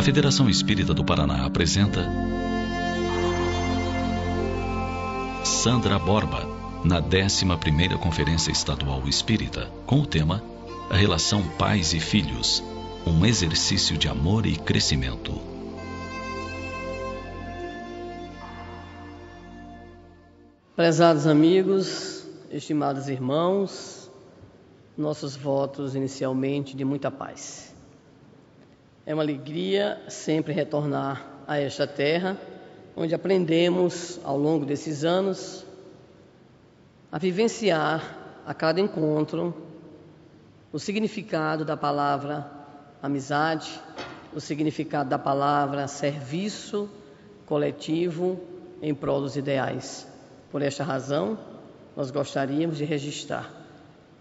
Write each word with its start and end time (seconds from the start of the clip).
A 0.00 0.02
Federação 0.02 0.48
Espírita 0.48 0.94
do 0.94 1.04
Paraná 1.04 1.44
apresenta 1.44 2.08
Sandra 5.44 5.98
Borba, 5.98 6.48
na 6.82 7.02
11ª 7.02 7.98
Conferência 7.98 8.50
Estadual 8.50 9.06
Espírita, 9.06 9.70
com 9.84 10.00
o 10.00 10.06
tema 10.06 10.42
A 10.88 10.96
relação 10.96 11.46
pais 11.58 11.92
e 11.92 12.00
filhos, 12.00 12.64
um 13.06 13.26
exercício 13.26 13.98
de 13.98 14.08
amor 14.08 14.46
e 14.46 14.56
crescimento. 14.56 15.38
Prezados 20.74 21.26
amigos, 21.26 22.26
estimados 22.50 23.06
irmãos, 23.06 24.10
nossos 24.96 25.36
votos 25.36 25.94
inicialmente 25.94 26.74
de 26.74 26.86
muita 26.86 27.10
paz. 27.10 27.69
É 29.10 29.12
uma 29.12 29.24
alegria 29.24 30.00
sempre 30.06 30.52
retornar 30.52 31.26
a 31.44 31.58
esta 31.58 31.84
terra, 31.84 32.36
onde 32.96 33.12
aprendemos 33.12 34.20
ao 34.22 34.38
longo 34.38 34.64
desses 34.64 35.04
anos 35.04 35.66
a 37.10 37.18
vivenciar 37.18 38.40
a 38.46 38.54
cada 38.54 38.80
encontro 38.80 39.52
o 40.72 40.78
significado 40.78 41.64
da 41.64 41.76
palavra 41.76 42.48
amizade, 43.02 43.80
o 44.32 44.40
significado 44.40 45.10
da 45.10 45.18
palavra 45.18 45.88
serviço 45.88 46.88
coletivo 47.46 48.38
em 48.80 48.94
prol 48.94 49.22
dos 49.22 49.34
ideais. 49.34 50.06
Por 50.52 50.62
esta 50.62 50.84
razão, 50.84 51.36
nós 51.96 52.12
gostaríamos 52.12 52.76
de 52.76 52.84
registrar, 52.84 53.50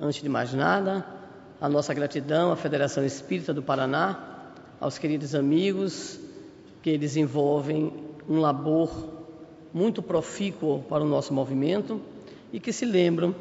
antes 0.01 0.20
de 0.20 0.27
mais 0.27 0.51
nada, 0.51 1.05
a 1.62 1.70
nossa 1.70 1.93
gratidão 1.93 2.51
à 2.51 2.55
Federação 2.55 3.05
Espírita 3.05 3.53
do 3.53 3.62
Paraná, 3.62 4.38
aos 4.80 4.98
queridos 4.98 5.35
amigos 5.35 6.20
que 6.82 6.98
desenvolvem 6.98 7.91
um 8.27 8.40
labor 8.40 8.90
muito 9.74 10.02
profícuo 10.02 10.82
para 10.84 11.04
o 11.04 11.08
nosso 11.08 11.34
movimento 11.34 12.02
e 12.54 12.60
que 12.60 12.71
se 12.71 12.86
lembram 12.86 13.36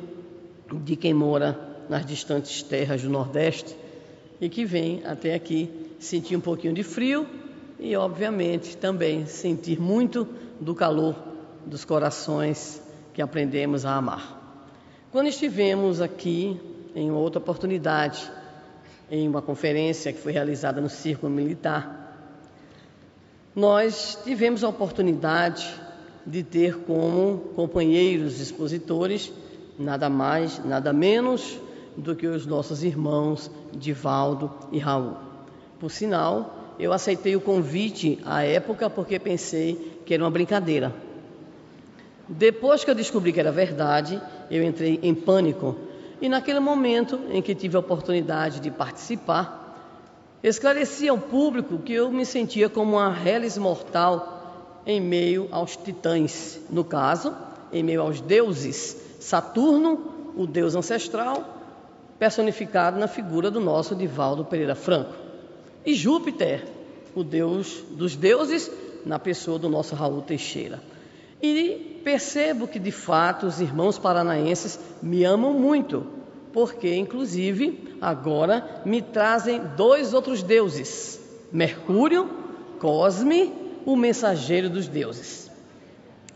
de 0.84 0.97
quem 0.97 1.14
mora 1.14 1.58
nas 1.89 2.05
distantes 2.05 2.62
terras 2.62 3.03
do 3.03 3.08
Nordeste 3.08 3.77
e 4.41 4.48
que 4.48 4.64
vem 4.64 5.03
até 5.05 5.34
aqui 5.34 5.70
sentir 5.98 6.36
um 6.36 6.41
pouquinho 6.41 6.75
de 6.75 6.83
frio 6.83 7.27
e, 7.78 7.97
obviamente, 7.97 8.77
também 8.77 9.27
sentir 9.27 9.80
muito 9.80 10.28
do 10.61 10.75
calor 10.75 11.14
dos 11.64 11.84
corações 11.84 12.83
que 13.14 13.23
aprendemos 13.23 13.84
a 13.84 13.95
amar. 13.95 14.36
Quando 15.12 15.28
estivemos 15.28 16.00
aqui 16.00 16.61
em 16.95 17.11
outra 17.11 17.39
oportunidade, 17.39 18.30
em 19.11 19.28
uma 19.28 19.42
conferência 19.42 20.12
que 20.12 20.19
foi 20.19 20.33
realizada 20.33 20.81
no 20.81 20.89
Círculo 20.89 21.33
Militar, 21.33 22.09
nós 23.55 24.19
tivemos 24.23 24.62
a 24.62 24.69
oportunidade 24.69 25.69
de 26.25 26.42
ter 26.42 26.77
como 26.81 27.39
companheiros 27.56 28.41
expositores 28.41 29.33
nada 29.79 30.09
mais, 30.11 30.62
nada 30.64 30.92
menos 30.92 31.59
do 31.97 32.14
que 32.14 32.27
os 32.27 32.47
nossos 32.47 32.84
irmãos 32.84 33.51
Divaldo 33.73 34.53
e 34.70 34.79
Raul. 34.79 35.17
Por 35.81 35.91
sinal, 35.91 36.75
eu 36.79 36.92
aceitei 36.92 37.34
o 37.34 37.41
convite 37.41 38.20
à 38.25 38.45
época 38.45 38.89
porque 38.89 39.19
pensei 39.19 40.01
que 40.05 40.14
era 40.14 40.23
uma 40.23 40.31
brincadeira. 40.31 40.95
Depois 42.29 42.84
que 42.84 42.91
eu 42.91 42.95
descobri 42.95 43.33
que 43.33 43.41
era 43.41 43.51
verdade, 43.51 44.20
eu 44.51 44.62
entrei 44.62 44.98
em 45.03 45.14
pânico. 45.14 45.77
E 46.20 46.28
naquele 46.28 46.61
momento 46.61 47.20
em 47.30 47.41
que 47.41 47.55
tive 47.55 47.77
a 47.77 47.80
oportunidade 47.80 48.61
de 48.61 48.70
participar, 48.70 49.77
esclareci 50.42 51.08
ao 51.08 51.19
público 51.19 51.78
que 51.78 51.92
eu 51.92 52.11
me 52.11 52.27
sentia 52.27 52.69
como 52.69 52.97
uma 52.97 53.12
reles 53.12 53.56
mortal 53.56 54.83
em 54.86 55.00
meio 55.00 55.48
aos 55.50 55.77
titãs, 55.77 56.58
no 56.70 56.83
caso, 56.83 57.34
em 57.73 57.83
meio 57.83 58.01
aos 58.01 58.20
deuses, 58.20 58.96
Saturno, 59.20 60.33
o 60.36 60.46
deus 60.46 60.74
ancestral, 60.74 61.45
personificado 62.18 62.98
na 62.98 63.06
figura 63.06 63.50
do 63.50 63.61
nosso 63.61 63.95
Divaldo 63.95 64.45
Pereira 64.45 64.74
Franco. 64.74 65.12
E 65.85 65.95
Júpiter, 65.95 66.64
o 67.14 67.23
deus 67.23 67.85
dos 67.90 68.17
deuses, 68.17 68.70
na 69.05 69.18
pessoa 69.18 69.58
do 69.58 69.68
nosso 69.68 69.95
Raul 69.95 70.23
Teixeira. 70.23 70.83
E 71.42 71.98
percebo 72.08 72.67
que 72.67 72.79
de 72.79 72.91
fato 72.91 73.46
os 73.46 73.61
irmãos 73.61 73.98
paranaenses 73.98 74.80
me 75.02 75.24
amam 75.24 75.52
muito, 75.52 76.07
porque 76.55 76.96
inclusive 76.96 77.98
agora 78.01 78.80
me 78.83 79.02
trazem 79.02 79.61
dois 79.77 80.14
outros 80.14 80.42
deuses: 80.42 81.20
Mercúrio, 81.52 82.27
Cosme, 82.79 83.52
o 83.85 83.95
mensageiro 83.95 84.70
dos 84.70 84.89
deuses, 84.89 85.51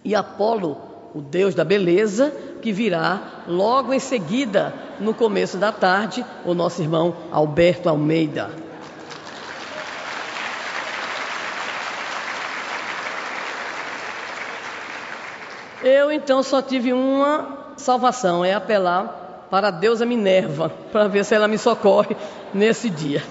e 0.04 0.14
Apolo, 0.14 0.76
o 1.14 1.22
deus 1.22 1.54
da 1.54 1.64
beleza, 1.64 2.30
que 2.60 2.70
virá 2.70 3.44
logo 3.48 3.94
em 3.94 3.98
seguida, 3.98 4.74
no 5.00 5.14
começo 5.14 5.56
da 5.56 5.72
tarde, 5.72 6.22
o 6.44 6.52
nosso 6.52 6.82
irmão 6.82 7.16
Alberto 7.30 7.88
Almeida. 7.88 8.50
Eu 15.82 16.12
então 16.12 16.42
só 16.42 16.62
tive 16.62 16.92
uma 16.92 17.74
salvação, 17.76 18.44
é 18.44 18.54
apelar 18.54 19.46
para 19.50 19.68
a 19.68 19.70
deusa 19.70 20.06
Minerva, 20.06 20.70
para 20.92 21.08
ver 21.08 21.24
se 21.24 21.34
ela 21.34 21.48
me 21.48 21.58
socorre 21.58 22.16
nesse 22.54 22.88
dia. 22.88 23.22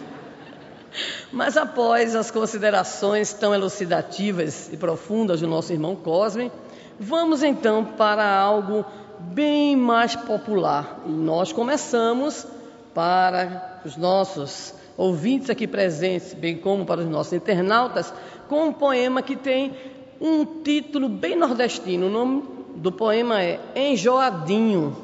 Mas 1.31 1.55
após 1.55 2.13
as 2.13 2.29
considerações 2.29 3.31
tão 3.31 3.55
elucidativas 3.55 4.69
e 4.71 4.75
profundas 4.75 5.39
do 5.39 5.47
nosso 5.47 5.71
irmão 5.71 5.95
Cosme, 5.95 6.51
vamos 6.99 7.41
então 7.41 7.85
para 7.85 8.29
algo 8.29 8.85
bem 9.17 9.77
mais 9.77 10.15
popular. 10.15 10.99
E 11.05 11.09
nós 11.09 11.53
começamos 11.53 12.45
para 12.93 13.79
os 13.85 13.95
nossos 13.95 14.73
ouvintes 14.97 15.49
aqui 15.49 15.65
presentes, 15.65 16.33
bem 16.33 16.57
como 16.57 16.85
para 16.85 16.99
os 16.99 17.07
nossos 17.07 17.31
internautas, 17.31 18.13
com 18.49 18.65
um 18.65 18.73
poema 18.73 19.21
que 19.21 19.37
tem 19.37 19.73
um 20.21 20.45
título 20.45 21.09
bem 21.09 21.35
nordestino. 21.35 22.05
O 22.05 22.09
nome 22.09 22.43
do 22.75 22.91
poema 22.91 23.41
é 23.41 23.59
Enjoadinho. 23.75 24.95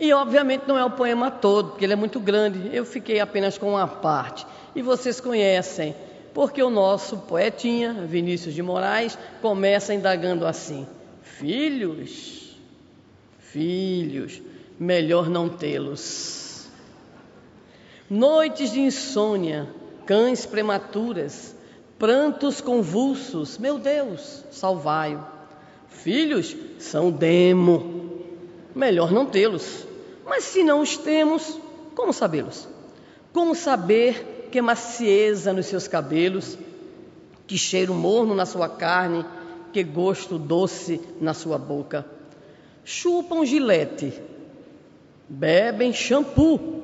E 0.00 0.12
obviamente 0.12 0.64
não 0.66 0.76
é 0.76 0.84
o 0.84 0.90
poema 0.90 1.30
todo, 1.30 1.70
porque 1.70 1.84
ele 1.84 1.92
é 1.92 1.96
muito 1.96 2.18
grande. 2.18 2.74
Eu 2.74 2.84
fiquei 2.84 3.20
apenas 3.20 3.56
com 3.56 3.70
uma 3.70 3.86
parte. 3.86 4.44
E 4.74 4.82
vocês 4.82 5.20
conhecem, 5.20 5.94
porque 6.34 6.62
o 6.62 6.70
nosso 6.70 7.18
poetinha, 7.18 7.92
Vinícius 8.06 8.54
de 8.54 8.62
Moraes, 8.62 9.16
começa 9.40 9.94
indagando 9.94 10.46
assim: 10.46 10.86
Filhos, 11.22 12.56
filhos, 13.38 14.40
melhor 14.78 15.28
não 15.28 15.48
tê-los. 15.48 16.68
Noites 18.08 18.72
de 18.72 18.80
insônia, 18.80 19.68
cães 20.06 20.46
prematuras, 20.46 21.54
prantos 21.98 22.60
convulsos, 22.60 23.58
meu 23.58 23.78
Deus, 23.78 24.44
salvai-o. 24.50 25.20
Filhos 25.88 26.56
são 26.78 27.10
demo, 27.10 28.22
melhor 28.74 29.10
não 29.10 29.26
tê-los. 29.26 29.86
Mas 30.24 30.44
se 30.44 30.62
não 30.62 30.80
os 30.80 30.96
temos, 30.96 31.58
como 31.94 32.12
sabê-los? 32.12 32.68
Como 33.32 33.54
saber 33.54 34.48
que 34.52 34.62
macieza 34.62 35.52
nos 35.52 35.66
seus 35.66 35.88
cabelos, 35.88 36.56
que 37.46 37.58
cheiro 37.58 37.94
morno 37.94 38.34
na 38.34 38.46
sua 38.46 38.68
carne, 38.68 39.24
que 39.72 39.82
gosto 39.82 40.38
doce 40.38 41.00
na 41.20 41.34
sua 41.34 41.58
boca. 41.58 42.06
Chupam 42.84 43.44
gilete, 43.44 44.12
bebem 45.28 45.92
shampoo, 45.92 46.82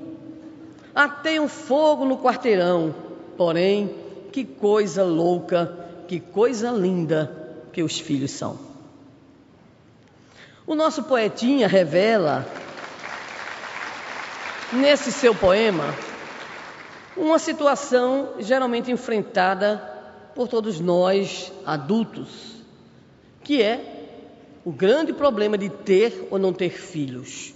ateiam 0.95 1.49
fogo 1.49 2.05
no 2.05 2.19
quarteirão. 2.19 2.95
Porém, 3.37 4.04
que 4.35 4.45
coisa 4.45 5.05
louca, 5.05 5.73
que 6.09 6.19
coisa 6.19 6.73
linda 6.73 7.31
que 7.73 7.85
os 7.85 8.01
filhos 8.01 8.33
são. 8.33 8.59
O 10.67 10.75
nosso 10.75 11.05
poetinha 11.05 11.69
revela, 11.69 12.45
nesse 14.73 15.13
seu 15.13 15.37
poema, 15.37 15.85
uma 17.17 17.39
situação 17.39 18.31
geralmente 18.41 18.91
enfrentada 18.91 19.77
por 20.35 20.49
todos 20.49 20.81
nós 20.81 21.53
adultos 21.65 22.55
que 23.45 23.63
é 23.63 24.19
o 24.65 24.73
grande 24.73 25.13
problema 25.13 25.57
de 25.57 25.69
ter 25.69 26.27
ou 26.29 26.41
não 26.41 26.53
ter 26.53 26.71
filhos. 26.71 27.55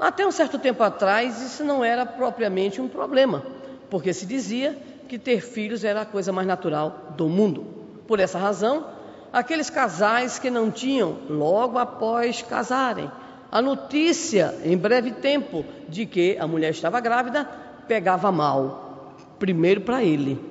Até 0.00 0.26
um 0.26 0.32
certo 0.32 0.58
tempo 0.58 0.82
atrás, 0.82 1.40
isso 1.40 1.62
não 1.62 1.84
era 1.84 2.04
propriamente 2.04 2.80
um 2.80 2.88
problema, 2.88 3.46
porque 3.88 4.12
se 4.12 4.26
dizia 4.26 4.76
que 5.12 5.18
ter 5.18 5.42
filhos 5.42 5.84
era 5.84 6.00
a 6.00 6.06
coisa 6.06 6.32
mais 6.32 6.48
natural 6.48 7.12
do 7.18 7.28
mundo. 7.28 7.66
Por 8.08 8.18
essa 8.18 8.38
razão, 8.38 8.86
aqueles 9.30 9.68
casais 9.68 10.38
que 10.38 10.48
não 10.48 10.70
tinham, 10.70 11.18
logo 11.28 11.76
após 11.76 12.40
casarem, 12.40 13.10
a 13.50 13.60
notícia 13.60 14.54
em 14.64 14.74
breve 14.74 15.10
tempo 15.10 15.66
de 15.86 16.06
que 16.06 16.38
a 16.38 16.46
mulher 16.46 16.70
estava 16.70 16.98
grávida 16.98 17.44
pegava 17.86 18.32
mal, 18.32 19.14
primeiro 19.38 19.82
para 19.82 20.02
ele. 20.02 20.42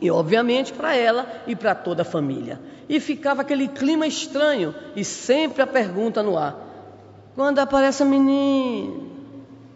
E 0.00 0.10
obviamente 0.10 0.72
para 0.72 0.96
ela 0.96 1.24
e 1.46 1.54
para 1.54 1.72
toda 1.72 2.02
a 2.02 2.04
família. 2.04 2.60
E 2.88 2.98
ficava 2.98 3.42
aquele 3.42 3.68
clima 3.68 4.08
estranho 4.08 4.74
e 4.96 5.04
sempre 5.04 5.62
a 5.62 5.68
pergunta 5.68 6.20
no 6.20 6.36
ar: 6.36 6.56
quando 7.36 7.60
aparece 7.60 8.02
a 8.02 8.06
menina? 8.06 9.12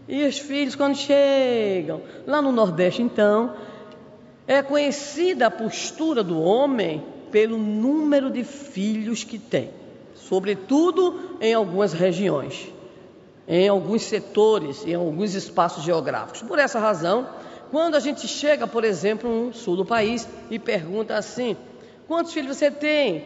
E 0.08 0.24
os 0.24 0.38
filhos 0.38 0.74
quando 0.74 0.96
chegam? 0.96 2.00
Lá 2.26 2.42
no 2.42 2.50
Nordeste, 2.50 3.02
então, 3.02 3.54
é 4.46 4.62
conhecida 4.62 5.46
a 5.46 5.50
postura 5.50 6.22
do 6.22 6.40
homem 6.40 7.02
pelo 7.30 7.58
número 7.58 8.30
de 8.30 8.44
filhos 8.44 9.24
que 9.24 9.38
tem, 9.38 9.70
sobretudo 10.14 11.36
em 11.40 11.52
algumas 11.52 11.92
regiões, 11.92 12.72
em 13.48 13.68
alguns 13.68 14.02
setores, 14.02 14.86
em 14.86 14.94
alguns 14.94 15.34
espaços 15.34 15.84
geográficos. 15.84 16.42
Por 16.42 16.58
essa 16.58 16.78
razão, 16.78 17.28
quando 17.70 17.96
a 17.96 18.00
gente 18.00 18.28
chega, 18.28 18.66
por 18.66 18.84
exemplo, 18.84 19.28
no 19.28 19.52
sul 19.52 19.76
do 19.76 19.84
país 19.84 20.28
e 20.50 20.58
pergunta 20.58 21.16
assim: 21.16 21.56
quantos 22.06 22.32
filhos 22.32 22.56
você 22.56 22.70
tem? 22.70 23.24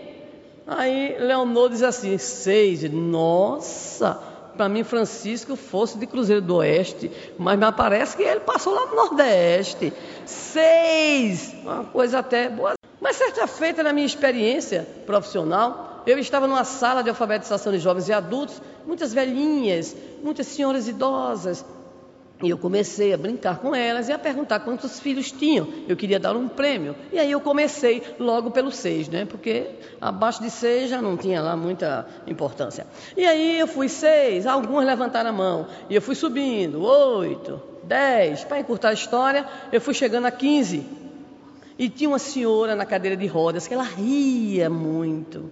Aí 0.67 1.17
Leonor 1.19 1.71
diz 1.71 1.83
assim: 1.83 2.17
seis. 2.17 2.83
Nossa! 2.91 4.30
Para 4.61 4.69
mim 4.69 4.85
Francisco 4.85 5.57
fosse 5.57 5.97
de 5.97 6.07
Cruzeiro 6.07 6.43
do 6.43 6.57
Oeste, 6.57 7.11
mas 7.39 7.59
me 7.59 7.73
parece 7.73 8.15
que 8.15 8.23
ele 8.23 8.41
passou 8.41 8.75
lá 8.75 8.85
no 8.85 8.95
Nordeste. 8.95 9.91
Seis, 10.27 11.55
uma 11.63 11.85
coisa 11.85 12.19
até 12.19 12.51
boa. 12.51 12.75
Mas 13.01 13.17
certa 13.17 13.47
feita, 13.47 13.83
na 13.83 13.91
minha 13.91 14.05
experiência 14.05 14.87
profissional, 15.07 16.03
eu 16.07 16.19
estava 16.19 16.47
numa 16.47 16.63
sala 16.65 17.03
de 17.03 17.09
alfabetização 17.09 17.73
de 17.73 17.79
jovens 17.79 18.11
e 18.11 18.13
adultos, 18.13 18.61
muitas 18.87 19.15
velhinhas, 19.15 19.97
muitas 20.23 20.47
senhoras 20.49 20.87
idosas, 20.87 21.65
e 22.43 22.49
eu 22.49 22.57
comecei 22.57 23.13
a 23.13 23.19
brincar 23.19 23.59
com 23.59 23.75
elas 23.75 24.09
e 24.09 24.13
a 24.13 24.19
perguntar 24.19 24.61
quantos 24.61 24.99
filhos 24.99 25.31
tinham. 25.31 25.69
Eu 25.87 25.97
queria 25.97 26.19
dar 26.19 26.35
um 26.35 26.49
prêmio. 26.49 26.97
E 27.13 27.19
aí 27.19 27.31
eu 27.31 27.41
comecei 27.41 28.03
logo 28.19 28.51
pelo 28.51 28.71
seis, 28.71 29.09
né? 29.09 29.27
Porque 29.27 29.71
abaixo 30.01 30.43
de 30.43 30.51
seis 30.51 30.89
já 30.89 31.03
não 31.03 31.17
tinha 31.17 31.43
lá 31.43 31.55
muita 31.55 32.07
importância. 32.27 32.87
E 33.15 33.27
aí 33.27 33.59
eu 33.59 33.67
fui 33.67 33.89
seis, 33.89 34.47
alguns 34.47 34.85
levantaram 34.85 35.31
a 35.31 35.33
mão. 35.33 35.67
E 35.91 35.95
eu 35.95 36.01
fui 36.01 36.15
subindo, 36.15 36.83
oito, 36.83 37.61
dez. 37.85 38.43
Para 38.43 38.61
encurtar 38.61 38.89
a 38.89 38.95
história, 38.95 39.47
eu 39.71 39.81
fui 39.81 39.93
chegando 39.93 40.27
a 40.27 40.31
quinze. 40.31 40.87
E 41.79 41.91
tinha 41.91 42.09
uma 42.09 42.19
senhora 42.19 42.75
na 42.75 42.87
cadeira 42.87 43.17
de 43.17 43.27
rodas 43.27 43.67
que 43.69 43.75
ela 43.75 43.85
ria 43.85 44.71
muito. 44.71 45.51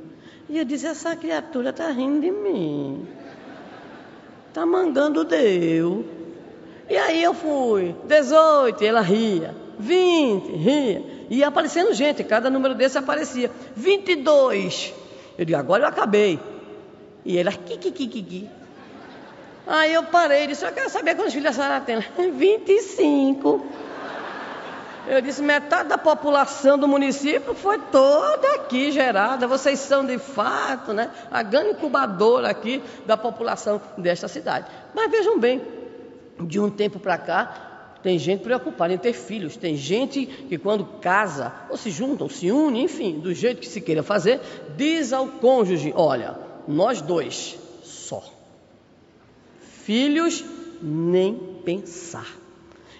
E 0.48 0.58
eu 0.58 0.64
disse, 0.64 0.86
essa 0.86 1.14
criatura 1.14 1.68
está 1.68 1.90
rindo 1.90 2.22
de 2.22 2.30
mim. 2.30 3.06
Está 4.48 4.64
mangando 4.64 5.24
Deus. 5.24 6.17
E 6.88 6.96
aí 6.96 7.22
eu 7.22 7.34
fui, 7.34 7.94
18, 8.04 8.82
ela 8.82 9.00
ria, 9.00 9.54
20, 9.78 10.52
ria. 10.56 11.02
E 11.28 11.38
ia 11.38 11.48
aparecendo 11.48 11.92
gente, 11.92 12.24
cada 12.24 12.48
número 12.48 12.74
desse 12.74 12.96
aparecia. 12.96 13.50
22. 13.76 14.94
Eu 15.36 15.44
digo, 15.44 15.58
agora 15.58 15.84
eu 15.84 15.88
acabei. 15.88 16.40
E 17.24 17.36
ela, 17.36 17.52
kikikikiki. 17.52 18.48
Aí 19.66 19.92
eu 19.92 20.02
parei, 20.04 20.46
disse, 20.46 20.64
eu 20.64 20.72
quero 20.72 20.88
saber 20.88 21.14
quantos 21.14 21.34
filhos 21.34 21.50
a 21.50 21.52
senhora 21.52 21.80
tem. 21.82 22.00
25. 22.32 23.66
Eu 25.06 25.20
disse, 25.22 25.42
metade 25.42 25.88
da 25.88 25.98
população 25.98 26.78
do 26.78 26.88
município 26.88 27.54
foi 27.54 27.78
toda 27.78 28.54
aqui 28.54 28.90
gerada. 28.90 29.46
Vocês 29.46 29.78
são 29.78 30.04
de 30.04 30.18
fato, 30.18 30.92
né? 30.92 31.10
A 31.30 31.42
grande 31.42 31.70
incubadora 31.70 32.48
aqui 32.48 32.82
da 33.06 33.16
população 33.16 33.80
desta 33.96 34.28
cidade. 34.28 34.66
Mas 34.94 35.10
vejam 35.10 35.38
bem, 35.38 35.62
de 36.46 36.60
um 36.60 36.70
tempo 36.70 36.98
para 36.98 37.18
cá, 37.18 37.68
tem 38.02 38.18
gente 38.18 38.42
preocupada 38.42 38.92
em 38.92 38.98
ter 38.98 39.12
filhos, 39.12 39.56
tem 39.56 39.76
gente 39.76 40.24
que 40.26 40.56
quando 40.56 40.84
casa, 41.00 41.52
ou 41.68 41.76
se 41.76 41.90
junta, 41.90 42.24
ou 42.24 42.30
se 42.30 42.50
une, 42.50 42.82
enfim, 42.82 43.18
do 43.18 43.34
jeito 43.34 43.60
que 43.60 43.66
se 43.66 43.80
queira 43.80 44.02
fazer, 44.02 44.40
diz 44.76 45.12
ao 45.12 45.26
cônjuge: 45.26 45.92
olha, 45.96 46.36
nós 46.66 47.00
dois 47.00 47.58
só. 47.82 48.22
Filhos, 49.82 50.44
nem 50.80 51.34
pensar. 51.64 52.26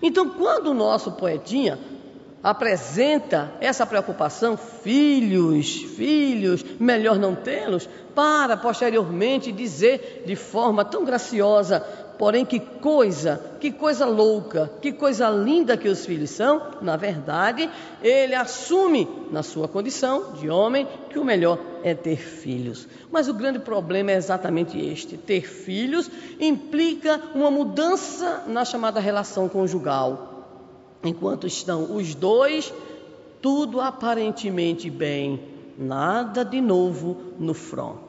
Então, 0.02 0.30
quando 0.30 0.68
o 0.68 0.74
nosso 0.74 1.12
poetinha 1.12 1.78
apresenta 2.42 3.52
essa 3.60 3.84
preocupação, 3.84 4.56
filhos, 4.56 5.74
filhos, 5.74 6.64
melhor 6.78 7.18
não 7.18 7.34
tê-los, 7.34 7.88
para 8.14 8.56
posteriormente 8.56 9.52
dizer 9.52 10.24
de 10.26 10.34
forma 10.34 10.84
tão 10.84 11.04
graciosa: 11.04 11.84
Porém, 12.18 12.44
que 12.44 12.58
coisa, 12.58 13.40
que 13.60 13.70
coisa 13.70 14.04
louca, 14.04 14.68
que 14.82 14.92
coisa 14.92 15.30
linda 15.30 15.76
que 15.76 15.88
os 15.88 16.04
filhos 16.04 16.30
são. 16.30 16.60
Na 16.82 16.96
verdade, 16.96 17.70
ele 18.02 18.34
assume, 18.34 19.08
na 19.30 19.44
sua 19.44 19.68
condição 19.68 20.32
de 20.32 20.50
homem, 20.50 20.86
que 21.10 21.18
o 21.18 21.24
melhor 21.24 21.60
é 21.84 21.94
ter 21.94 22.16
filhos. 22.16 22.88
Mas 23.10 23.28
o 23.28 23.34
grande 23.34 23.60
problema 23.60 24.10
é 24.10 24.16
exatamente 24.16 24.76
este: 24.78 25.16
ter 25.16 25.42
filhos 25.42 26.10
implica 26.40 27.20
uma 27.36 27.52
mudança 27.52 28.42
na 28.48 28.64
chamada 28.64 28.98
relação 28.98 29.48
conjugal. 29.48 30.34
Enquanto 31.04 31.46
estão 31.46 31.94
os 31.94 32.16
dois, 32.16 32.74
tudo 33.40 33.80
aparentemente 33.80 34.90
bem, 34.90 35.40
nada 35.78 36.44
de 36.44 36.60
novo 36.60 37.16
no 37.38 37.54
front 37.54 38.00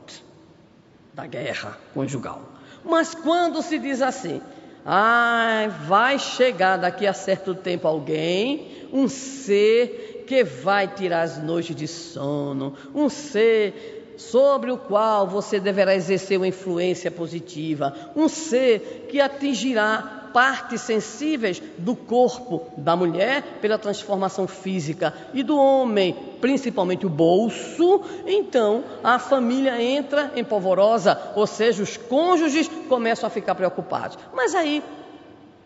da 1.14 1.28
guerra 1.28 1.78
conjugal. 1.94 2.59
Mas 2.84 3.14
quando 3.14 3.62
se 3.62 3.78
diz 3.78 4.02
assim, 4.02 4.42
ah, 4.86 5.68
vai 5.88 6.18
chegar 6.18 6.78
daqui 6.78 7.06
a 7.06 7.14
certo 7.14 7.54
tempo 7.54 7.88
alguém, 7.88 8.88
um 8.92 9.08
ser 9.08 10.24
que 10.28 10.44
vai 10.44 10.88
tirar 10.88 11.22
as 11.22 11.42
noites 11.42 11.76
de 11.76 11.88
sono, 11.88 12.74
um 12.94 13.10
ser 13.10 14.14
sobre 14.18 14.72
o 14.72 14.78
qual 14.78 15.28
você 15.28 15.60
deverá 15.60 15.96
exercer 15.96 16.38
uma 16.38 16.48
influência 16.48 17.10
positiva, 17.10 17.96
um 18.16 18.28
ser 18.28 19.08
que 19.10 19.22
atingirá 19.22 20.19
partes 20.34 20.81
sensíveis 20.81 21.62
do 21.78 21.96
corpo 21.96 22.68
da 22.78 22.96
mulher 22.96 23.44
pela 23.62 23.78
transformação 23.78 24.48
física 24.48 25.14
e 25.34 25.44
do 25.44 25.58
homem, 25.58 26.16
principalmente 26.42 27.06
o 27.06 27.10
bolso, 27.10 28.02
então 28.26 28.84
a 29.04 29.20
família 29.20 29.81
entra 29.81 30.31
em 30.36 30.44
polvorosa, 30.44 31.20
ou 31.36 31.46
seja, 31.46 31.84
os 31.84 31.98
cônjuges 31.98 32.70
começam 32.88 33.28
a 33.28 33.30
ficar 33.30 33.56
preocupados. 33.56 34.18
Mas 34.34 34.56
aí 34.56 34.84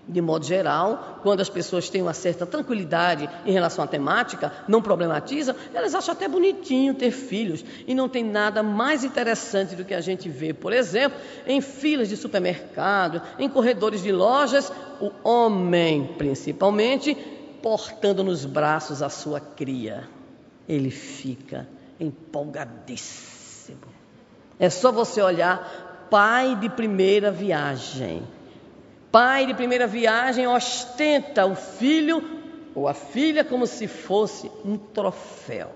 de 0.07 0.21
modo 0.21 0.45
geral, 0.45 1.19
quando 1.23 1.39
as 1.39 1.49
pessoas 1.49 1.89
têm 1.89 2.01
uma 2.01 2.13
certa 2.13 2.45
tranquilidade 2.45 3.30
em 3.45 3.51
relação 3.51 3.85
à 3.85 3.87
temática, 3.87 4.51
não 4.68 4.81
problematizam, 4.81 5.56
elas 5.73 5.95
acham 5.95 6.13
até 6.13 6.28
bonitinho 6.28 6.94
ter 6.94 7.11
filhos. 7.11 7.63
E 7.87 7.95
não 7.95 8.09
tem 8.09 8.23
nada 8.23 8.61
mais 8.61 9.04
interessante 9.04 9.75
do 9.75 9.85
que 9.85 9.94
a 9.94 10.01
gente 10.01 10.28
vê, 10.28 10.54
por 10.54 10.73
exemplo, 10.73 11.18
em 11.47 11.61
filas 11.61 12.09
de 12.09 12.18
supermercado, 12.18 13.21
em 13.39 13.47
corredores 13.47 14.04
de 14.04 14.11
lojas, 14.11 14.71
o 14.99 15.09
homem, 15.23 16.16
principalmente, 16.18 17.16
portando 17.61 18.23
nos 18.23 18.44
braços 18.45 19.01
a 19.01 19.07
sua 19.09 19.39
cria. 19.39 20.04
Ele 20.68 20.92
fica 20.92 21.66
empolgadíssimo. 21.97 23.80
É 24.59 24.69
só 24.69 24.92
você 24.92 25.21
olhar, 25.21 26.07
pai 26.09 26.57
de 26.57 26.69
primeira 26.69 27.31
viagem 27.31 28.23
pai 29.13 29.45
de 29.45 29.53
primeira 29.53 29.85
viagem 29.85 30.47
ostenta 30.47 31.45
o 31.45 31.53
filho 31.55 32.41
ou 32.73 32.87
a 32.87 32.95
filha 32.95 33.43
como 33.43 33.67
se 33.67 33.87
fosse 33.87 34.51
um 34.65 34.75
troféu. 34.75 35.69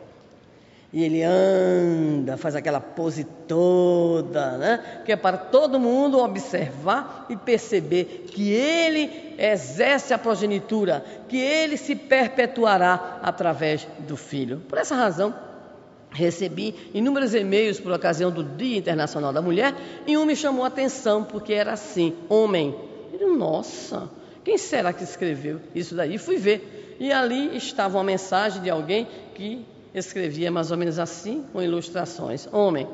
E 0.92 1.04
ele 1.04 1.22
anda, 1.22 2.36
faz 2.36 2.56
aquela 2.56 2.80
pose 2.80 3.24
toda, 3.48 4.58
né? 4.58 5.02
Que 5.06 5.12
é 5.12 5.16
para 5.16 5.38
todo 5.38 5.80
mundo 5.80 6.18
observar 6.18 7.28
e 7.30 7.38
perceber 7.38 8.26
que 8.32 8.52
ele 8.52 9.36
exerce 9.38 10.16
a 10.16 10.18
progenitura, 10.18 11.06
que 11.30 11.38
ele 11.38 11.78
se 11.78 11.96
perpetuará 11.96 13.20
através 13.22 13.88
do 14.00 14.18
filho. 14.18 14.64
Por 14.68 14.80
essa 14.80 14.96
razão, 14.96 15.36
recebi 16.10 16.74
inúmeros 16.92 17.36
e-mails 17.36 17.80
por 17.80 17.92
ocasião 17.92 18.32
do 18.32 18.44
Dia 18.44 18.80
Internacional 18.80 19.32
da 19.32 19.44
Mulher 19.44 19.76
e 20.08 20.18
um 20.18 20.26
me 20.26 20.36
chamou 20.36 20.64
a 20.64 20.70
atenção 20.70 21.24
porque 21.24 21.54
era 21.54 21.74
assim: 21.74 22.16
homem, 22.30 22.74
nossa, 23.26 24.10
quem 24.44 24.58
será 24.58 24.94
que 24.94 25.04
escreveu 25.04 25.60
isso 25.74 25.96
daí? 25.96 26.18
Fui 26.18 26.38
ver. 26.38 26.96
E 27.00 27.12
ali 27.12 27.56
estava 27.56 27.98
uma 27.98 28.04
mensagem 28.04 28.62
de 28.62 28.70
alguém 28.70 29.08
que 29.36 29.66
escrevia 29.94 30.52
mais 30.52 30.72
ou 30.72 30.78
menos 30.78 31.00
assim, 31.00 31.44
com 31.52 31.62
ilustrações. 31.62 32.48
Homem, 32.52 32.88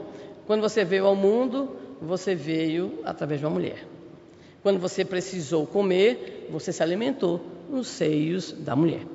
quando 0.45 0.61
você 0.61 0.83
veio 0.83 1.05
ao 1.05 1.15
mundo, 1.15 1.75
você 2.01 2.35
veio 2.35 2.99
através 3.03 3.39
de 3.39 3.45
uma 3.45 3.53
mulher. 3.53 3.85
Quando 4.61 4.79
você 4.79 5.03
precisou 5.03 5.67
comer, 5.67 6.47
você 6.49 6.71
se 6.71 6.81
alimentou 6.81 7.41
nos 7.69 7.87
seios 7.87 8.51
da 8.51 8.75
mulher. 8.75 9.05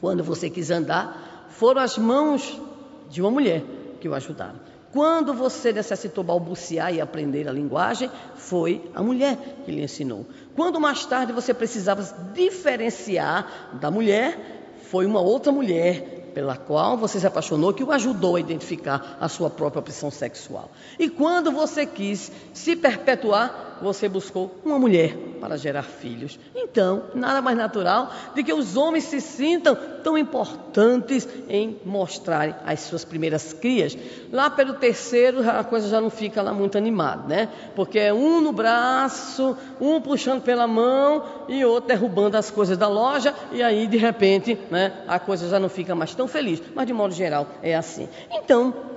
Quando 0.00 0.22
você 0.22 0.50
quis 0.50 0.70
andar, 0.70 1.48
foram 1.50 1.80
as 1.80 1.96
mãos 1.96 2.60
de 3.08 3.20
uma 3.20 3.30
mulher 3.30 3.62
que 4.00 4.08
o 4.08 4.14
ajudaram. 4.14 4.58
Quando 4.94 5.34
você 5.34 5.72
necessitou 5.72 6.22
balbuciar 6.22 6.94
e 6.94 7.00
aprender 7.00 7.48
a 7.48 7.52
linguagem, 7.52 8.08
foi 8.36 8.88
a 8.94 9.02
mulher 9.02 9.36
que 9.64 9.72
lhe 9.72 9.82
ensinou. 9.82 10.24
Quando 10.54 10.80
mais 10.80 11.04
tarde 11.04 11.32
você 11.32 11.52
precisava 11.52 12.00
diferenciar 12.32 13.72
da 13.80 13.90
mulher, 13.90 14.76
foi 14.88 15.04
uma 15.04 15.20
outra 15.20 15.50
mulher 15.50 16.30
pela 16.32 16.56
qual 16.56 16.96
você 16.96 17.18
se 17.18 17.26
apaixonou 17.26 17.74
que 17.74 17.82
o 17.82 17.90
ajudou 17.90 18.36
a 18.36 18.40
identificar 18.40 19.16
a 19.20 19.28
sua 19.28 19.50
própria 19.50 19.80
opção 19.80 20.12
sexual. 20.12 20.70
E 20.96 21.10
quando 21.10 21.50
você 21.50 21.84
quis 21.84 22.30
se 22.52 22.76
perpetuar, 22.76 23.73
você 23.82 24.08
buscou 24.08 24.54
uma 24.64 24.78
mulher 24.78 25.16
para 25.40 25.56
gerar 25.56 25.82
filhos. 25.82 26.38
Então, 26.54 27.04
nada 27.14 27.42
mais 27.42 27.56
natural 27.56 28.10
de 28.34 28.42
que 28.42 28.52
os 28.52 28.76
homens 28.76 29.04
se 29.04 29.20
sintam 29.20 29.76
tão 30.02 30.16
importantes 30.16 31.28
em 31.48 31.78
mostrarem 31.84 32.54
as 32.64 32.80
suas 32.80 33.04
primeiras 33.04 33.52
crias. 33.52 33.96
Lá 34.32 34.48
pelo 34.48 34.74
terceiro, 34.74 35.48
a 35.48 35.62
coisa 35.62 35.88
já 35.88 36.00
não 36.00 36.10
fica 36.10 36.40
lá 36.40 36.52
muito 36.52 36.78
animada, 36.78 37.28
né? 37.28 37.48
Porque 37.76 37.98
é 37.98 38.12
um 38.12 38.40
no 38.40 38.52
braço, 38.52 39.56
um 39.80 40.00
puxando 40.00 40.42
pela 40.42 40.66
mão 40.66 41.22
e 41.48 41.64
outro 41.64 41.88
derrubando 41.88 42.36
as 42.36 42.50
coisas 42.50 42.78
da 42.78 42.88
loja, 42.88 43.34
e 43.52 43.62
aí, 43.62 43.86
de 43.86 43.96
repente, 43.96 44.58
né, 44.70 44.92
a 45.06 45.18
coisa 45.18 45.48
já 45.48 45.58
não 45.60 45.68
fica 45.68 45.94
mais 45.94 46.14
tão 46.14 46.26
feliz. 46.26 46.62
Mas, 46.74 46.86
de 46.86 46.92
modo 46.92 47.14
geral, 47.14 47.46
é 47.62 47.74
assim. 47.74 48.08
Então, 48.30 48.93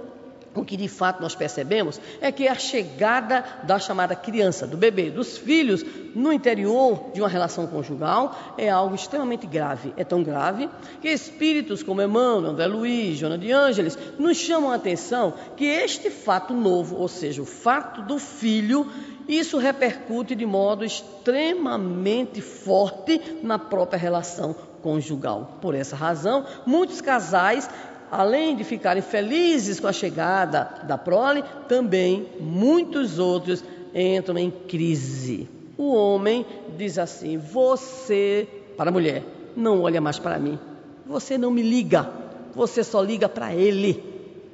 o 0.57 0.65
que 0.65 0.75
de 0.75 0.87
fato 0.87 1.21
nós 1.21 1.35
percebemos 1.35 1.99
é 2.19 2.31
que 2.31 2.47
a 2.47 2.55
chegada 2.55 3.43
da 3.63 3.79
chamada 3.79 4.15
criança, 4.15 4.65
do 4.65 4.77
bebê, 4.77 5.09
dos 5.11 5.37
filhos 5.37 5.85
no 6.15 6.33
interior 6.33 7.11
de 7.13 7.21
uma 7.21 7.29
relação 7.29 7.67
conjugal 7.67 8.55
é 8.57 8.69
algo 8.69 8.95
extremamente 8.95 9.45
grave. 9.45 9.93
É 9.95 10.03
tão 10.03 10.23
grave 10.23 10.69
que 11.01 11.07
espíritos 11.07 11.83
como 11.83 12.01
Emmanuel, 12.01 12.51
André 12.51 12.67
Luiz, 12.67 13.17
Joana 13.17 13.37
de 13.37 13.51
Ângeles 13.51 13.97
nos 14.17 14.37
chamam 14.37 14.71
a 14.71 14.75
atenção 14.75 15.33
que 15.55 15.65
este 15.65 16.09
fato 16.09 16.53
novo, 16.53 16.95
ou 16.95 17.07
seja, 17.07 17.41
o 17.41 17.45
fato 17.45 18.01
do 18.01 18.17
filho, 18.17 18.89
isso 19.27 19.57
repercute 19.57 20.35
de 20.35 20.45
modo 20.45 20.85
extremamente 20.85 22.41
forte 22.41 23.39
na 23.43 23.59
própria 23.59 23.99
relação 23.99 24.55
conjugal. 24.81 25.57
Por 25.61 25.75
essa 25.75 25.95
razão, 25.95 26.45
muitos 26.65 27.01
casais 27.01 27.69
além 28.11 28.55
de 28.55 28.63
ficarem 28.63 29.01
felizes 29.01 29.79
com 29.79 29.87
a 29.87 29.93
chegada 29.93 30.81
da 30.83 30.97
prole, 30.97 31.43
também 31.67 32.27
muitos 32.39 33.19
outros 33.19 33.63
entram 33.93 34.37
em 34.37 34.51
crise. 34.51 35.49
O 35.77 35.93
homem 35.93 36.45
diz 36.77 36.97
assim: 36.97 37.37
Você, 37.37 38.47
para 38.75 38.89
a 38.89 38.93
mulher, 38.93 39.23
não 39.55 39.81
olha 39.81 40.01
mais 40.01 40.19
para 40.19 40.39
mim. 40.39 40.59
Você 41.05 41.37
não 41.37 41.51
me 41.51 41.61
liga. 41.61 42.09
Você 42.55 42.83
só 42.83 43.01
liga 43.01 43.29
para 43.29 43.53
ele, 43.53 44.03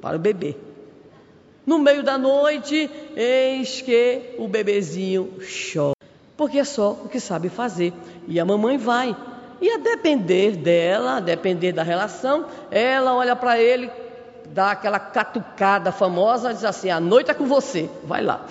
para 0.00 0.16
o 0.16 0.20
bebê. 0.20 0.56
No 1.66 1.78
meio 1.78 2.02
da 2.02 2.18
noite, 2.18 2.90
eis 3.16 3.80
que 3.80 4.34
o 4.38 4.46
bebezinho 4.46 5.32
chora. 5.72 5.94
Porque 6.36 6.58
é 6.58 6.64
só 6.64 6.92
o 6.92 7.08
que 7.08 7.18
sabe 7.18 7.48
fazer. 7.48 7.92
E 8.28 8.38
a 8.38 8.44
mamãe 8.44 8.76
vai 8.76 9.16
e 9.60 9.70
a 9.70 9.78
depender 9.78 10.52
dela, 10.56 11.16
a 11.16 11.20
depender 11.20 11.72
da 11.72 11.82
relação, 11.82 12.46
ela 12.70 13.14
olha 13.14 13.36
para 13.36 13.60
ele, 13.60 13.90
dá 14.46 14.72
aquela 14.72 14.98
catucada 14.98 15.92
famosa, 15.92 16.52
diz 16.52 16.64
assim: 16.64 16.90
a 16.90 17.00
noite 17.00 17.30
é 17.30 17.34
com 17.34 17.46
você, 17.46 17.88
vai 18.04 18.22
lá. 18.22 18.46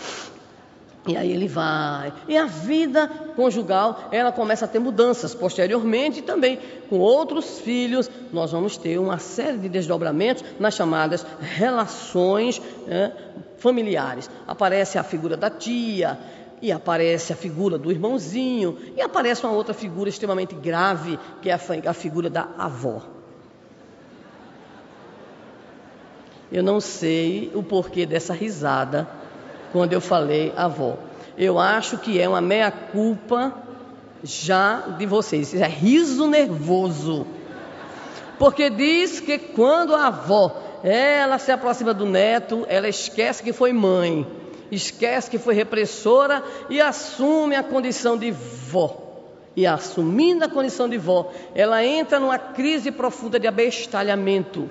E 1.06 1.18
aí 1.18 1.34
ele 1.34 1.50
vai. 1.50 2.14
E 2.30 2.38
a 2.38 2.46
vida 2.46 3.10
conjugal, 3.36 4.08
ela 4.10 4.32
começa 4.32 4.64
a 4.64 4.68
ter 4.68 4.80
mudanças. 4.80 5.36
Posteriormente, 5.36 6.22
também 6.22 6.58
com 6.90 6.98
outros 7.00 7.60
filhos, 7.60 8.10
nós 8.32 8.54
vamos 8.54 8.78
ter 8.78 8.98
uma 8.98 9.18
série 9.18 9.58
de 9.58 9.68
desdobramentos 9.68 10.46
nas 10.60 10.76
chamadas 10.76 11.26
relações 11.42 12.62
né, 12.88 13.12
familiares. 13.58 14.30
Aparece 14.48 14.98
a 14.98 15.04
figura 15.04 15.36
da 15.36 15.50
tia, 15.50 16.18
e 16.64 16.72
aparece 16.72 17.34
a 17.34 17.36
figura 17.36 17.78
do 17.78 17.92
irmãozinho, 17.92 18.78
e 18.96 19.02
aparece 19.02 19.46
uma 19.46 19.52
outra 19.52 19.74
figura 19.74 20.08
extremamente 20.08 20.56
grave, 20.56 21.20
que 21.42 21.50
é 21.50 21.54
a, 21.54 21.94
figura 21.94 22.30
da 22.30 22.48
avó. 22.58 23.02
Eu 26.50 26.64
não 26.64 26.80
sei 26.80 27.52
o 27.54 27.62
porquê 27.62 28.06
dessa 28.06 28.34
risada 28.34 29.10
quando 29.74 29.92
eu 29.92 30.00
falei 30.00 30.54
avó. 30.56 30.96
Eu 31.38 31.60
acho 31.60 31.98
que 31.98 32.18
é 32.22 32.30
uma 32.30 32.40
meia-culpa 32.40 33.54
já 34.24 34.96
de 34.98 35.06
vocês. 35.06 35.54
É 35.54 35.68
riso 35.68 36.28
nervoso. 36.28 37.28
Porque 38.40 38.70
diz 38.70 39.20
que 39.20 39.38
quando 39.38 39.94
a 39.94 40.08
avó 40.08 40.62
ela 40.82 41.38
se 41.40 41.52
aproxima 41.52 41.94
do 41.94 42.06
neto, 42.06 42.66
ela 42.70 42.88
esquece 42.88 43.44
que 43.44 43.52
foi 43.52 43.74
mãe 43.74 44.43
esquece 44.76 45.30
que 45.30 45.38
foi 45.38 45.54
repressora 45.54 46.44
e 46.70 46.82
assume 46.82 47.56
a 47.56 47.64
condição 47.64 48.18
de 48.18 48.32
vó. 48.32 49.02
E 49.56 49.68
assumindo 49.68 50.46
a 50.46 50.50
condição 50.50 50.90
de 50.90 50.98
vó, 50.98 51.32
ela 51.54 51.86
entra 51.86 52.20
numa 52.20 52.40
crise 52.40 52.92
profunda 52.92 53.40
de 53.40 53.48
abestalhamento. 53.48 54.70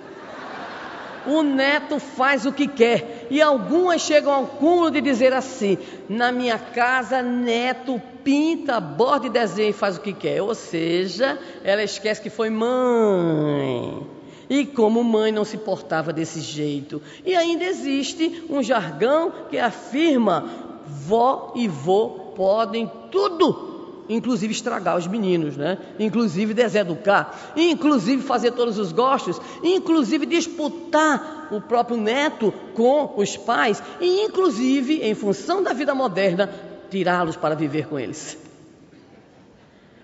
O 1.25 1.43
neto 1.43 2.01
faz 2.01 2.45
o 2.47 2.53
que 2.53 2.67
quer. 2.67 3.29
E 3.31 3.41
algumas 3.41 4.03
chegam 4.03 4.33
ao 4.33 4.47
cúmulo 4.47 4.91
de 4.91 5.01
dizer 5.01 5.33
assim: 5.33 5.79
na 6.09 6.33
minha 6.33 6.59
casa, 6.59 7.23
neto 7.23 8.01
pinta, 8.25 8.81
borda 8.81 9.27
e 9.27 9.31
desenha 9.31 9.71
e 9.71 9.73
faz 9.73 9.97
o 9.97 10.01
que 10.01 10.13
quer. 10.13 10.43
Ou 10.43 10.55
seja, 10.55 11.39
ela 11.63 11.83
esquece 11.83 12.21
que 12.21 12.31
foi 12.31 12.51
mãe. 12.51 14.05
E 14.53 14.67
como 14.67 15.03
mãe 15.03 15.33
não 15.33 15.47
se 15.47 15.57
portava 15.57 16.13
desse 16.13 16.39
jeito. 16.39 17.01
E 17.25 17.35
ainda 17.35 17.65
existe 17.65 18.45
um 18.51 18.63
jargão 18.63 19.33
que 19.49 19.57
afirma: 19.57 20.45
vó 20.87 21.55
e 21.57 21.67
vô 21.67 22.35
podem 22.37 22.87
tudo, 23.11 24.05
inclusive 24.11 24.53
estragar 24.53 24.99
os 24.99 25.07
meninos, 25.07 25.57
né? 25.57 25.79
Inclusive 25.99 26.53
deseducar, 26.53 27.55
inclusive 27.57 28.23
fazer 28.23 28.51
todos 28.51 28.77
os 28.77 28.93
gostos, 28.93 29.41
inclusive 29.63 30.27
disputar 30.27 31.49
o 31.51 31.59
próprio 31.59 31.97
neto 31.97 32.53
com 32.75 33.15
os 33.17 33.35
pais 33.39 33.83
e 34.03 34.21
inclusive, 34.21 35.01
em 35.01 35.15
função 35.15 35.63
da 35.63 35.73
vida 35.73 35.95
moderna, 35.95 36.53
tirá-los 36.91 37.37
para 37.37 37.55
viver 37.55 37.89
com 37.89 37.99
eles. 37.99 38.37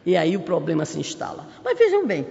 E 0.06 0.16
aí 0.16 0.38
o 0.38 0.40
problema 0.40 0.86
se 0.86 0.98
instala. 0.98 1.46
Mas 1.62 1.76
vejam 1.76 2.06
bem, 2.06 2.26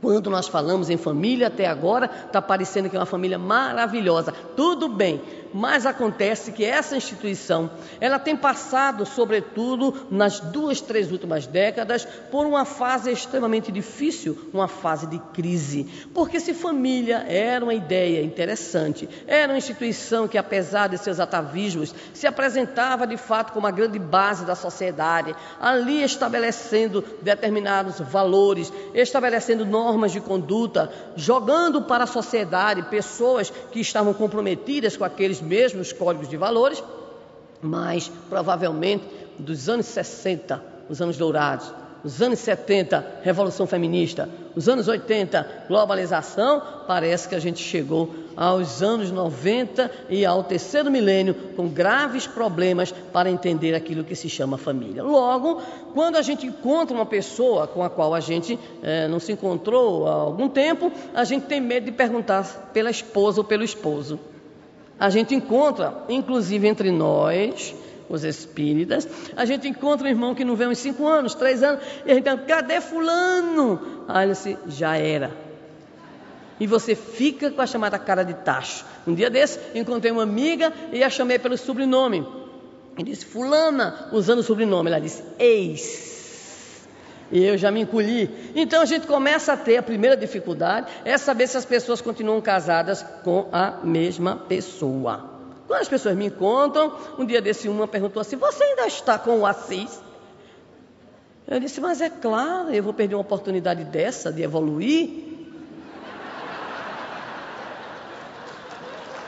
quando 0.00 0.30
nós 0.30 0.46
falamos 0.46 0.90
em 0.90 0.96
família, 0.96 1.48
até 1.48 1.66
agora 1.66 2.10
está 2.26 2.40
parecendo 2.40 2.88
que 2.88 2.96
é 2.96 2.98
uma 2.98 3.06
família 3.06 3.38
maravilhosa. 3.38 4.32
Tudo 4.56 4.88
bem, 4.88 5.20
mas 5.52 5.86
acontece 5.86 6.52
que 6.52 6.64
essa 6.64 6.96
instituição, 6.96 7.70
ela 8.00 8.18
tem 8.18 8.36
passado, 8.36 9.04
sobretudo 9.04 10.06
nas 10.10 10.40
duas, 10.40 10.80
três 10.80 11.10
últimas 11.10 11.46
décadas, 11.46 12.06
por 12.30 12.46
uma 12.46 12.64
fase 12.64 13.10
extremamente 13.10 13.72
difícil, 13.72 14.48
uma 14.52 14.68
fase 14.68 15.06
de 15.06 15.18
crise. 15.32 15.84
Porque 16.14 16.38
se 16.38 16.54
família 16.54 17.24
era 17.28 17.64
uma 17.64 17.74
ideia 17.74 18.22
interessante, 18.22 19.08
era 19.26 19.52
uma 19.52 19.58
instituição 19.58 20.28
que, 20.28 20.38
apesar 20.38 20.88
de 20.88 20.98
seus 20.98 21.18
atavismos, 21.18 21.94
se 22.14 22.26
apresentava 22.26 23.06
de 23.06 23.16
fato 23.16 23.52
como 23.52 23.66
a 23.66 23.70
grande 23.70 23.98
base 23.98 24.44
da 24.44 24.54
sociedade, 24.54 25.34
ali 25.60 26.02
estabelecendo 26.02 27.04
determinados 27.22 28.00
valores, 28.00 28.72
estabelecendo 28.94 29.64
normas 29.64 29.87
de 30.12 30.20
conduta, 30.20 30.90
jogando 31.16 31.82
para 31.82 32.04
a 32.04 32.06
sociedade 32.06 32.82
pessoas 32.82 33.50
que 33.72 33.80
estavam 33.80 34.12
comprometidas 34.12 34.96
com 34.96 35.04
aqueles 35.04 35.40
mesmos 35.40 35.92
códigos 35.92 36.28
de 36.28 36.36
valores, 36.36 36.82
mas 37.62 38.10
provavelmente 38.28 39.04
dos 39.38 39.68
anos 39.68 39.86
60, 39.86 40.62
os 40.88 41.00
anos 41.00 41.16
dourados, 41.16 41.72
os 42.04 42.22
anos 42.22 42.38
70, 42.38 43.20
Revolução 43.22 43.66
Feminista, 43.66 44.28
os 44.54 44.68
anos 44.68 44.86
80, 44.88 45.64
globalização, 45.68 46.62
parece 46.86 47.28
que 47.28 47.34
a 47.34 47.38
gente 47.38 47.60
chegou 47.60 48.14
aos 48.36 48.82
anos 48.82 49.10
90 49.10 49.90
e 50.08 50.24
ao 50.24 50.44
terceiro 50.44 50.90
milênio 50.90 51.34
com 51.56 51.68
graves 51.68 52.26
problemas 52.26 52.92
para 53.12 53.30
entender 53.30 53.74
aquilo 53.74 54.04
que 54.04 54.14
se 54.14 54.28
chama 54.28 54.56
família. 54.56 55.02
Logo, 55.02 55.60
quando 55.92 56.16
a 56.16 56.22
gente 56.22 56.46
encontra 56.46 56.94
uma 56.94 57.06
pessoa 57.06 57.66
com 57.66 57.82
a 57.82 57.90
qual 57.90 58.14
a 58.14 58.20
gente 58.20 58.58
é, 58.82 59.08
não 59.08 59.18
se 59.18 59.32
encontrou 59.32 60.06
há 60.06 60.12
algum 60.12 60.48
tempo, 60.48 60.92
a 61.14 61.24
gente 61.24 61.46
tem 61.46 61.60
medo 61.60 61.86
de 61.86 61.92
perguntar 61.92 62.70
pela 62.72 62.90
esposa 62.90 63.40
ou 63.40 63.44
pelo 63.44 63.64
esposo. 63.64 64.20
A 65.00 65.10
gente 65.10 65.34
encontra, 65.34 66.04
inclusive 66.08 66.66
entre 66.66 66.90
nós, 66.90 67.74
os 68.08 68.24
espíritas, 68.24 69.06
a 69.36 69.44
gente 69.44 69.68
encontra 69.68 70.06
um 70.06 70.10
irmão 70.10 70.34
que 70.34 70.44
não 70.44 70.56
vê 70.56 70.66
uns 70.66 70.78
cinco 70.78 71.06
anos, 71.06 71.34
três 71.34 71.62
anos, 71.62 71.82
e 72.06 72.10
a 72.10 72.14
gente 72.14 72.28
cadê 72.46 72.80
fulano? 72.80 74.04
Aí 74.08 74.24
ele 74.24 74.32
disse, 74.32 74.58
já 74.66 74.96
era. 74.96 75.30
E 76.60 76.66
você 76.66 76.94
fica 76.94 77.50
com 77.50 77.62
a 77.62 77.66
chamada 77.66 77.98
cara 77.98 78.24
de 78.24 78.34
tacho. 78.34 78.84
Um 79.06 79.14
dia 79.14 79.30
desse, 79.30 79.60
encontrei 79.74 80.10
uma 80.10 80.24
amiga 80.24 80.72
e 80.92 81.04
a 81.04 81.10
chamei 81.10 81.38
pelo 81.38 81.56
sobrenome. 81.56 82.26
E 82.98 83.02
disse, 83.04 83.24
fulana, 83.24 84.08
usando 84.10 84.40
o 84.40 84.42
sobrenome. 84.42 84.90
Ela 84.90 85.00
disse, 85.00 85.22
ex. 85.38 86.08
E 87.30 87.44
eu 87.44 87.56
já 87.56 87.70
me 87.70 87.82
encolhi. 87.82 88.28
Então 88.56 88.82
a 88.82 88.86
gente 88.86 89.06
começa 89.06 89.52
a 89.52 89.56
ter 89.56 89.76
a 89.76 89.82
primeira 89.82 90.16
dificuldade 90.16 90.90
é 91.04 91.16
saber 91.16 91.46
se 91.46 91.56
as 91.56 91.64
pessoas 91.64 92.00
continuam 92.00 92.40
casadas 92.40 93.04
com 93.22 93.48
a 93.52 93.78
mesma 93.84 94.34
pessoa. 94.34 95.37
Quando 95.68 95.82
as 95.82 95.88
pessoas 95.88 96.16
me 96.16 96.26
encontram, 96.26 96.96
um 97.18 97.26
dia 97.26 97.42
desse 97.42 97.68
uma 97.68 97.86
perguntou 97.86 98.22
assim: 98.22 98.36
Você 98.36 98.64
ainda 98.64 98.86
está 98.86 99.18
com 99.18 99.40
o 99.40 99.46
Assis? 99.46 100.00
Eu 101.46 101.60
disse: 101.60 101.78
Mas 101.78 102.00
é 102.00 102.08
claro, 102.08 102.72
eu 102.72 102.82
vou 102.82 102.94
perder 102.94 103.14
uma 103.14 103.20
oportunidade 103.20 103.84
dessa 103.84 104.32
de 104.32 104.42
evoluir. 104.42 105.28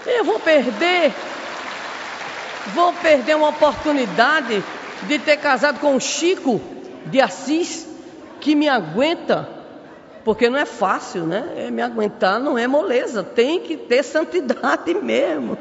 Eu 0.06 0.24
vou 0.24 0.40
perder, 0.40 1.12
vou 2.74 2.90
perder 2.94 3.36
uma 3.36 3.50
oportunidade 3.50 4.64
de 5.02 5.18
ter 5.18 5.36
casado 5.36 5.78
com 5.78 5.94
o 5.94 6.00
Chico 6.00 6.58
de 7.04 7.20
Assis 7.20 7.86
que 8.40 8.54
me 8.54 8.66
aguenta, 8.66 9.46
porque 10.24 10.48
não 10.48 10.58
é 10.58 10.64
fácil, 10.64 11.26
né? 11.26 11.52
É, 11.54 11.70
me 11.70 11.82
aguentar 11.82 12.40
não 12.40 12.56
é 12.56 12.66
moleza, 12.66 13.22
tem 13.22 13.60
que 13.60 13.76
ter 13.76 14.02
santidade 14.02 14.94
mesmo. 14.94 15.58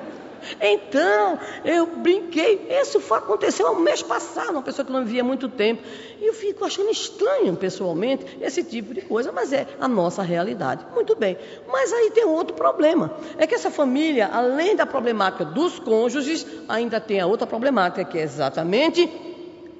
Então, 0.59 1.39
eu 1.63 1.85
brinquei. 1.97 2.67
Isso 2.69 2.99
foi, 2.99 3.17
aconteceu 3.17 3.71
um 3.71 3.79
mês 3.79 4.01
passado, 4.01 4.51
uma 4.51 4.61
pessoa 4.61 4.85
que 4.85 4.91
não 4.91 5.05
via 5.05 5.21
há 5.21 5.23
muito 5.23 5.47
tempo. 5.49 5.81
E 6.19 6.25
eu 6.25 6.33
fico 6.33 6.65
achando 6.65 6.89
estranho, 6.89 7.55
pessoalmente, 7.55 8.25
esse 8.41 8.63
tipo 8.63 8.93
de 8.93 9.01
coisa, 9.01 9.31
mas 9.31 9.53
é 9.53 9.67
a 9.79 9.87
nossa 9.87 10.21
realidade. 10.21 10.85
Muito 10.93 11.15
bem. 11.15 11.37
Mas 11.67 11.93
aí 11.93 12.11
tem 12.11 12.25
outro 12.25 12.55
problema. 12.55 13.13
É 13.37 13.47
que 13.47 13.55
essa 13.55 13.71
família, 13.71 14.29
além 14.31 14.75
da 14.75 14.85
problemática 14.85 15.45
dos 15.45 15.79
cônjuges, 15.79 16.45
ainda 16.67 16.99
tem 16.99 17.19
a 17.19 17.27
outra 17.27 17.47
problemática, 17.47 18.03
que 18.03 18.17
é 18.17 18.23
exatamente 18.23 19.09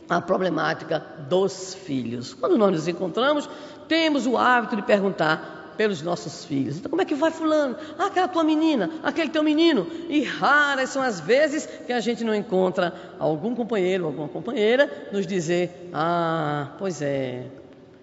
a 0.10 0.20
problemática 0.20 1.06
dos 1.30 1.76
filhos. 1.76 2.34
Quando 2.34 2.58
nós 2.58 2.72
nos 2.72 2.88
encontramos, 2.88 3.48
temos 3.88 4.26
o 4.26 4.38
hábito 4.38 4.76
de 4.76 4.82
perguntar 4.82 5.59
pelos 5.80 6.02
nossos 6.02 6.44
filhos. 6.44 6.76
Então, 6.76 6.90
como 6.90 7.02
é 7.02 7.06
que 7.06 7.16
vai 7.16 7.32
fulano? 7.32 7.78
Ah, 7.98 8.08
aquela 8.08 8.28
tua 8.28 8.44
menina, 8.44 8.90
aquele 9.02 9.30
teu 9.30 9.42
menino. 9.42 9.88
E 10.10 10.22
raras 10.24 10.90
são 10.90 11.02
as 11.02 11.22
vezes 11.22 11.66
que 11.88 11.94
a 11.94 12.02
gente 12.02 12.22
não 12.22 12.36
encontra 12.36 12.94
algum 13.18 13.56
companheiro, 13.56 14.06
alguma 14.06 14.28
companheira 14.28 15.08
nos 15.14 15.26
dizer: 15.26 15.90
"Ah, 15.94 16.74
pois 16.78 17.02
é. 17.02 17.46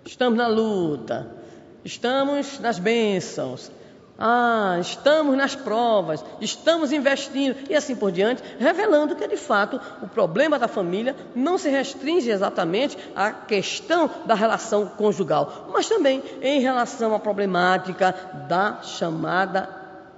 Estamos 0.07 0.39
na 0.39 0.47
luta. 0.47 1.31
Estamos 1.85 2.59
nas 2.61 2.79
bênçãos. 2.79 3.71
Ah, 4.19 4.79
estamos 4.81 5.37
nas 5.37 5.55
provas, 5.55 6.25
estamos 6.41 6.91
investindo 6.91 7.57
e 7.69 7.75
assim 7.75 7.95
por 7.95 8.11
diante, 8.11 8.43
revelando 8.59 9.15
que 9.15 9.29
de 9.29 9.37
fato 9.37 9.81
o 10.03 10.09
problema 10.09 10.59
da 10.59 10.67
família 10.67 11.15
não 11.35 11.59
se 11.59 11.69
restringe 11.69 12.31
exatamente 12.31 12.97
à 13.15 13.31
questão 13.31 14.09
da 14.25 14.35
relação 14.35 14.87
conjugal, 14.87 15.69
mas 15.73 15.89
também 15.89 16.23
em 16.41 16.61
relação 16.61 17.15
à 17.15 17.19
problemática 17.19 18.15
da 18.49 18.79
chamada 18.83 19.69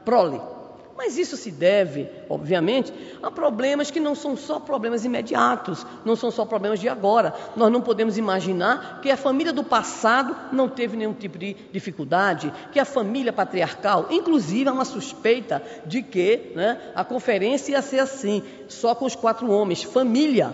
prole. 0.05 0.58
Mas 0.99 1.17
isso 1.17 1.37
se 1.37 1.52
deve, 1.52 2.09
obviamente, 2.28 2.93
a 3.23 3.31
problemas 3.31 3.88
que 3.88 4.00
não 4.00 4.17
são 4.17 4.37
só 4.37 4.59
problemas 4.59 5.05
imediatos, 5.05 5.87
não 6.05 6.17
são 6.17 6.28
só 6.28 6.45
problemas 6.45 6.81
de 6.81 6.88
agora. 6.88 7.33
Nós 7.55 7.71
não 7.71 7.81
podemos 7.81 8.19
imaginar 8.19 9.00
que 9.00 9.09
a 9.09 9.17
família 9.17 9.52
do 9.52 9.62
passado 9.62 10.35
não 10.50 10.69
teve 10.69 10.97
nenhum 10.97 11.14
tipo 11.14 11.38
de 11.38 11.55
dificuldade, 11.73 12.52
que 12.73 12.81
a 12.81 12.85
família 12.85 13.33
patriarcal, 13.33 14.09
inclusive 14.11 14.69
há 14.69 14.73
uma 14.73 14.85
suspeita 14.85 15.62
de 15.87 16.02
que 16.02 16.50
né, 16.57 16.81
a 16.97 17.05
conferência 17.05 17.71
ia 17.71 17.81
ser 17.81 18.00
assim, 18.00 18.43
só 18.67 18.93
com 18.93 19.05
os 19.05 19.14
quatro 19.14 19.49
homens, 19.49 19.85
família 19.85 20.52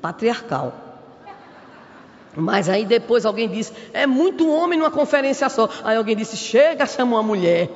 patriarcal. 0.00 0.74
Mas 2.36 2.68
aí 2.68 2.84
depois 2.84 3.26
alguém 3.26 3.48
disse, 3.48 3.72
é 3.92 4.06
muito 4.06 4.48
homem 4.48 4.78
numa 4.78 4.92
conferência 4.92 5.48
só. 5.48 5.68
Aí 5.82 5.96
alguém 5.96 6.14
disse, 6.14 6.36
chega, 6.36 6.86
chama 6.86 7.16
uma 7.16 7.22
mulher. 7.22 7.68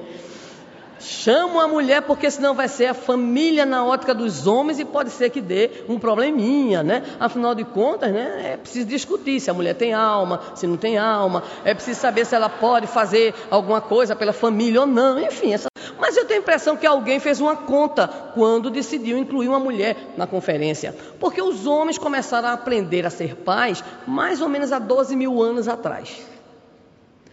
Chama 0.99 1.65
a 1.65 1.69
mulher 1.69 2.03
porque 2.03 2.31
senão 2.31 2.55
vai 2.55 2.69
ser 2.69 2.87
a 2.87 2.95
família 2.95 3.67
na 3.67 3.85
ótica 3.85 4.15
dos 4.15 4.47
homens 4.47 4.79
e 4.79 4.85
pode 4.85 5.11
ser 5.11 5.29
que 5.29 5.43
dê 5.43 5.71
um 5.89 5.99
probleminha, 5.99 6.83
né? 6.83 7.03
Afinal 7.21 7.55
de 7.55 7.65
contas, 7.65 8.11
né? 8.11 8.53
É 8.53 8.57
preciso 8.57 8.87
discutir 8.87 9.39
se 9.39 9.51
a 9.51 9.55
mulher 9.55 9.75
tem 9.75 9.93
alma, 9.93 10.41
se 10.55 10.67
não 10.67 10.77
tem 10.77 10.97
alma. 10.97 11.43
É 11.65 11.75
preciso 11.75 12.01
saber 12.01 12.25
se 12.25 12.35
ela 12.35 12.49
pode 12.49 12.87
fazer 12.87 13.35
alguma 13.51 13.81
coisa 13.81 14.17
pela 14.17 14.33
família 14.33 14.81
ou 14.81 14.87
não. 14.87 15.21
Enfim, 15.21 15.53
essa... 15.53 15.69
mas 15.99 16.17
eu 16.17 16.25
tenho 16.25 16.41
a 16.41 16.43
impressão 16.43 16.77
que 16.77 16.87
alguém 16.87 17.21
fez 17.21 17.41
uma 17.41 17.57
conta 17.57 18.09
quando 18.33 18.71
decidiu 18.71 19.19
incluir 19.19 19.49
uma 19.49 19.61
mulher 19.61 19.97
na 20.17 20.27
conferência. 20.27 20.97
Porque 21.21 21.43
os 21.43 21.67
homens 21.67 21.99
começaram 21.99 22.49
a 22.49 22.53
aprender 22.53 23.05
a 23.05 23.11
ser 23.11 23.37
pais 23.37 23.85
mais 24.07 24.41
ou 24.41 24.49
menos 24.49 24.73
há 24.73 24.79
12 24.79 25.15
mil 25.15 25.43
anos 25.43 25.69
atrás. 25.69 26.27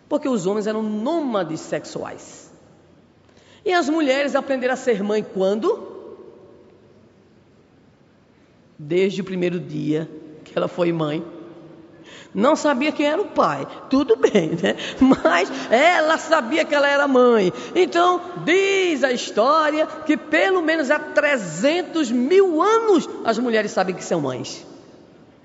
Porque 0.10 0.28
os 0.28 0.46
homens 0.46 0.68
eram 0.68 0.84
nômades 0.84 1.62
sexuais. 1.62 2.43
E 3.66 3.72
as 3.72 3.88
mulheres 3.88 4.36
aprenderam 4.36 4.74
a 4.74 4.78
ser 4.78 5.02
mãe 5.02 5.24
quando? 5.24 5.92
Desde 8.78 9.22
o 9.22 9.24
primeiro 9.24 9.60
dia 9.60 10.10
que 10.44 10.58
ela 10.58 10.68
foi 10.68 10.92
mãe. 10.92 11.24
Não 12.34 12.56
sabia 12.56 12.92
quem 12.92 13.06
era 13.06 13.22
o 13.22 13.28
pai, 13.28 13.66
tudo 13.90 14.16
bem, 14.16 14.50
né? 14.62 14.76
Mas 15.00 15.50
ela 15.72 16.18
sabia 16.18 16.66
que 16.66 16.74
ela 16.74 16.88
era 16.88 17.08
mãe. 17.08 17.54
Então, 17.76 18.20
diz 18.44 19.04
a 19.04 19.12
história 19.12 19.86
que 20.06 20.18
pelo 20.18 20.62
menos 20.62 20.90
há 20.90 21.00
300 21.00 22.12
mil 22.12 22.62
anos 22.62 23.08
as 23.24 23.38
mulheres 23.38 23.72
sabem 23.72 23.96
que 23.96 24.04
são 24.04 24.20
mães 24.20 24.73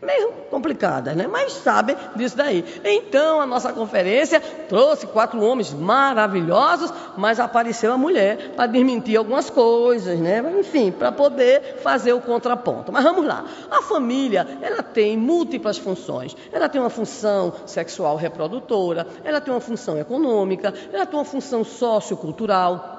meio 0.01 0.33
complicadas, 0.51 1.17
né? 1.17 1.27
Mas 1.27 1.53
sabem 1.53 1.97
disso 2.15 2.37
daí. 2.37 2.65
Então 2.85 3.41
a 3.41 3.47
nossa 3.47 3.73
conferência 3.73 4.41
trouxe 4.69 5.07
quatro 5.07 5.41
homens 5.43 5.73
maravilhosos, 5.73 6.93
mas 7.17 7.41
apareceu 7.41 7.93
a 7.93 7.99
mulher 7.99 8.53
para 8.55 8.67
desmentir 8.67 9.17
algumas 9.17 9.51
coisas, 9.51 10.19
né? 10.19 10.43
Enfim, 10.59 10.91
para 10.93 11.11
poder 11.11 11.79
fazer 11.83 12.13
o 12.13 12.21
contraponto. 12.21 12.93
Mas 12.93 13.05
vamos 13.05 13.27
lá. 13.27 13.45
A 13.71 13.83
família, 13.83 14.47
ela 14.63 14.83
tem 14.83 15.17
múltiplas 15.17 15.79
funções. 15.79 16.37
Ela 16.53 16.69
tem 16.69 16.81
uma 16.81 16.91
função 16.91 17.53
sexual 17.67 18.17
reprodutora, 18.17 19.07
ela 19.25 19.41
tem 19.41 19.53
uma 19.53 19.61
função 19.61 19.99
econômica, 19.99 20.73
ela 20.93 21.07
tem 21.07 21.19
uma 21.19 21.25
função 21.25 21.65
sociocultural 21.65 22.98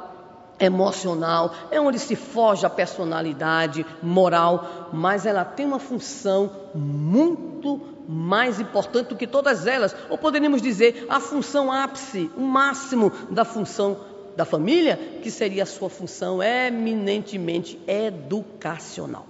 emocional, 0.59 1.53
é 1.71 1.79
onde 1.79 1.97
se 1.97 2.15
foge 2.15 2.65
a 2.65 2.69
personalidade 2.69 3.85
moral, 4.01 4.89
mas 4.91 5.25
ela 5.25 5.45
tem 5.45 5.65
uma 5.65 5.79
função 5.79 6.51
muito 6.75 7.81
mais 8.07 8.59
importante 8.59 9.09
do 9.09 9.15
que 9.15 9.27
todas 9.27 9.67
elas, 9.67 9.95
ou 10.09 10.17
poderíamos 10.17 10.61
dizer 10.61 11.05
a 11.09 11.19
função 11.19 11.71
ápice, 11.71 12.29
o 12.35 12.41
máximo 12.41 13.11
da 13.29 13.45
função 13.45 13.97
da 14.35 14.45
família, 14.45 14.97
que 15.21 15.29
seria 15.29 15.63
a 15.63 15.65
sua 15.65 15.89
função 15.89 16.41
eminentemente 16.41 17.79
educacional. 17.87 19.27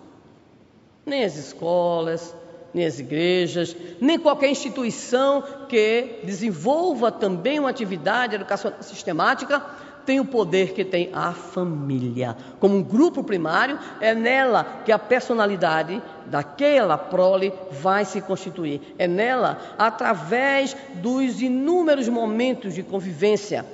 Nem 1.06 1.24
as 1.24 1.36
escolas, 1.36 2.36
nem 2.74 2.86
as 2.86 3.00
igrejas, 3.00 3.76
nem 4.00 4.20
qualquer 4.20 4.50
instituição 4.50 5.44
que 5.68 6.20
desenvolva 6.24 7.12
também 7.12 7.60
uma 7.60 7.70
atividade 7.70 8.36
educacional 8.36 8.82
sistemática 8.82 9.64
tem 10.06 10.20
o 10.20 10.26
poder 10.26 10.74
que 10.74 10.84
tem 10.84 11.10
a 11.14 11.34
família. 11.34 12.36
Como 12.60 12.76
um 12.76 12.84
grupo 12.84 13.24
primário, 13.24 13.78
é 14.02 14.14
nela 14.14 14.82
que 14.86 14.92
a 14.92 15.00
personalidade 15.00 16.02
daquela 16.26 16.98
prole 16.98 17.54
vai 17.72 18.06
se 18.06 18.22
constituir. 18.22 18.96
É 18.98 19.08
nela, 19.08 19.60
através 19.78 20.76
dos 20.96 21.42
inúmeros 21.42 22.08
momentos 22.10 22.74
de 22.74 22.84
convivência, 22.84 23.66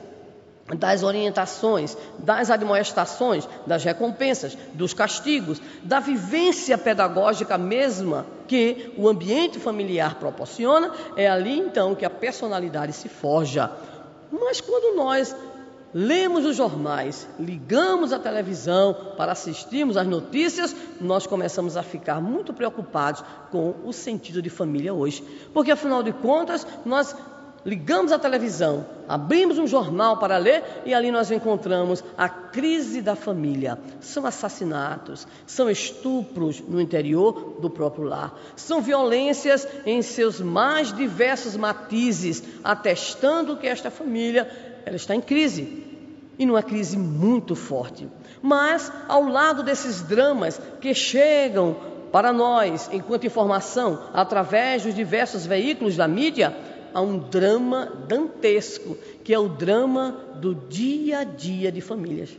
das 0.73 1.03
orientações, 1.03 1.95
das 2.17 2.49
admoestações, 2.49 3.47
das 3.67 3.83
recompensas, 3.83 4.57
dos 4.73 4.95
castigos, 4.95 5.61
da 5.83 5.99
vivência 5.99 6.75
pedagógica 6.75 7.55
mesma 7.55 8.25
que 8.47 8.91
o 8.97 9.07
ambiente 9.07 9.59
familiar 9.59 10.15
proporciona, 10.15 10.91
é 11.15 11.27
ali 11.27 11.59
então 11.59 11.93
que 11.93 12.03
a 12.03 12.09
personalidade 12.09 12.93
se 12.93 13.07
forja. 13.07 13.69
Mas 14.31 14.59
quando 14.59 14.95
nós 14.95 15.35
lemos 15.97 16.43
os 16.43 16.57
jornais, 16.57 17.25
ligamos 17.39 18.11
a 18.11 18.19
televisão 18.19 19.13
para 19.15 19.31
assistirmos 19.31 19.95
às 19.95 20.05
notícias, 20.05 20.75
nós 20.99 21.25
começamos 21.25 21.77
a 21.77 21.83
ficar 21.83 22.19
muito 22.19 22.53
preocupados 22.53 23.23
com 23.49 23.73
o 23.85 23.93
sentido 23.93 24.41
de 24.41 24.49
família 24.49 24.93
hoje. 24.93 25.23
Porque 25.53 25.71
afinal 25.71 26.03
de 26.03 26.11
contas, 26.11 26.67
nós 26.85 27.15
ligamos 27.65 28.11
a 28.11 28.19
televisão, 28.19 28.85
abrimos 29.07 29.57
um 29.57 29.65
jornal 29.65 30.17
para 30.17 30.37
ler 30.37 30.83
e 30.85 30.93
ali 30.93 31.11
nós 31.11 31.31
encontramos 31.31 32.03
a 32.17 32.27
crise 32.27 33.01
da 33.01 33.15
família. 33.15 33.79
São 34.01 34.25
assassinatos, 34.25 35.25
são 35.47 35.69
estupros 35.69 36.59
no 36.59 36.81
interior 36.81 37.55
do 37.61 37.69
próprio 37.69 38.03
lar, 38.03 38.37
são 38.57 38.81
violências 38.81 39.65
em 39.85 40.01
seus 40.01 40.41
mais 40.41 40.91
diversos 40.91 41.55
matizes, 41.55 42.43
atestando 42.65 43.55
que 43.55 43.65
esta 43.65 43.89
família 43.89 44.74
ela 44.85 44.95
está 44.95 45.15
em 45.15 45.21
crise 45.21 45.83
e 46.37 46.45
numa 46.45 46.61
crise 46.61 46.97
muito 46.97 47.55
forte. 47.55 48.07
Mas, 48.41 48.91
ao 49.07 49.23
lado 49.27 49.63
desses 49.63 50.01
dramas 50.01 50.61
que 50.79 50.93
chegam 50.93 51.75
para 52.11 52.31
nós, 52.31 52.89
enquanto 52.93 53.25
informação, 53.25 53.99
através 54.13 54.83
dos 54.83 54.93
diversos 54.93 55.45
veículos 55.45 55.95
da 55.95 56.07
mídia, 56.07 56.55
há 56.93 57.01
um 57.01 57.17
drama 57.17 57.91
dantesco, 58.07 58.97
que 59.23 59.33
é 59.33 59.39
o 59.39 59.49
drama 59.49 60.17
do 60.35 60.53
dia 60.53 61.19
a 61.19 61.23
dia 61.23 61.71
de 61.71 61.81
famílias. 61.81 62.29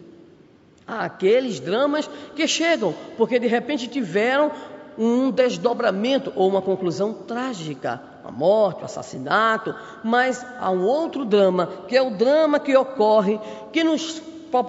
Há 0.87 1.05
aqueles 1.05 1.59
dramas 1.59 2.09
que 2.37 2.47
chegam 2.47 2.95
porque 3.17 3.39
de 3.39 3.49
repente 3.49 3.89
tiveram 3.89 4.53
um 4.97 5.31
desdobramento 5.31 6.33
ou 6.37 6.49
uma 6.49 6.63
conclusão 6.63 7.13
trágica, 7.13 8.01
a 8.27 8.33
morte, 8.33 8.83
o 8.83 8.85
assassinato, 8.85 9.75
mas 10.03 10.45
há 10.59 10.71
um 10.71 10.85
outro 10.85 11.25
drama, 11.25 11.69
que 11.89 11.97
é 11.97 12.03
o 12.03 12.11
drama 12.11 12.59
que 12.59 12.77
ocorre, 12.77 13.41
que 13.73 13.85
nos, 13.85 14.21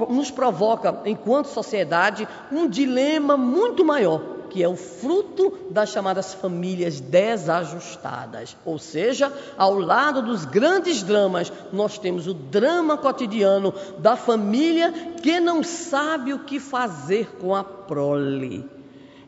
nos 0.10 0.32
provoca, 0.32 1.02
enquanto 1.06 1.48
sociedade, 1.48 2.28
um 2.52 2.68
dilema 2.68 3.36
muito 3.36 3.84
maior, 3.84 4.22
que 4.50 4.64
é 4.64 4.68
o 4.68 4.76
fruto 4.76 5.58
das 5.70 5.90
chamadas 5.90 6.34
famílias 6.34 7.00
desajustadas. 7.00 8.56
Ou 8.66 8.78
seja, 8.80 9.32
ao 9.58 9.78
lado 9.78 10.22
dos 10.22 10.46
grandes 10.46 11.04
dramas, 11.04 11.52
nós 11.74 11.98
temos 11.98 12.28
o 12.28 12.34
drama 12.34 12.98
cotidiano 12.98 13.74
da 14.00 14.16
família 14.16 14.92
que 15.22 15.40
não 15.40 15.64
sabe 15.64 16.34
o 16.34 16.40
que 16.40 16.60
fazer 16.60 17.36
com 17.40 17.56
a 17.56 17.64
prole 17.64 18.77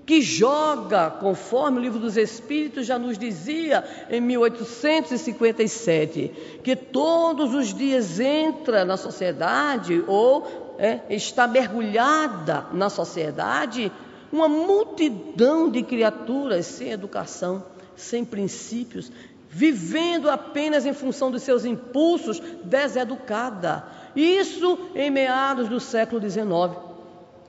que 0.09 0.21
joga, 0.23 1.11
conforme 1.11 1.77
o 1.77 1.81
livro 1.83 1.99
dos 1.99 2.17
Espíritos 2.17 2.87
já 2.87 2.97
nos 2.97 3.15
dizia 3.15 3.83
em 4.09 4.19
1857, 4.19 6.59
que 6.63 6.75
todos 6.75 7.53
os 7.53 7.71
dias 7.71 8.19
entra 8.19 8.83
na 8.83 8.97
sociedade 8.97 10.03
ou 10.07 10.75
é, 10.79 11.01
está 11.11 11.47
mergulhada 11.47 12.65
na 12.73 12.89
sociedade 12.89 13.91
uma 14.31 14.49
multidão 14.49 15.69
de 15.69 15.83
criaturas 15.83 16.65
sem 16.65 16.89
educação, 16.89 17.63
sem 17.95 18.25
princípios, 18.25 19.11
vivendo 19.47 20.27
apenas 20.27 20.87
em 20.87 20.93
função 20.93 21.29
dos 21.29 21.43
seus 21.43 21.65
impulsos, 21.65 22.41
deseducada. 22.63 23.85
Isso 24.15 24.89
em 24.95 25.11
meados 25.11 25.69
do 25.69 25.79
século 25.79 26.19
XIX. 26.19 26.88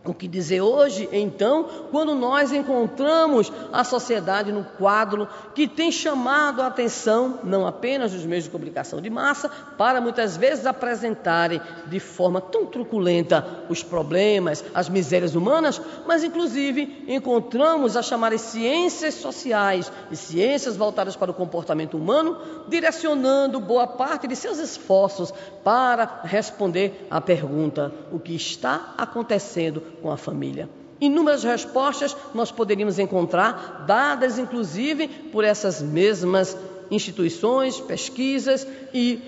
O 0.03 0.15
que 0.15 0.27
dizer 0.27 0.63
hoje, 0.63 1.07
então, 1.13 1.69
quando 1.91 2.15
nós 2.15 2.53
encontramos 2.53 3.53
a 3.71 3.85
sociedade 3.85 4.51
no 4.51 4.65
quadro 4.65 5.29
que 5.55 5.69
tem 5.69 5.93
chamado 5.93 6.63
a 6.63 6.69
atenção, 6.69 7.41
não 7.45 7.67
apenas 7.67 8.13
dos 8.13 8.25
meios 8.25 8.45
de 8.45 8.51
comunicação 8.51 9.03
de 9.03 9.11
massa, 9.11 9.51
para 9.77 10.01
muitas 10.01 10.39
vezes 10.39 10.65
apresentarem 10.65 11.61
de 11.87 12.01
forma 12.01 12.41
tão 12.41 12.65
truculenta 12.65 13.47
os 13.69 13.83
problemas, 13.83 14.65
as 14.73 14.89
misérias 14.89 15.35
humanas, 15.35 15.79
mas 16.07 16.25
inclusive 16.25 17.05
encontramos 17.07 17.95
as 17.95 18.07
chamadas 18.07 18.41
ciências 18.41 19.13
sociais 19.13 19.93
e 20.11 20.17
ciências 20.17 20.79
voltadas 20.79 21.15
para 21.15 21.31
o 21.31 21.35
comportamento 21.35 21.99
humano, 21.99 22.39
direcionando 22.69 23.61
boa 23.61 23.87
parte 23.87 24.27
de 24.27 24.35
seus 24.35 24.57
esforços 24.57 25.31
para 25.63 26.23
responder 26.25 27.07
à 27.11 27.21
pergunta: 27.21 27.93
o 28.11 28.19
que 28.19 28.35
está 28.35 28.95
acontecendo 28.97 29.91
com 30.01 30.11
a 30.11 30.17
família. 30.17 30.69
Inúmeras 31.01 31.43
respostas 31.43 32.17
nós 32.35 32.51
poderíamos 32.51 32.99
encontrar, 32.99 33.85
dadas 33.87 34.39
inclusive 34.39 35.09
por 35.09 35.45
essas 35.45 35.81
mesmas 35.81 36.57
instituições, 36.91 37.81
pesquisas 37.81 38.67
e 38.93 39.19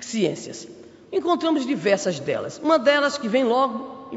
ciências. 0.00 0.66
Encontramos 1.12 1.64
diversas 1.64 2.18
delas. 2.18 2.60
Uma 2.62 2.78
delas 2.78 3.16
que 3.16 3.28
vem 3.28 3.44
logo, 3.44 4.08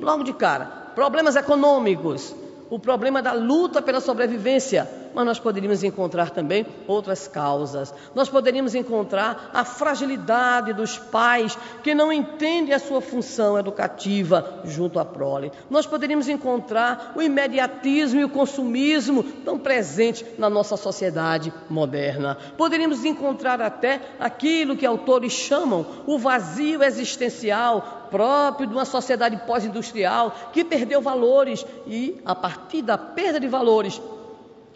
logo 0.00 0.22
de 0.22 0.34
cara: 0.34 0.66
problemas 0.94 1.36
econômicos, 1.36 2.34
o 2.68 2.78
problema 2.78 3.22
da 3.22 3.32
luta 3.32 3.80
pela 3.80 4.00
sobrevivência 4.00 5.03
mas 5.14 5.24
nós 5.24 5.38
poderíamos 5.38 5.84
encontrar 5.84 6.30
também 6.30 6.66
outras 6.86 7.28
causas. 7.28 7.94
Nós 8.14 8.28
poderíamos 8.28 8.74
encontrar 8.74 9.50
a 9.52 9.64
fragilidade 9.64 10.72
dos 10.72 10.98
pais 10.98 11.56
que 11.82 11.94
não 11.94 12.12
entendem 12.12 12.74
a 12.74 12.78
sua 12.78 13.00
função 13.00 13.58
educativa 13.58 14.62
junto 14.64 14.98
à 14.98 15.04
prole. 15.04 15.52
Nós 15.70 15.86
poderíamos 15.86 16.28
encontrar 16.28 17.12
o 17.16 17.22
imediatismo 17.22 18.20
e 18.20 18.24
o 18.24 18.28
consumismo 18.28 19.22
tão 19.44 19.58
presentes 19.58 20.24
na 20.38 20.50
nossa 20.50 20.76
sociedade 20.76 21.52
moderna. 21.70 22.36
Poderíamos 22.56 23.04
encontrar 23.04 23.60
até 23.60 24.00
aquilo 24.18 24.76
que 24.76 24.86
autores 24.86 25.32
chamam 25.32 25.86
o 26.06 26.18
vazio 26.18 26.82
existencial 26.82 28.08
próprio 28.10 28.68
de 28.68 28.74
uma 28.74 28.84
sociedade 28.84 29.36
pós-industrial 29.46 30.50
que 30.52 30.64
perdeu 30.64 31.00
valores 31.00 31.66
e, 31.86 32.20
a 32.24 32.34
partir 32.34 32.82
da 32.82 32.96
perda 32.96 33.40
de 33.40 33.48
valores, 33.48 34.00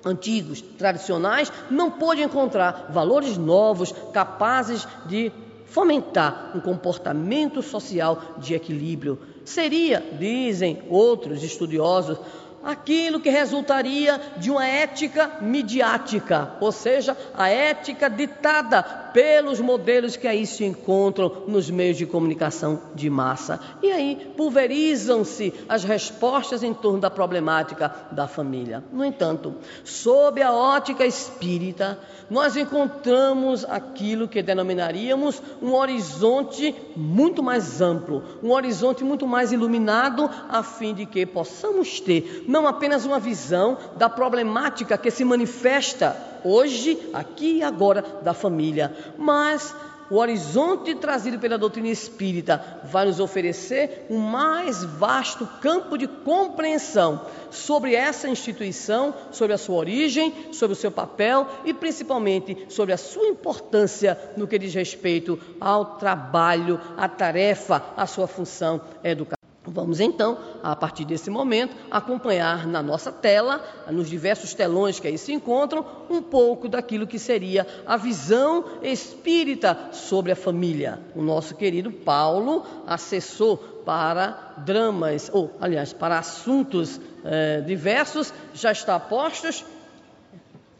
antigos, 0.05 0.61
tradicionais, 0.61 1.53
não 1.71 1.91
pôde 1.91 2.23
encontrar 2.23 2.89
valores 2.91 3.37
novos 3.37 3.93
capazes 4.13 4.87
de 5.07 5.33
fomentar 5.67 6.53
um 6.55 6.61
comportamento 6.61 7.63
social 7.63 8.21
de 8.39 8.55
equilíbrio. 8.55 9.19
Seria, 9.45 10.03
dizem 10.19 10.83
outros 10.89 11.43
estudiosos, 11.43 12.19
aquilo 12.63 13.21
que 13.21 13.31
resultaria 13.31 14.21
de 14.37 14.51
uma 14.51 14.67
ética 14.67 15.39
midiática, 15.41 16.53
ou 16.61 16.73
seja, 16.73 17.17
a 17.35 17.49
ética 17.49 18.09
ditada 18.09 18.83
pelos 18.83 19.61
modelos 19.61 20.17
que 20.17 20.27
aí 20.27 20.47
se 20.47 20.65
encontram 20.65 21.45
nos 21.47 21.71
meios 21.71 21.97
de 21.97 22.07
comunicação 22.07 22.81
de 22.95 23.09
massa. 23.09 23.59
E 23.83 23.91
aí 23.91 24.33
pulverizam-se 24.37 25.53
as 25.69 25.85
respostas 25.85 26.63
em 26.63 26.75
torno 26.75 27.01
da 27.01 27.11
problemática 27.11 27.95
da 28.13 28.29
família. 28.29 28.85
No 28.93 29.05
entanto, 29.05 29.55
sob 29.85 30.43
a 30.43 30.53
ótica 30.53 31.07
espírita, 31.07 31.99
nós 32.31 32.57
encontramos 32.57 33.65
aquilo 33.65 34.29
que 34.29 34.43
denominaríamos 34.43 35.43
um 35.63 35.75
horizonte 35.75 36.75
muito 36.95 37.43
mais 37.43 37.81
amplo, 37.81 38.23
um 38.43 38.51
horizonte 38.53 39.03
muito 39.03 39.27
mais 39.27 39.53
iluminado, 39.53 40.29
a 40.49 40.63
fim 40.63 40.93
de 40.93 41.07
que 41.07 41.25
possamos 41.25 42.01
ter 42.01 42.45
não 42.47 42.58
apenas 42.67 43.05
uma 43.05 43.19
visão 43.19 43.79
da 43.97 44.09
problemática 44.09 44.99
que 44.99 45.11
se 45.11 45.25
manifesta 45.25 46.17
hoje, 46.45 46.99
aqui 47.13 47.59
e 47.59 47.63
agora 47.63 48.03
da 48.23 48.33
família, 48.33 48.97
mas 49.17 49.75
o 50.11 50.17
horizonte 50.17 50.95
trazido 50.95 51.39
pela 51.39 51.59
doutrina 51.59 51.89
espírita 51.89 52.81
vai 52.85 53.05
nos 53.07 53.21
oferecer 53.21 54.07
um 54.09 54.19
mais 54.19 54.83
vasto 54.83 55.47
campo 55.61 55.99
de 55.99 56.07
compreensão 56.07 57.21
sobre 57.51 57.95
essa 57.95 58.29
instituição, 58.29 59.15
sobre 59.31 59.53
a 59.53 59.59
sua 59.59 59.77
origem, 59.77 60.33
sobre 60.53 60.73
o 60.73 60.77
seu 60.77 60.91
papel 60.91 61.47
e 61.65 61.75
principalmente 61.75 62.67
sobre 62.71 62.95
a 62.95 62.99
sua 62.99 63.27
importância 63.29 64.19
no 64.37 64.47
que 64.47 64.59
diz 64.59 64.75
respeito 64.75 65.39
ao 65.61 65.99
trabalho, 65.99 66.81
à 66.97 67.09
tarefa, 67.09 67.83
à 67.97 68.07
sua 68.07 68.27
função 68.27 68.81
educativa. 69.05 69.38
Vamos 69.71 70.01
então, 70.01 70.39
a 70.63 70.75
partir 70.75 71.05
desse 71.05 71.31
momento, 71.31 71.77
acompanhar 71.91 72.67
na 72.67 72.83
nossa 72.83 73.13
tela, 73.13 73.63
nos 73.91 74.09
diversos 74.09 74.55
telões 74.55 74.99
que 74.99 75.07
aí 75.07 75.19
se 75.19 75.33
encontram, 75.33 75.85
um 76.09 76.23
pouco 76.23 76.69
daquilo 76.69 77.07
que 77.07 77.19
seria 77.19 77.67
a 77.87 77.97
visão 77.97 78.65
espírita 78.83 79.91
sobre 79.93 80.33
a 80.33 80.37
família. 80.37 81.01
O 81.15 81.23
nosso 81.23 81.55
querido 81.55 81.91
Paulo, 81.91 82.65
assessor 82.87 83.59
para 83.85 84.55
dramas, 84.59 85.31
ou 85.33 85.51
aliás, 85.61 85.93
para 85.93 86.19
assuntos 86.19 87.01
eh, 87.25 87.63
diversos, 87.67 88.33
já 88.55 88.73
está 88.73 88.99
postos. 88.99 89.65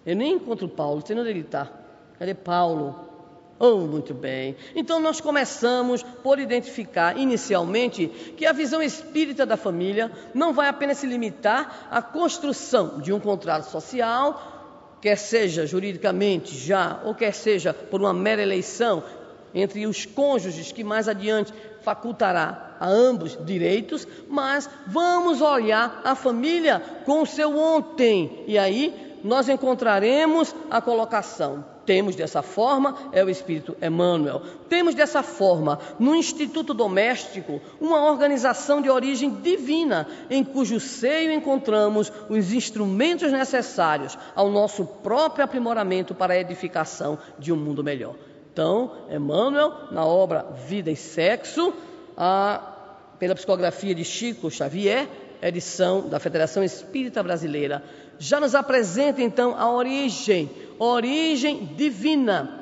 Eu 0.05 0.17
nem 0.17 0.35
encontro 0.35 0.69
Paulo, 0.69 1.03
sei 1.07 1.19
onde 1.19 1.31
ele 1.31 1.41
está. 1.41 1.69
Cadê 2.19 2.35
Paulo? 2.35 3.08
Oh, 3.61 3.79
muito 3.79 4.15
bem. 4.15 4.55
Então 4.77 5.01
nós 5.01 5.21
começamos 5.21 6.03
por 6.03 6.39
identificar 6.39 7.19
inicialmente 7.19 8.07
que 8.37 8.47
a 8.47 8.53
visão 8.53 8.81
espírita 8.81 9.45
da 9.45 9.57
família 9.57 10.13
não 10.33 10.53
vai 10.53 10.69
apenas 10.69 10.99
se 10.99 11.07
limitar 11.07 11.89
à 11.91 12.01
construção 12.01 13.01
de 13.01 13.13
um 13.13 13.19
contrato 13.19 13.65
social, 13.65 14.97
quer 15.01 15.17
seja 15.17 15.67
juridicamente 15.67 16.57
já, 16.57 17.01
ou 17.05 17.17
quer 17.17 17.33
seja 17.33 17.75
por 17.75 18.01
uma 18.01 18.13
mera 18.13 18.43
eleição 18.43 19.03
entre 19.53 19.87
os 19.89 20.07
cônjuges 20.07 20.71
que 20.71 20.85
mais 20.85 21.09
adiante 21.09 21.53
facultará 21.83 22.77
a 22.79 22.89
ambos 22.89 23.37
direitos, 23.45 24.07
mas 24.29 24.71
vamos 24.87 25.41
olhar 25.41 26.01
a 26.05 26.15
família 26.15 26.81
com 27.05 27.23
o 27.23 27.27
seu 27.27 27.59
ontem. 27.59 28.45
E 28.47 28.57
aí 28.57 29.19
nós 29.25 29.49
encontraremos 29.49 30.55
a 30.71 30.81
colocação 30.81 31.78
temos 31.89 32.15
dessa 32.15 32.43
forma 32.43 32.95
é 33.13 33.25
o 33.25 33.31
Espírito 33.31 33.75
Emmanuel. 33.81 34.43
Temos 34.69 34.95
dessa 34.95 35.23
forma, 35.23 35.79
no 35.99 36.15
Instituto 36.15 36.75
Doméstico, 36.75 37.63
uma 37.81 38.05
organização 38.05 38.83
de 38.83 38.91
origem 38.91 39.31
divina, 39.31 40.07
em 40.29 40.45
cujo 40.45 40.79
seio 40.79 41.33
encontramos 41.33 42.13
os 42.29 42.53
instrumentos 42.53 43.33
necessários 43.33 44.19
ao 44.37 44.51
nosso 44.51 44.85
próprio 44.85 45.47
aprimoramento 45.47 46.15
para 46.15 46.35
a 46.35 46.39
edificação 46.39 47.19
de 47.39 47.55
um 47.55 47.57
mundo 47.57 47.83
melhor. 47.83 48.15
Então, 48.53 48.93
Emmanuel, 49.11 49.73
na 49.91 50.05
obra 50.05 50.45
Vida 50.69 50.91
e 50.91 50.97
Sexo, 50.97 51.73
a, 52.15 52.71
pela 53.19 53.35
psicografia 53.35 53.95
de 53.95 54.05
Chico 54.05 54.51
Xavier, 54.51 55.09
edição 55.41 56.07
da 56.07 56.21
Federação 56.21 56.63
Espírita 56.63 57.23
Brasileira, 57.23 57.83
já 58.19 58.41
nos 58.41 58.55
apresenta 58.55 59.23
então 59.23 59.55
a 59.57 59.71
origem, 59.71 60.51
origem 60.79 61.67
divina. 61.77 62.55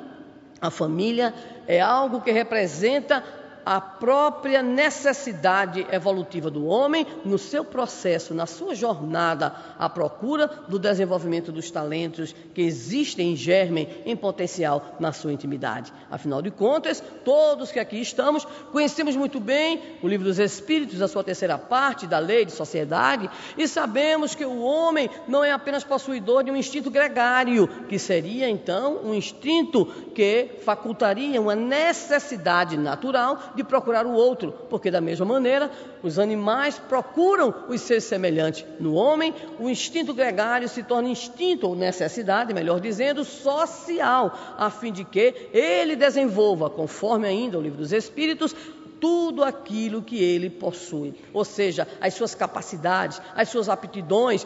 A 0.59 0.71
família 0.71 1.33
é 1.67 1.79
algo 1.79 2.21
que 2.21 2.31
representa 2.31 3.23
a 3.67 3.81
própria 3.81 4.63
necessidade 4.63 5.85
evolutiva 5.91 6.49
do 6.49 6.67
homem 6.67 7.05
no 7.25 7.37
seu 7.37 7.65
processo, 7.65 8.33
na 8.33 8.45
sua 8.45 8.73
jornada 8.73 9.53
à 9.77 9.89
procura 9.89 10.47
do 10.69 10.79
desenvolvimento 10.79 11.51
dos 11.51 11.69
talentos 11.69 12.33
que 12.53 12.61
existem 12.61 13.33
em 13.33 13.35
germe, 13.35 13.89
em 14.05 14.15
potencial 14.15 14.95
na 15.01 15.11
sua 15.11 15.33
intimidade. 15.33 15.91
Afinal 16.09 16.41
de 16.41 16.49
contas, 16.49 17.03
todos 17.25 17.69
que 17.69 17.77
aqui 17.77 17.99
estamos 17.99 18.45
conhecemos 18.71 19.17
muito 19.17 19.37
bem 19.37 19.81
o 20.01 20.07
livro 20.07 20.25
dos 20.25 20.39
Espíritos, 20.39 21.01
a 21.01 21.07
sua 21.09 21.21
terceira 21.21 21.57
parte 21.57 22.07
da 22.07 22.19
lei 22.19 22.45
de 22.45 22.53
sociedade, 22.53 23.29
e 23.57 23.67
sabemos 23.67 24.33
que 24.33 24.45
o 24.45 24.61
homem 24.61 25.09
não 25.27 25.43
é 25.43 25.51
apenas 25.51 25.83
possuidor 25.83 26.41
de 26.41 26.51
um 26.51 26.55
instinto 26.55 26.89
gregário, 26.89 27.67
que 27.89 27.99
seria 27.99 28.49
então 28.49 29.01
um 29.03 29.13
instinto 29.13 29.85
que 30.15 30.51
facultaria 30.63 31.41
uma 31.41 31.53
necessidade 31.53 32.77
natural 32.77 33.56
de 33.57 33.63
procurar 33.63 34.05
o 34.05 34.13
outro, 34.13 34.53
porque 34.69 34.89
da 34.89 35.01
mesma 35.01 35.25
maneira 35.25 35.69
os 36.01 36.17
animais 36.17 36.79
procuram 36.87 37.53
os 37.67 37.81
seus 37.81 38.05
semelhantes. 38.05 38.65
No 38.79 38.93
homem, 38.93 39.33
o 39.59 39.69
instinto 39.69 40.13
gregário 40.13 40.69
se 40.69 40.83
torna 40.83 41.09
instinto 41.09 41.67
ou 41.67 41.75
necessidade, 41.75 42.53
melhor 42.53 42.79
dizendo, 42.79 43.25
social, 43.25 44.33
a 44.57 44.69
fim 44.69 44.93
de 44.93 45.03
que 45.03 45.49
ele 45.51 45.95
desenvolva, 45.95 46.69
conforme 46.69 47.27
ainda 47.27 47.57
o 47.57 47.61
livro 47.61 47.79
dos 47.79 47.91
Espíritos, 47.91 48.55
tudo 48.99 49.43
aquilo 49.43 50.01
que 50.01 50.23
ele 50.23 50.49
possui, 50.49 51.13
ou 51.33 51.45
seja, 51.45 51.87
as 52.01 52.13
suas 52.13 52.33
capacidades, 52.33 53.21
as 53.35 53.49
suas 53.49 53.69
aptidões, 53.69 54.45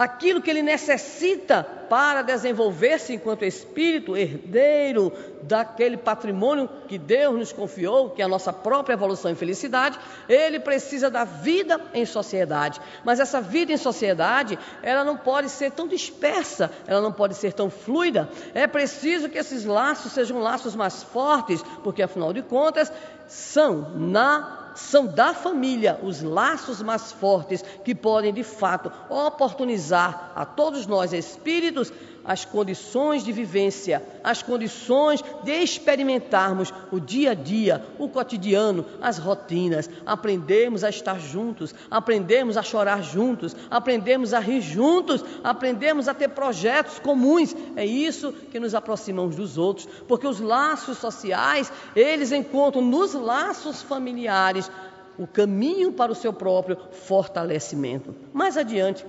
aquilo 0.00 0.40
que 0.40 0.48
ele 0.48 0.62
necessita 0.62 1.62
para 1.62 2.22
desenvolver-se 2.22 3.12
enquanto 3.12 3.44
espírito 3.44 4.16
herdeiro 4.16 5.12
daquele 5.42 5.98
patrimônio 5.98 6.70
que 6.88 6.96
Deus 6.96 7.38
nos 7.38 7.52
confiou, 7.52 8.08
que 8.08 8.22
é 8.22 8.24
a 8.24 8.28
nossa 8.28 8.50
própria 8.50 8.94
evolução 8.94 9.30
e 9.30 9.34
felicidade, 9.34 10.00
ele 10.26 10.58
precisa 10.58 11.10
da 11.10 11.24
vida 11.24 11.78
em 11.92 12.06
sociedade. 12.06 12.80
Mas 13.04 13.20
essa 13.20 13.42
vida 13.42 13.74
em 13.74 13.76
sociedade, 13.76 14.58
ela 14.82 15.04
não 15.04 15.18
pode 15.18 15.50
ser 15.50 15.70
tão 15.70 15.86
dispersa, 15.86 16.70
ela 16.86 17.02
não 17.02 17.12
pode 17.12 17.34
ser 17.34 17.52
tão 17.52 17.68
fluida. 17.68 18.26
É 18.54 18.66
preciso 18.66 19.28
que 19.28 19.36
esses 19.36 19.66
laços 19.66 20.12
sejam 20.12 20.38
laços 20.38 20.74
mais 20.74 21.02
fortes, 21.02 21.62
porque 21.84 22.02
afinal 22.02 22.32
de 22.32 22.40
contas, 22.40 22.90
são 23.26 23.90
na 23.94 24.59
são 24.74 25.06
da 25.06 25.34
família 25.34 25.98
os 26.02 26.22
laços 26.22 26.82
mais 26.82 27.12
fortes 27.12 27.62
que 27.84 27.94
podem 27.94 28.32
de 28.32 28.42
fato 28.42 28.90
oportunizar 29.08 30.32
a 30.34 30.44
todos 30.44 30.86
nós 30.86 31.12
espíritos 31.12 31.92
as 32.24 32.44
condições 32.44 33.24
de 33.24 33.32
vivência, 33.32 34.02
as 34.22 34.42
condições 34.42 35.22
de 35.42 35.52
experimentarmos 35.52 36.72
o 36.90 37.00
dia 37.00 37.32
a 37.32 37.34
dia, 37.34 37.84
o 37.98 38.08
cotidiano, 38.08 38.84
as 39.00 39.18
rotinas, 39.18 39.88
aprendemos 40.04 40.84
a 40.84 40.90
estar 40.90 41.18
juntos, 41.18 41.74
aprendemos 41.90 42.56
a 42.56 42.62
chorar 42.62 43.02
juntos, 43.02 43.56
aprendemos 43.70 44.34
a 44.34 44.38
rir 44.38 44.60
juntos, 44.60 45.24
aprendemos 45.42 46.08
a 46.08 46.14
ter 46.14 46.28
projetos 46.28 46.98
comuns. 46.98 47.54
É 47.76 47.84
isso 47.84 48.32
que 48.32 48.60
nos 48.60 48.74
aproxima 48.74 49.22
uns 49.22 49.36
dos 49.36 49.58
outros, 49.58 49.86
porque 50.06 50.26
os 50.26 50.40
laços 50.40 50.98
sociais, 50.98 51.72
eles 51.94 52.32
encontram 52.32 52.82
nos 52.82 53.14
laços 53.14 53.82
familiares 53.82 54.70
o 55.18 55.26
caminho 55.26 55.92
para 55.92 56.10
o 56.10 56.14
seu 56.14 56.32
próprio 56.32 56.78
fortalecimento. 56.92 58.14
Mais 58.32 58.56
adiante, 58.56 59.04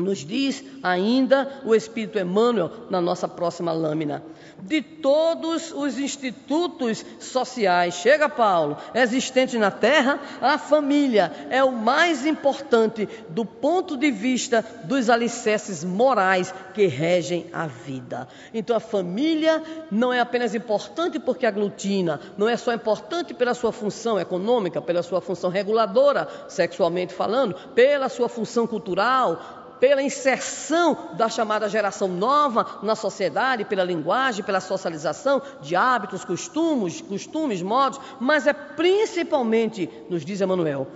nos 0.00 0.18
diz 0.18 0.64
ainda 0.82 1.60
o 1.64 1.74
Espírito 1.74 2.18
Emmanuel 2.18 2.70
na 2.88 3.00
nossa 3.00 3.28
próxima 3.28 3.72
lâmina. 3.72 4.22
De 4.62 4.80
todos 4.80 5.72
os 5.72 5.98
institutos 5.98 7.04
sociais, 7.18 7.94
chega 7.94 8.28
Paulo, 8.28 8.76
existentes 8.94 9.58
na 9.58 9.72
terra, 9.72 10.20
a 10.40 10.56
família 10.56 11.32
é 11.50 11.64
o 11.64 11.72
mais 11.72 12.24
importante 12.24 13.08
do 13.28 13.44
ponto 13.44 13.96
de 13.96 14.10
vista 14.10 14.64
dos 14.84 15.10
alicerces 15.10 15.82
morais 15.82 16.54
que 16.74 16.86
regem 16.86 17.46
a 17.52 17.66
vida. 17.66 18.28
Então 18.54 18.76
a 18.76 18.80
família 18.80 19.60
não 19.90 20.12
é 20.12 20.20
apenas 20.20 20.54
importante 20.54 21.18
porque 21.18 21.44
aglutina, 21.44 22.20
não 22.38 22.48
é 22.48 22.56
só 22.56 22.72
importante 22.72 23.34
pela 23.34 23.54
sua 23.54 23.72
função 23.72 24.18
econômica, 24.18 24.80
pela 24.80 25.02
sua 25.02 25.20
função 25.20 25.50
reguladora, 25.50 26.28
sexualmente 26.48 27.12
falando, 27.12 27.54
pela 27.74 28.08
sua 28.08 28.28
função 28.28 28.64
cultural, 28.66 29.61
pela 29.82 30.00
inserção 30.00 30.96
da 31.14 31.28
chamada 31.28 31.68
geração 31.68 32.06
nova 32.06 32.78
na 32.84 32.94
sociedade, 32.94 33.64
pela 33.64 33.82
linguagem, 33.82 34.44
pela 34.44 34.60
socialização 34.60 35.42
de 35.60 35.74
hábitos, 35.74 36.24
costumes, 36.24 37.00
costumes, 37.00 37.60
modos, 37.60 37.98
mas 38.20 38.46
é 38.46 38.52
principalmente, 38.52 39.90
nos 40.08 40.24
diz 40.24 40.40
Emmanuel, 40.40 40.86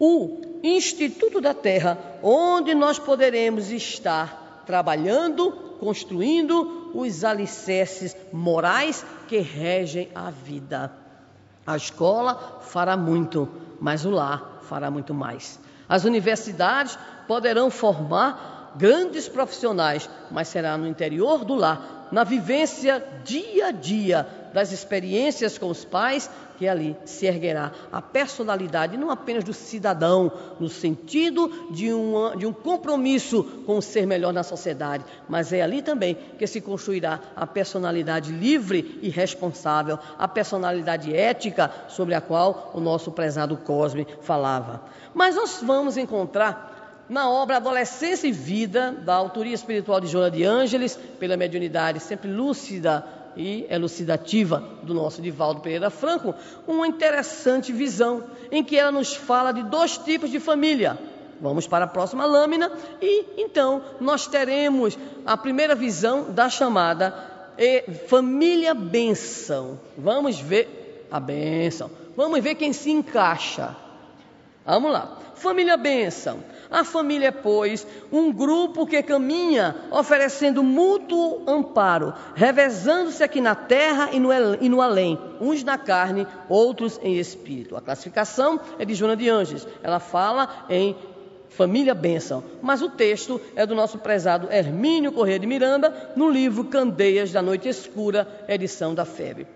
o 0.00 0.40
Instituto 0.64 1.40
da 1.40 1.54
Terra, 1.54 1.96
onde 2.20 2.74
nós 2.74 2.98
poderemos 2.98 3.70
estar 3.70 4.64
trabalhando, 4.66 5.52
construindo 5.78 6.90
os 6.94 7.22
alicerces 7.22 8.16
morais 8.32 9.06
que 9.28 9.38
regem 9.38 10.08
a 10.12 10.28
vida. 10.28 10.90
A 11.64 11.76
escola 11.76 12.58
fará 12.62 12.96
muito, 12.96 13.48
mas 13.80 14.04
o 14.04 14.10
lar 14.10 14.58
fará 14.62 14.90
muito 14.90 15.14
mais. 15.14 15.67
As 15.88 16.04
universidades 16.04 16.98
poderão 17.26 17.70
formar 17.70 18.72
grandes 18.76 19.28
profissionais, 19.28 20.08
mas 20.30 20.48
será 20.48 20.76
no 20.76 20.86
interior 20.86 21.44
do 21.44 21.54
lar, 21.54 22.08
na 22.12 22.24
vivência 22.24 23.04
dia 23.24 23.68
a 23.68 23.70
dia 23.70 24.26
das 24.52 24.72
experiências 24.72 25.58
com 25.58 25.68
os 25.68 25.84
pais, 25.84 26.30
que 26.58 26.66
ali 26.66 26.96
se 27.04 27.26
erguerá 27.26 27.72
a 27.92 28.02
personalidade 28.02 28.96
não 28.96 29.10
apenas 29.10 29.44
do 29.44 29.52
cidadão, 29.52 30.30
no 30.58 30.68
sentido 30.68 31.68
de, 31.70 31.88
de 32.36 32.46
um 32.46 32.52
compromisso 32.52 33.44
com 33.64 33.78
o 33.78 33.82
ser 33.82 34.06
melhor 34.06 34.32
na 34.32 34.42
sociedade, 34.42 35.04
mas 35.28 35.52
é 35.52 35.62
ali 35.62 35.82
também 35.82 36.16
que 36.36 36.46
se 36.46 36.60
construirá 36.60 37.20
a 37.36 37.46
personalidade 37.46 38.32
livre 38.32 38.98
e 39.00 39.08
responsável, 39.08 39.98
a 40.18 40.26
personalidade 40.26 41.14
ética 41.14 41.70
sobre 41.88 42.14
a 42.14 42.20
qual 42.20 42.72
o 42.74 42.80
nosso 42.80 43.12
prezado 43.12 43.56
Cosme 43.56 44.06
falava. 44.20 44.82
Mas 45.14 45.36
nós 45.36 45.60
vamos 45.62 45.96
encontrar 45.96 46.76
na 47.08 47.30
obra 47.30 47.56
Adolescência 47.56 48.26
e 48.26 48.32
Vida, 48.32 48.92
da 48.92 49.14
autoria 49.14 49.54
espiritual 49.54 50.00
de 50.00 50.08
Joana 50.08 50.30
de 50.30 50.44
Ângeles, 50.44 50.98
pela 51.18 51.36
mediunidade 51.36 52.00
sempre 52.00 52.30
lúcida 52.30 53.04
e 53.36 53.66
elucidativa 53.70 54.62
do 54.82 54.94
nosso 54.94 55.22
Divaldo 55.22 55.60
Pereira 55.60 55.90
Franco, 55.90 56.34
uma 56.66 56.86
interessante 56.86 57.72
visão 57.72 58.24
em 58.50 58.64
que 58.64 58.76
ela 58.76 58.90
nos 58.90 59.14
fala 59.14 59.52
de 59.52 59.62
dois 59.62 59.98
tipos 59.98 60.30
de 60.30 60.40
família. 60.40 60.98
Vamos 61.40 61.66
para 61.66 61.84
a 61.84 61.88
próxima 61.88 62.24
lâmina 62.24 62.70
e 63.00 63.42
então 63.42 63.82
nós 64.00 64.26
teremos 64.26 64.98
a 65.24 65.36
primeira 65.36 65.74
visão 65.74 66.32
da 66.32 66.48
chamada 66.48 67.14
família 68.06 68.74
benção. 68.74 69.78
Vamos 69.96 70.38
ver 70.38 71.06
a 71.10 71.18
benção. 71.18 71.90
Vamos 72.16 72.40
ver 72.40 72.54
quem 72.54 72.72
se 72.72 72.90
encaixa. 72.90 73.76
Vamos 74.64 74.92
lá. 74.92 75.16
Família 75.34 75.76
bênção. 75.76 76.38
A 76.70 76.84
família, 76.84 77.32
pois, 77.32 77.86
um 78.12 78.30
grupo 78.30 78.86
que 78.86 79.02
caminha 79.02 79.74
oferecendo 79.90 80.62
mútuo 80.62 81.42
amparo, 81.46 82.12
revezando-se 82.34 83.22
aqui 83.22 83.40
na 83.40 83.54
terra 83.54 84.10
e 84.12 84.20
no, 84.20 84.30
e 84.60 84.68
no 84.68 84.82
além, 84.82 85.18
uns 85.40 85.64
na 85.64 85.78
carne, 85.78 86.26
outros 86.48 87.00
em 87.02 87.16
espírito. 87.16 87.74
A 87.74 87.80
classificação 87.80 88.60
é 88.78 88.84
de 88.84 88.94
Joana 88.94 89.16
de 89.16 89.30
Anjos. 89.30 89.66
Ela 89.82 89.98
fala 89.98 90.66
em 90.68 90.94
família 91.48 91.94
bênção. 91.94 92.44
Mas 92.60 92.82
o 92.82 92.90
texto 92.90 93.40
é 93.56 93.64
do 93.64 93.74
nosso 93.74 93.98
prezado 93.98 94.52
Hermínio 94.52 95.10
Corrêa 95.10 95.38
de 95.38 95.46
Miranda, 95.46 96.12
no 96.14 96.28
livro 96.28 96.64
Candeias 96.64 97.32
da 97.32 97.40
Noite 97.40 97.68
Escura, 97.68 98.28
edição 98.46 98.94
da 98.94 99.04
FEB. 99.04 99.46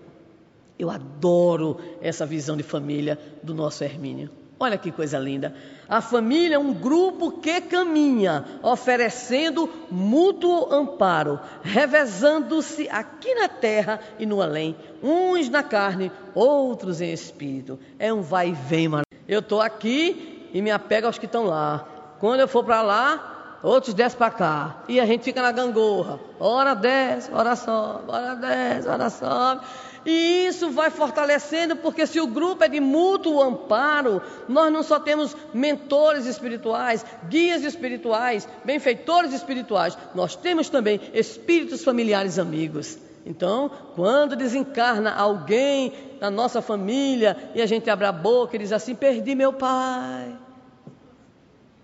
Eu 0.77 0.89
adoro 0.89 1.79
essa 2.01 2.25
visão 2.25 2.57
de 2.57 2.63
família 2.63 3.19
do 3.43 3.53
nosso 3.53 3.83
Hermínio. 3.83 4.29
Olha 4.63 4.77
que 4.77 4.93
coisa 4.93 5.19
linda. 5.19 5.53
A 5.89 5.99
família 5.99 6.55
é 6.55 6.57
um 6.57 6.73
grupo 6.73 7.31
que 7.31 7.59
caminha, 7.59 8.45
oferecendo 8.61 9.69
mútuo 9.91 10.73
amparo, 10.73 11.37
revezando-se 11.61 12.87
aqui 12.87 13.35
na 13.35 13.49
terra 13.49 13.99
e 14.17 14.25
no 14.25 14.41
além, 14.41 14.73
uns 15.03 15.49
na 15.49 15.61
carne, 15.61 16.09
outros 16.33 17.01
em 17.01 17.11
espírito. 17.11 17.77
É 17.99 18.13
um 18.13 18.21
vai 18.21 18.51
e 18.51 18.53
vem, 18.53 18.87
mano. 18.87 19.03
Eu 19.27 19.41
estou 19.41 19.59
aqui 19.59 20.49
e 20.53 20.61
me 20.61 20.71
apego 20.71 21.07
aos 21.07 21.17
que 21.17 21.25
estão 21.25 21.43
lá. 21.43 21.85
Quando 22.21 22.39
eu 22.39 22.47
for 22.47 22.63
para 22.63 22.81
lá, 22.81 23.59
outros 23.61 23.93
descem 23.93 24.17
para 24.17 24.31
cá. 24.31 24.83
E 24.87 24.97
a 24.97 25.05
gente 25.05 25.25
fica 25.25 25.41
na 25.41 25.51
gangorra. 25.51 26.21
Ora 26.39 26.73
desce, 26.73 27.29
ora 27.33 27.57
sobe, 27.57 28.03
ora 28.07 28.33
desce, 28.35 28.87
ora 28.87 29.09
sobe. 29.09 29.65
E 30.05 30.47
isso 30.47 30.69
vai 30.69 30.89
fortalecendo, 30.89 31.77
porque 31.77 32.05
se 32.05 32.19
o 32.19 32.27
grupo 32.27 32.63
é 32.63 32.67
de 32.67 32.79
mútuo 32.79 33.41
amparo, 33.41 34.21
nós 34.49 34.71
não 34.71 34.83
só 34.83 34.99
temos 34.99 35.35
mentores 35.53 36.25
espirituais, 36.25 37.05
guias 37.29 37.63
espirituais, 37.63 38.47
benfeitores 38.65 39.33
espirituais, 39.33 39.97
nós 40.13 40.35
temos 40.35 40.69
também 40.69 40.99
espíritos 41.13 41.83
familiares 41.83 42.37
amigos. 42.37 42.97
Então, 43.25 43.71
quando 43.95 44.35
desencarna 44.35 45.13
alguém 45.13 45.93
na 46.19 46.29
nossa 46.29 46.61
família 46.61 47.37
e 47.55 47.61
a 47.61 47.65
gente 47.65 47.89
abre 47.89 48.05
a 48.05 48.11
boca 48.11 48.57
e 48.57 48.59
diz 48.59 48.73
assim: 48.73 48.93
Perdi 48.93 49.33
meu 49.33 49.53
pai. 49.53 50.35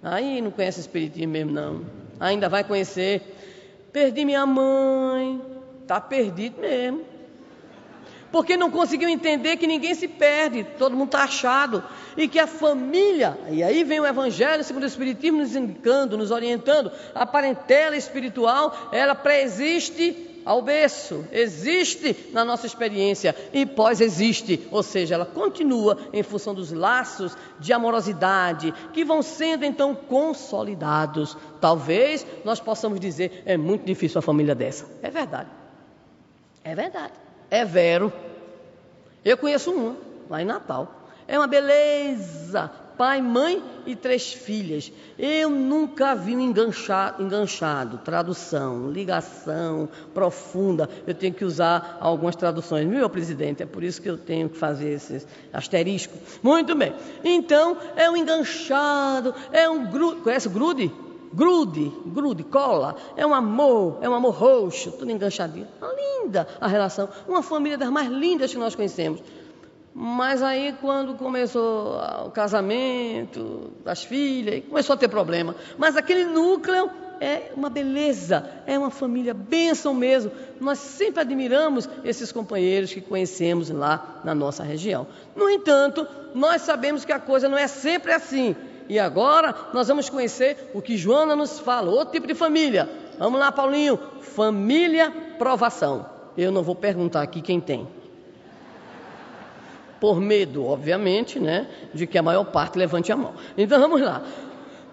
Aí 0.03 0.41
não 0.41 0.51
conhece 0.51 0.81
espiritismo 0.81 1.31
mesmo, 1.31 1.51
não. 1.53 1.85
Ainda 2.19 2.49
vai 2.49 2.65
conhecer. 2.65 3.21
Perdi 3.93 4.25
minha 4.25 4.45
mãe. 4.45 5.41
Está 5.81 6.01
perdido 6.01 6.59
mesmo 6.59 7.18
porque 8.31 8.55
não 8.55 8.69
conseguiu 8.69 9.09
entender 9.09 9.57
que 9.57 9.67
ninguém 9.67 9.95
se 9.95 10.07
perde, 10.07 10.63
todo 10.77 10.95
mundo 10.95 11.07
está 11.07 11.23
achado, 11.23 11.83
e 12.15 12.27
que 12.27 12.39
a 12.39 12.47
família, 12.47 13.37
e 13.49 13.63
aí 13.63 13.83
vem 13.83 13.99
o 13.99 14.05
Evangelho 14.05 14.63
segundo 14.63 14.83
o 14.83 14.87
Espiritismo 14.87 15.39
nos 15.39 15.55
indicando, 15.55 16.17
nos 16.17 16.31
orientando, 16.31 16.91
a 17.13 17.25
parentela 17.25 17.95
espiritual, 17.95 18.89
ela 18.91 19.15
pré-existe 19.15 20.27
ao 20.45 20.61
berço, 20.61 21.25
existe 21.31 22.15
na 22.31 22.43
nossa 22.45 22.65
experiência 22.65 23.35
e 23.53 23.65
pós-existe, 23.65 24.67
ou 24.71 24.81
seja, 24.81 25.15
ela 25.15 25.25
continua 25.25 25.97
em 26.13 26.23
função 26.23 26.55
dos 26.55 26.71
laços 26.71 27.37
de 27.59 27.73
amorosidade 27.73 28.73
que 28.93 29.03
vão 29.03 29.21
sendo 29.21 29.65
então 29.65 29.93
consolidados. 29.93 31.37
Talvez 31.59 32.25
nós 32.43 32.59
possamos 32.59 32.99
dizer, 32.99 33.43
é 33.45 33.57
muito 33.57 33.85
difícil 33.85 34.19
a 34.19 34.23
família 34.23 34.55
dessa. 34.55 34.87
É 35.03 35.09
verdade. 35.11 35.49
É 36.63 36.73
verdade 36.73 37.28
é 37.49 37.65
Vero. 37.65 38.11
Eu 39.23 39.37
conheço 39.37 39.71
uma, 39.71 39.95
lá 40.29 40.41
em 40.41 40.45
Natal. 40.45 40.99
É 41.27 41.37
uma 41.37 41.47
beleza. 41.47 42.71
Pai, 42.97 43.21
mãe 43.21 43.63
e 43.85 43.95
três 43.95 44.33
filhas. 44.33 44.91
Eu 45.17 45.49
nunca 45.49 46.13
vi 46.15 46.35
um 46.35 46.39
enganchado, 46.41 47.23
enganchado, 47.23 47.99
tradução, 47.99 48.91
ligação 48.91 49.87
profunda. 50.13 50.89
Eu 51.07 51.13
tenho 51.13 51.33
que 51.33 51.45
usar 51.45 51.97
algumas 52.01 52.35
traduções, 52.35 52.85
meu 52.85 53.09
presidente. 53.09 53.63
É 53.63 53.65
por 53.65 53.83
isso 53.83 54.01
que 54.01 54.09
eu 54.09 54.17
tenho 54.17 54.49
que 54.49 54.57
fazer 54.57 54.89
esse 54.89 55.25
asterisco. 55.53 56.17
Muito 56.43 56.75
bem. 56.75 56.93
Então, 57.23 57.77
é 57.95 58.09
um 58.09 58.17
enganchado, 58.17 59.33
é 59.51 59.69
um 59.69 59.85
grude. 59.85 60.21
Conhece 60.21 60.49
grude? 60.49 60.91
Grude, 61.33 61.91
grude, 62.05 62.43
cola, 62.43 62.95
é 63.15 63.25
um 63.25 63.33
amor, 63.33 63.97
é 64.01 64.09
um 64.09 64.13
amor 64.13 64.33
roxo, 64.33 64.91
tudo 64.91 65.11
enganchadinho. 65.11 65.67
Linda 66.21 66.47
a 66.59 66.67
relação, 66.67 67.09
uma 67.27 67.41
família 67.41 67.77
das 67.77 67.89
mais 67.89 68.09
lindas 68.09 68.51
que 68.51 68.57
nós 68.57 68.75
conhecemos. 68.75 69.21
Mas 69.93 70.41
aí 70.41 70.75
quando 70.79 71.15
começou 71.15 71.97
o 72.25 72.31
casamento 72.31 73.71
das 73.83 74.03
filhas, 74.03 74.63
começou 74.67 74.93
a 74.93 74.97
ter 74.97 75.07
problema. 75.07 75.55
Mas 75.77 75.97
aquele 75.97 76.25
núcleo 76.25 76.89
é 77.19 77.51
uma 77.55 77.69
beleza, 77.69 78.49
é 78.65 78.77
uma 78.77 78.89
família 78.89 79.33
bênção 79.33 79.93
mesmo. 79.93 80.31
Nós 80.59 80.79
sempre 80.79 81.21
admiramos 81.21 81.89
esses 82.03 82.31
companheiros 82.31 82.93
que 82.93 83.01
conhecemos 83.01 83.69
lá 83.69 84.21
na 84.23 84.33
nossa 84.33 84.63
região. 84.63 85.07
No 85.35 85.49
entanto, 85.49 86.07
nós 86.33 86.61
sabemos 86.61 87.03
que 87.03 87.11
a 87.11 87.19
coisa 87.19 87.49
não 87.49 87.57
é 87.57 87.67
sempre 87.67 88.13
assim. 88.13 88.55
E 88.89 88.97
agora 88.97 89.53
nós 89.71 89.87
vamos 89.87 90.09
conhecer 90.09 90.71
o 90.73 90.81
que 90.81 90.97
Joana 90.97 91.35
nos 91.35 91.59
fala, 91.59 91.91
outro 91.91 92.13
tipo 92.13 92.25
de 92.25 92.33
família. 92.33 92.89
Vamos 93.19 93.39
lá, 93.39 93.51
Paulinho. 93.51 93.99
Família 94.19 95.11
provação. 95.37 96.09
Eu 96.35 96.51
não 96.51 96.63
vou 96.63 96.73
perguntar 96.73 97.21
aqui 97.21 97.39
quem 97.39 97.61
tem. 97.61 97.87
Por 99.99 100.19
medo, 100.19 100.65
obviamente, 100.65 101.39
né, 101.39 101.67
de 101.93 102.07
que 102.07 102.17
a 102.17 102.23
maior 102.23 102.45
parte 102.45 102.79
levante 102.79 103.11
a 103.11 103.15
mão. 103.15 103.35
Então 103.55 103.79
vamos 103.79 104.01
lá. 104.01 104.23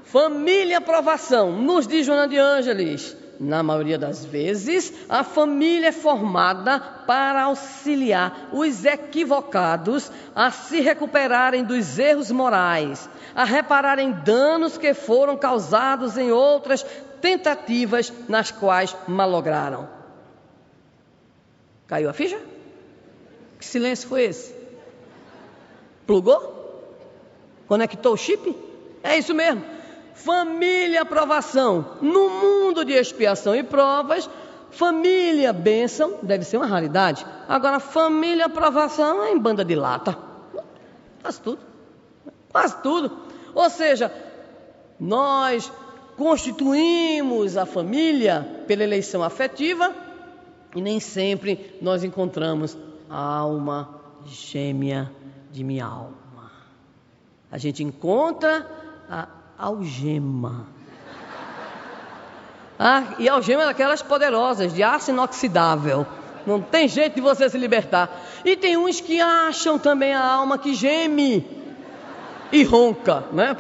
Família 0.04 0.80
provação, 0.80 1.52
nos 1.52 1.86
diz 1.86 2.04
Joana 2.04 2.28
de 2.28 2.36
Ângeles. 2.36 3.16
Na 3.38 3.62
maioria 3.62 3.98
das 3.98 4.24
vezes, 4.24 4.92
a 5.08 5.22
família 5.22 5.88
é 5.88 5.92
formada 5.92 6.80
para 7.06 7.42
auxiliar 7.42 8.48
os 8.52 8.84
equivocados 8.84 10.10
a 10.34 10.50
se 10.50 10.80
recuperarem 10.80 11.62
dos 11.62 11.98
erros 11.98 12.30
morais, 12.30 13.10
a 13.36 13.44
repararem 13.44 14.12
danos 14.12 14.78
que 14.78 14.94
foram 14.94 15.36
causados 15.36 16.16
em 16.16 16.32
outras 16.32 16.82
tentativas 17.20 18.10
nas 18.26 18.50
quais 18.50 18.96
malograram. 19.06 19.90
Caiu 21.86 22.08
a 22.08 22.14
ficha? 22.14 22.40
Que 23.58 23.66
silêncio 23.66 24.08
foi 24.08 24.24
esse? 24.24 24.54
Plugou? 26.06 26.54
Conectou 27.68 28.14
o 28.14 28.16
chip? 28.16 28.56
É 29.02 29.18
isso 29.18 29.34
mesmo. 29.34 29.62
Família 30.14 31.02
aprovação. 31.02 31.98
No 32.00 32.30
mundo 32.30 32.86
de 32.86 32.94
expiação 32.94 33.54
e 33.54 33.62
provas, 33.62 34.30
família 34.70 35.52
bênção 35.52 36.20
deve 36.22 36.42
ser 36.44 36.56
uma 36.56 36.66
raridade. 36.66 37.26
Agora, 37.46 37.80
família 37.80 38.46
aprovação 38.46 39.22
é 39.22 39.30
em 39.30 39.38
banda 39.38 39.62
de 39.62 39.74
lata. 39.74 40.16
Faz 41.18 41.38
tudo. 41.38 41.60
Faz 42.50 42.72
tudo. 42.82 43.25
Ou 43.56 43.70
seja, 43.70 44.12
nós 45.00 45.72
constituímos 46.14 47.56
a 47.56 47.64
família 47.64 48.46
pela 48.66 48.84
eleição 48.84 49.22
afetiva 49.22 49.94
e 50.74 50.82
nem 50.82 51.00
sempre 51.00 51.74
nós 51.80 52.04
encontramos 52.04 52.76
a 53.08 53.16
alma 53.16 53.98
gêmea 54.26 55.10
de 55.50 55.64
minha 55.64 55.86
alma. 55.86 56.52
A 57.50 57.56
gente 57.56 57.82
encontra 57.82 58.70
a 59.08 59.26
algema. 59.56 60.66
Ah, 62.78 63.14
e 63.18 63.26
algema 63.26 63.62
é 63.62 63.68
aquelas 63.70 64.02
poderosas, 64.02 64.74
de 64.74 64.82
aço 64.82 65.12
inoxidável. 65.12 66.06
Não 66.46 66.60
tem 66.60 66.86
jeito 66.88 67.14
de 67.14 67.22
você 67.22 67.48
se 67.48 67.56
libertar. 67.56 68.20
E 68.44 68.54
tem 68.54 68.76
uns 68.76 69.00
que 69.00 69.18
acham 69.18 69.78
também 69.78 70.12
a 70.12 70.22
alma 70.22 70.58
que 70.58 70.74
geme 70.74 71.65
e 72.52 72.62
ronca, 72.62 73.24
né? 73.32 73.56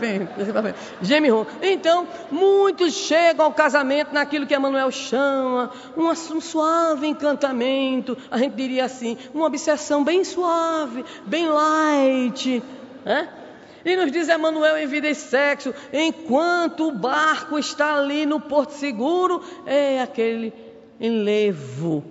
Geme 1.02 1.28
e 1.28 1.30
ronca. 1.30 1.52
Então, 1.62 2.06
muitos 2.30 2.94
chegam 2.94 3.46
ao 3.46 3.52
casamento 3.52 4.12
naquilo 4.12 4.46
que 4.46 4.54
Emmanuel 4.54 4.90
chama 4.90 5.70
um, 5.96 6.08
um 6.08 6.40
suave 6.40 7.06
encantamento, 7.06 8.16
a 8.30 8.38
gente 8.38 8.54
diria 8.54 8.84
assim, 8.84 9.16
uma 9.34 9.46
obsessão 9.46 10.04
bem 10.04 10.24
suave, 10.24 11.04
bem 11.26 11.48
light, 11.48 12.62
né? 13.04 13.28
E 13.84 13.94
nos 13.94 14.10
diz 14.10 14.28
Emmanuel 14.28 14.76
em 14.78 14.86
vida 14.88 15.08
e 15.08 15.14
sexo, 15.14 15.72
enquanto 15.92 16.88
o 16.88 16.92
barco 16.92 17.56
está 17.56 17.94
ali 17.94 18.26
no 18.26 18.40
porto 18.40 18.70
seguro, 18.70 19.40
é 19.64 20.02
aquele 20.02 20.52
enlevo. 21.00 22.02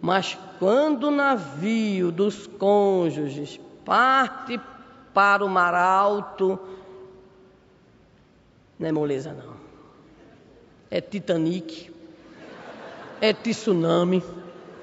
Mas 0.00 0.38
quando 0.58 1.04
o 1.04 1.10
navio 1.10 2.10
dos 2.10 2.46
cônjuges 2.46 3.60
parte 3.84 4.58
para 5.18 5.44
o 5.44 5.48
mar 5.48 5.74
alto, 5.74 6.56
não 8.78 8.88
é 8.88 8.92
moleza 8.92 9.32
não. 9.32 9.56
É 10.88 11.00
Titanic, 11.00 11.92
é 13.20 13.32
tsunami, 13.32 14.22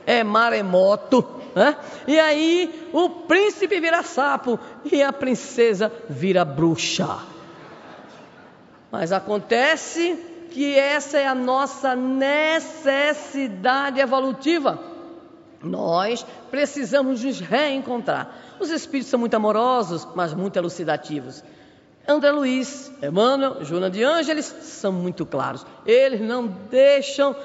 é 0.06 0.26
maremoto. 0.26 1.26
Né? 1.56 1.78
E 2.06 2.20
aí 2.20 2.90
o 2.92 3.10
príncipe 3.10 3.80
vira 3.80 4.04
sapo 4.04 4.60
e 4.92 5.02
a 5.02 5.14
princesa 5.14 5.90
vira 6.10 6.44
bruxa. 6.44 7.20
Mas 8.92 9.14
acontece 9.14 10.20
que 10.52 10.78
essa 10.78 11.18
é 11.18 11.26
a 11.26 11.34
nossa 11.34 11.96
necessidade 11.96 14.02
evolutiva. 14.02 14.95
Nós 15.66 16.26
precisamos 16.52 17.24
nos 17.24 17.40
reencontrar. 17.40 18.56
Os 18.60 18.70
espíritos 18.70 19.10
são 19.10 19.20
muito 19.20 19.34
amorosos, 19.34 20.08
mas 20.16 20.34
muito 20.34 20.58
elucidativos. 20.58 21.44
André 22.08 22.32
Luiz, 22.32 22.92
Emmanuel, 23.02 23.64
Joana 23.66 23.90
de 23.90 24.04
Ângeles 24.04 24.46
são 24.46 24.92
muito 24.92 25.26
claros. 25.26 25.66
Eles 25.86 26.22
não 26.22 26.46
deixam 26.48 27.36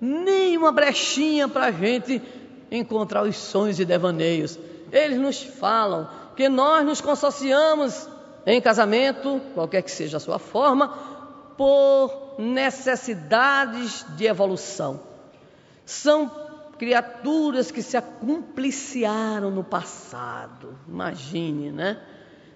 nenhuma 0.00 0.72
brechinha 0.72 1.46
para 1.46 1.66
a 1.66 1.70
gente 1.70 2.22
encontrar 2.70 3.22
os 3.22 3.36
sonhos 3.36 3.78
e 3.78 3.84
devaneios. 3.84 4.58
Eles 4.90 5.18
nos 5.18 5.42
falam 5.42 6.08
que 6.34 6.48
nós 6.48 6.84
nos 6.86 7.00
consociamos 7.02 8.08
em 8.46 8.60
casamento, 8.60 9.40
qualquer 9.54 9.82
que 9.82 9.90
seja 9.90 10.16
a 10.16 10.20
sua 10.20 10.38
forma, 10.38 10.88
por 11.56 12.36
necessidades 12.38 14.06
de 14.16 14.24
evolução. 14.24 15.00
São 15.84 16.30
criaturas 16.82 17.70
que 17.70 17.80
se 17.80 17.96
acumpliciaram 17.96 19.52
no 19.52 19.62
passado. 19.62 20.76
Imagine, 20.88 21.70
né? 21.70 21.96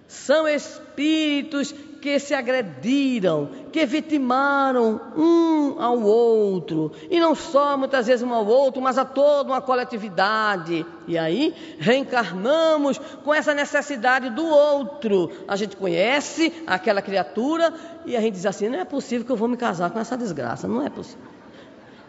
São 0.05 0.45
espíritos 0.45 1.71
que 2.01 2.19
se 2.19 2.33
agrediram, 2.33 3.49
que 3.71 3.85
vitimaram 3.85 4.99
um 5.15 5.81
ao 5.81 6.01
outro, 6.01 6.91
e 7.09 7.21
não 7.21 7.33
só 7.33 7.77
muitas 7.77 8.07
vezes 8.07 8.21
um 8.21 8.33
ao 8.33 8.45
outro, 8.45 8.81
mas 8.81 8.97
a 8.97 9.05
toda 9.05 9.53
uma 9.53 9.61
coletividade. 9.61 10.85
E 11.07 11.17
aí 11.17 11.55
reencarnamos 11.79 12.97
com 12.97 13.33
essa 13.33 13.53
necessidade 13.53 14.29
do 14.29 14.45
outro. 14.45 15.31
A 15.47 15.55
gente 15.55 15.77
conhece 15.77 16.51
aquela 16.67 17.01
criatura 17.01 17.73
e 18.05 18.17
a 18.17 18.19
gente 18.19 18.33
diz 18.33 18.45
assim: 18.45 18.67
não 18.67 18.79
é 18.79 18.85
possível 18.85 19.25
que 19.25 19.31
eu 19.31 19.37
vou 19.37 19.47
me 19.47 19.55
casar 19.55 19.89
com 19.89 19.99
essa 19.99 20.17
desgraça, 20.17 20.67
não 20.67 20.85
é 20.85 20.89
possível. 20.89 21.36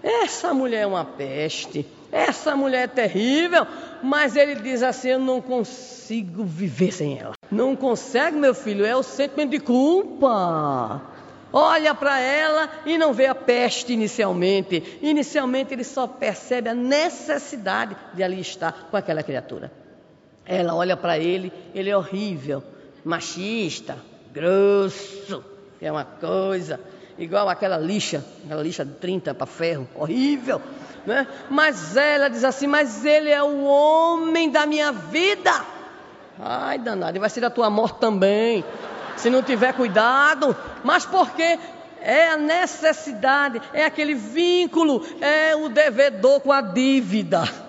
Essa 0.03 0.55
mulher 0.55 0.83
é 0.83 0.87
uma 0.87 1.05
peste, 1.05 1.87
essa 2.11 2.57
mulher 2.57 2.85
é 2.85 2.87
terrível, 2.87 3.67
mas 4.03 4.37
ele 4.37 4.57
diz 4.57 4.83
assim: 4.83 5.09
eu 5.09 5.19
não 5.19 5.41
consigo 5.41 6.45
viver 6.45 6.93
sem 6.93 7.19
ela. 7.19 7.35
Não 7.51 7.75
consegue, 7.77 8.37
meu 8.37 8.55
filho, 8.55 8.85
é 8.85 8.97
o 8.97 9.03
sentimento 9.03 9.51
de 9.51 9.61
culpa. 9.61 11.03
Olha 11.53 11.95
para 11.95 12.21
ela 12.21 12.71
e 12.85 12.99
não 12.99 13.13
vê 13.13 13.27
a 13.27 13.35
peste 13.35 13.93
inicialmente. 13.93 14.99
Inicialmente 15.01 15.73
ele 15.73 15.85
só 15.85 16.07
percebe 16.07 16.69
a 16.69 16.75
necessidade 16.75 17.97
de 18.15 18.23
ali 18.23 18.41
estar 18.41 18.89
com 18.91 18.97
aquela 18.97 19.23
criatura. 19.23 19.73
Ela 20.45 20.75
olha 20.75 20.97
para 20.97 21.19
ele, 21.19 21.53
ele 21.75 21.91
é 21.91 21.97
horrível, 21.97 22.63
machista, 23.05 23.97
grosso, 24.33 25.45
é 25.81 25.91
uma 25.91 26.05
coisa, 26.05 26.81
igual 27.19 27.49
aquela 27.49 27.77
lixa, 27.77 28.25
aquela 28.45 28.63
lixa 28.63 28.85
de 28.85 28.93
30 28.93 29.35
para 29.35 29.47
ferro, 29.47 29.89
horrível. 29.95 30.63
Né? 31.05 31.27
Mas 31.51 31.97
ela 31.97 32.29
diz 32.29 32.45
assim: 32.45 32.67
Mas 32.67 33.05
ele 33.05 33.31
é 33.31 33.43
o 33.43 33.65
homem 33.65 34.51
da 34.51 34.67
minha 34.67 34.93
vida. 34.93 35.53
Ai, 36.41 36.79
danado, 36.79 37.17
e 37.17 37.21
vai 37.21 37.29
ser 37.29 37.45
a 37.45 37.51
tua 37.51 37.69
morte 37.69 37.99
também, 37.99 38.65
se 39.17 39.29
não 39.29 39.43
tiver 39.43 39.73
cuidado. 39.73 40.57
Mas 40.85 41.05
porque 41.05 41.59
é 42.01 42.29
a 42.29 42.37
necessidade, 42.37 43.61
é 43.73 43.85
aquele 43.85 44.15
vínculo, 44.15 45.05
é 45.21 45.57
o 45.57 45.69
devedor 45.69 46.41
com 46.41 46.53
a 46.53 46.61
dívida. 46.61 47.68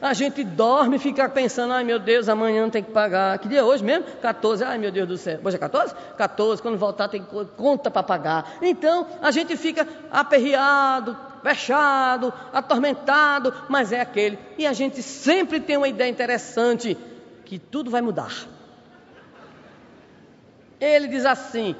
A 0.00 0.12
gente 0.12 0.44
dorme 0.44 0.96
e 0.96 0.98
fica 0.98 1.28
pensando, 1.28 1.72
ai 1.72 1.84
meu 1.84 1.98
Deus, 1.98 2.28
amanhã 2.28 2.68
tem 2.70 2.82
que 2.82 2.90
pagar. 2.90 3.38
Que 3.38 3.48
dia 3.48 3.60
é 3.60 3.62
hoje 3.62 3.82
mesmo? 3.82 4.04
14. 4.22 4.64
Ai 4.64 4.78
meu 4.78 4.92
Deus 4.92 5.08
do 5.08 5.16
céu. 5.16 5.40
Hoje 5.42 5.56
é 5.56 5.58
14? 5.58 5.94
14. 6.16 6.62
Quando 6.62 6.78
voltar 6.78 7.08
tem 7.08 7.24
conta 7.56 7.90
para 7.90 8.02
pagar. 8.02 8.58
Então 8.62 9.06
a 9.20 9.30
gente 9.30 9.56
fica 9.56 9.86
aperreado, 10.10 11.16
fechado, 11.42 12.32
atormentado, 12.52 13.52
mas 13.68 13.92
é 13.92 14.00
aquele. 14.00 14.38
E 14.56 14.66
a 14.66 14.72
gente 14.72 15.02
sempre 15.02 15.60
tem 15.60 15.76
uma 15.76 15.88
ideia 15.88 16.08
interessante 16.08 16.96
que 17.44 17.58
tudo 17.58 17.90
vai 17.90 18.00
mudar. 18.00 18.32
Ele 20.80 21.08
diz 21.08 21.24
assim: 21.24 21.74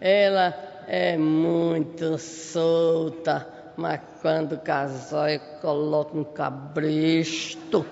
ela 0.00 0.54
é 0.86 1.16
muito 1.18 2.16
solta, 2.18 3.46
mas 3.78 4.00
quando 4.20 4.58
casar, 4.58 5.30
eu 5.30 5.38
coloco 5.62 6.18
um 6.18 6.24
cabresto. 6.24 7.86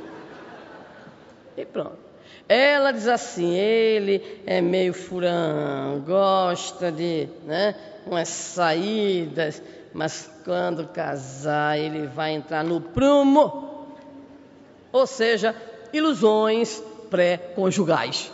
E 1.56 1.64
pronto. 1.64 1.96
Ela 2.48 2.90
diz 2.90 3.06
assim: 3.06 3.54
ele 3.54 4.42
é 4.44 4.60
meio 4.60 4.92
furão, 4.92 6.02
gosta 6.04 6.90
de 6.90 7.28
né, 7.44 7.76
umas 8.04 8.28
saídas, 8.28 9.62
mas 9.94 10.28
quando 10.44 10.88
casar, 10.88 11.78
ele 11.78 12.08
vai 12.08 12.32
entrar 12.32 12.64
no 12.64 12.80
prumo. 12.80 13.86
Ou 14.90 15.06
seja, 15.06 15.54
ilusões 15.92 16.82
pré-conjugais. 17.08 18.32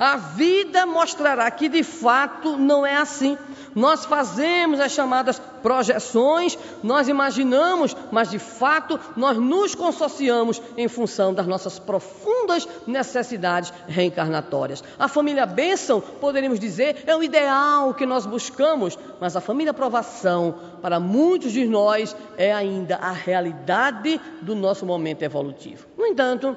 A 0.00 0.16
vida 0.16 0.86
mostrará 0.86 1.50
que 1.50 1.68
de 1.68 1.84
fato 1.84 2.56
não 2.56 2.86
é 2.86 2.96
assim. 2.96 3.36
Nós 3.74 4.06
fazemos 4.06 4.80
as 4.80 4.92
chamadas 4.92 5.38
projeções, 5.62 6.56
nós 6.82 7.06
imaginamos, 7.06 7.94
mas 8.10 8.30
de 8.30 8.38
fato 8.38 8.98
nós 9.14 9.36
nos 9.36 9.74
consociamos 9.74 10.62
em 10.74 10.88
função 10.88 11.34
das 11.34 11.46
nossas 11.46 11.78
profundas 11.78 12.66
necessidades 12.86 13.74
reencarnatórias. 13.86 14.82
A 14.98 15.06
família 15.06 15.44
bênção, 15.44 16.00
poderíamos 16.00 16.58
dizer, 16.58 17.04
é 17.06 17.14
o 17.14 17.22
ideal 17.22 17.92
que 17.92 18.06
nós 18.06 18.24
buscamos, 18.24 18.98
mas 19.20 19.36
a 19.36 19.40
família 19.42 19.74
provação, 19.74 20.54
para 20.80 20.98
muitos 20.98 21.52
de 21.52 21.66
nós, 21.66 22.16
é 22.38 22.54
ainda 22.54 22.96
a 22.96 23.12
realidade 23.12 24.18
do 24.40 24.54
nosso 24.54 24.86
momento 24.86 25.22
evolutivo. 25.22 25.86
No 25.98 26.06
entanto, 26.06 26.56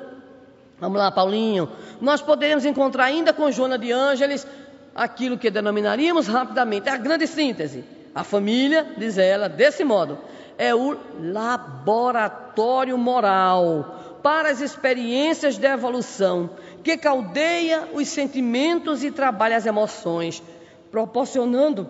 Vamos 0.84 0.99
lá, 0.99 1.09
Paulinho. 1.09 1.69
Nós 2.01 2.21
poderemos 2.21 2.65
encontrar 2.65 3.05
ainda 3.05 3.31
com 3.31 3.49
Joana 3.49 3.77
de 3.77 3.93
Ângeles 3.93 4.45
aquilo 4.93 5.38
que 5.38 5.49
denominaríamos 5.49 6.27
rapidamente 6.27 6.89
a 6.89 6.97
grande 6.97 7.25
síntese. 7.25 7.86
A 8.13 8.21
família, 8.21 8.86
diz 8.97 9.17
ela, 9.17 9.47
desse 9.47 9.86
modo, 9.86 10.17
é 10.57 10.75
o 10.75 10.97
laboratório 11.21 12.97
moral 12.97 14.19
para 14.21 14.49
as 14.49 14.59
experiências 14.59 15.57
de 15.57 15.65
evolução 15.65 16.49
que 16.84 16.97
caldeia 16.97 17.88
os 17.93 18.09
sentimentos 18.09 19.05
e 19.05 19.09
trabalha 19.09 19.55
as 19.55 19.65
emoções, 19.65 20.43
proporcionando 20.91 21.88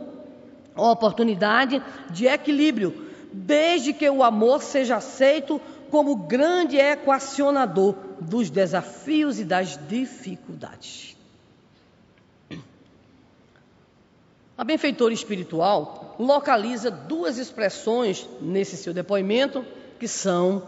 a 0.76 0.92
oportunidade 0.92 1.82
de 2.12 2.28
equilíbrio, 2.28 3.08
desde 3.34 3.92
que 3.92 4.08
o 4.08 4.22
amor 4.22 4.62
seja 4.62 4.98
aceito 4.98 5.60
como 5.90 6.16
grande 6.16 6.78
equacionador 6.78 8.13
dos 8.24 8.50
desafios 8.50 9.40
e 9.40 9.44
das 9.44 9.78
dificuldades. 9.88 11.16
A 14.58 14.64
benfeitora 14.64 15.14
espiritual 15.14 16.16
localiza 16.20 16.92
duas 16.92 17.38
expressões 17.38 18.28
nesse 18.40 18.78
seu 18.78 18.94
depoimento 18.94 19.66
que 20.00 20.08
são, 20.08 20.62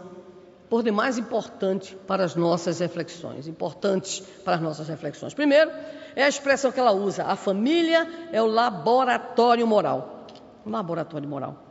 por 0.68 0.82
demais, 0.82 1.18
importantes 1.18 1.96
para 2.06 2.24
as 2.24 2.34
nossas 2.34 2.80
reflexões. 2.80 3.46
Importantes 3.46 4.20
para 4.44 4.56
as 4.56 4.60
nossas 4.60 4.88
reflexões. 4.88 5.34
Primeiro, 5.34 5.70
é 6.16 6.24
a 6.24 6.28
expressão 6.28 6.72
que 6.72 6.80
ela 6.80 6.92
usa: 6.92 7.24
a 7.24 7.36
família 7.36 8.28
é 8.32 8.42
o 8.42 8.46
laboratório 8.46 9.66
moral. 9.66 10.26
Laboratório 10.66 11.28
moral 11.28 11.66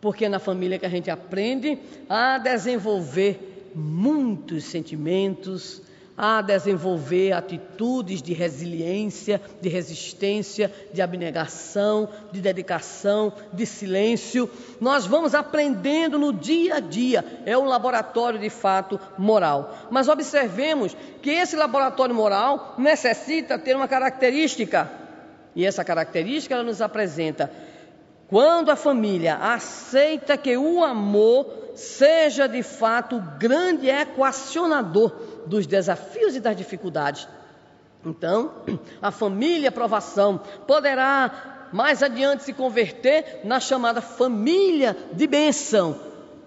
porque 0.00 0.24
é 0.24 0.28
na 0.28 0.38
família 0.38 0.78
que 0.78 0.86
a 0.86 0.88
gente 0.88 1.10
aprende 1.10 1.78
a 2.08 2.38
desenvolver 2.38 3.49
muitos 3.74 4.64
sentimentos, 4.64 5.82
a 6.22 6.42
desenvolver 6.42 7.32
atitudes 7.32 8.20
de 8.20 8.34
resiliência, 8.34 9.40
de 9.58 9.70
resistência, 9.70 10.70
de 10.92 11.00
abnegação, 11.00 12.10
de 12.30 12.42
dedicação, 12.42 13.32
de 13.54 13.64
silêncio. 13.64 14.50
Nós 14.78 15.06
vamos 15.06 15.34
aprendendo 15.34 16.18
no 16.18 16.30
dia 16.30 16.74
a 16.74 16.80
dia, 16.80 17.24
é 17.46 17.56
um 17.56 17.64
laboratório 17.64 18.38
de 18.38 18.50
fato 18.50 19.00
moral. 19.16 19.74
Mas 19.90 20.08
observemos 20.08 20.94
que 21.22 21.30
esse 21.30 21.56
laboratório 21.56 22.14
moral 22.14 22.74
necessita 22.76 23.58
ter 23.58 23.74
uma 23.74 23.88
característica, 23.88 24.90
e 25.56 25.64
essa 25.64 25.82
característica 25.82 26.54
ela 26.54 26.64
nos 26.64 26.82
apresenta 26.82 27.50
quando 28.30 28.70
a 28.70 28.76
família 28.76 29.34
aceita 29.34 30.36
que 30.36 30.56
o 30.56 30.84
amor 30.84 31.72
seja 31.74 32.46
de 32.46 32.62
fato 32.62 33.16
o 33.16 33.20
grande 33.38 33.88
equacionador 33.88 35.10
dos 35.46 35.66
desafios 35.66 36.36
e 36.36 36.40
das 36.40 36.56
dificuldades. 36.56 37.26
Então, 38.06 38.52
a 39.02 39.10
família 39.10 39.68
aprovação 39.68 40.40
poderá 40.64 41.68
mais 41.72 42.04
adiante 42.04 42.44
se 42.44 42.52
converter 42.52 43.40
na 43.42 43.58
chamada 43.58 44.00
família 44.00 44.96
de 45.12 45.26
benção, 45.26 45.98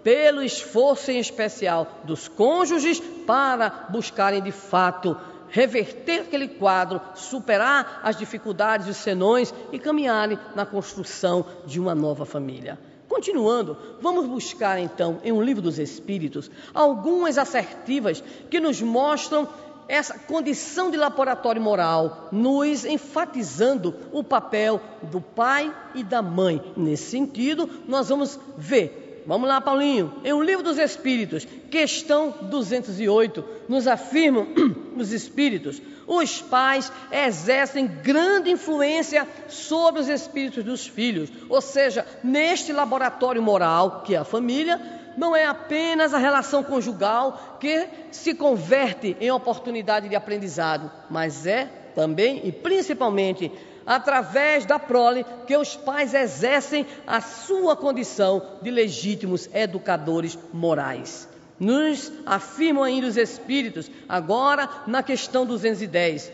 pelo 0.02 0.42
esforço 0.42 1.10
em 1.10 1.18
especial 1.18 2.00
dos 2.04 2.28
cônjuges 2.28 2.98
para 3.26 3.86
buscarem 3.90 4.42
de 4.42 4.52
fato 4.52 5.16
reverter 5.54 6.22
aquele 6.22 6.48
quadro, 6.48 7.00
superar 7.14 8.00
as 8.02 8.16
dificuldades 8.16 8.88
e 8.88 8.90
os 8.90 8.96
senões 8.96 9.54
e 9.70 9.78
caminharem 9.78 10.36
na 10.52 10.66
construção 10.66 11.46
de 11.64 11.78
uma 11.78 11.94
nova 11.94 12.26
família. 12.26 12.76
Continuando, 13.08 13.76
vamos 14.00 14.26
buscar 14.26 14.80
então 14.80 15.20
em 15.22 15.30
um 15.30 15.40
livro 15.40 15.62
dos 15.62 15.78
Espíritos 15.78 16.50
algumas 16.74 17.38
assertivas 17.38 18.20
que 18.50 18.58
nos 18.58 18.82
mostram 18.82 19.46
essa 19.86 20.18
condição 20.18 20.90
de 20.90 20.96
laboratório 20.96 21.62
moral, 21.62 22.30
nos 22.32 22.84
enfatizando 22.84 23.94
o 24.10 24.24
papel 24.24 24.80
do 25.02 25.20
pai 25.20 25.72
e 25.94 26.02
da 26.02 26.20
mãe. 26.20 26.60
Nesse 26.76 27.12
sentido, 27.12 27.70
nós 27.86 28.08
vamos 28.08 28.40
ver 28.58 29.03
Vamos 29.26 29.48
lá, 29.48 29.60
Paulinho. 29.60 30.12
Em 30.22 30.32
um 30.32 30.42
livro 30.42 30.62
dos 30.62 30.76
Espíritos, 30.76 31.46
questão 31.70 32.34
208, 32.42 33.44
nos 33.68 33.86
afirmam 33.86 34.46
os 34.96 35.12
Espíritos: 35.12 35.80
os 36.06 36.42
pais 36.42 36.92
exercem 37.10 37.86
grande 37.86 38.50
influência 38.50 39.26
sobre 39.48 40.02
os 40.02 40.08
espíritos 40.08 40.62
dos 40.62 40.86
filhos. 40.86 41.30
Ou 41.48 41.60
seja, 41.60 42.06
neste 42.22 42.72
laboratório 42.72 43.42
moral, 43.42 44.02
que 44.02 44.14
é 44.14 44.18
a 44.18 44.24
família, 44.24 44.80
não 45.16 45.34
é 45.34 45.46
apenas 45.46 46.12
a 46.12 46.18
relação 46.18 46.62
conjugal 46.62 47.56
que 47.60 47.86
se 48.10 48.34
converte 48.34 49.16
em 49.20 49.30
oportunidade 49.30 50.08
de 50.08 50.16
aprendizado, 50.16 50.90
mas 51.08 51.46
é 51.46 51.66
também 51.94 52.42
e 52.44 52.52
principalmente 52.52 53.50
através 53.86 54.64
da 54.66 54.78
prole 54.78 55.24
que 55.46 55.56
os 55.56 55.76
pais 55.76 56.14
exercem 56.14 56.86
a 57.06 57.20
sua 57.20 57.76
condição 57.76 58.42
de 58.62 58.70
legítimos 58.70 59.48
educadores 59.52 60.38
morais. 60.52 61.28
Nos 61.58 62.12
afirmam 62.26 62.82
ainda 62.82 63.06
os 63.06 63.16
espíritos, 63.16 63.90
agora 64.08 64.68
na 64.86 65.02
questão 65.02 65.46
210. 65.46 66.32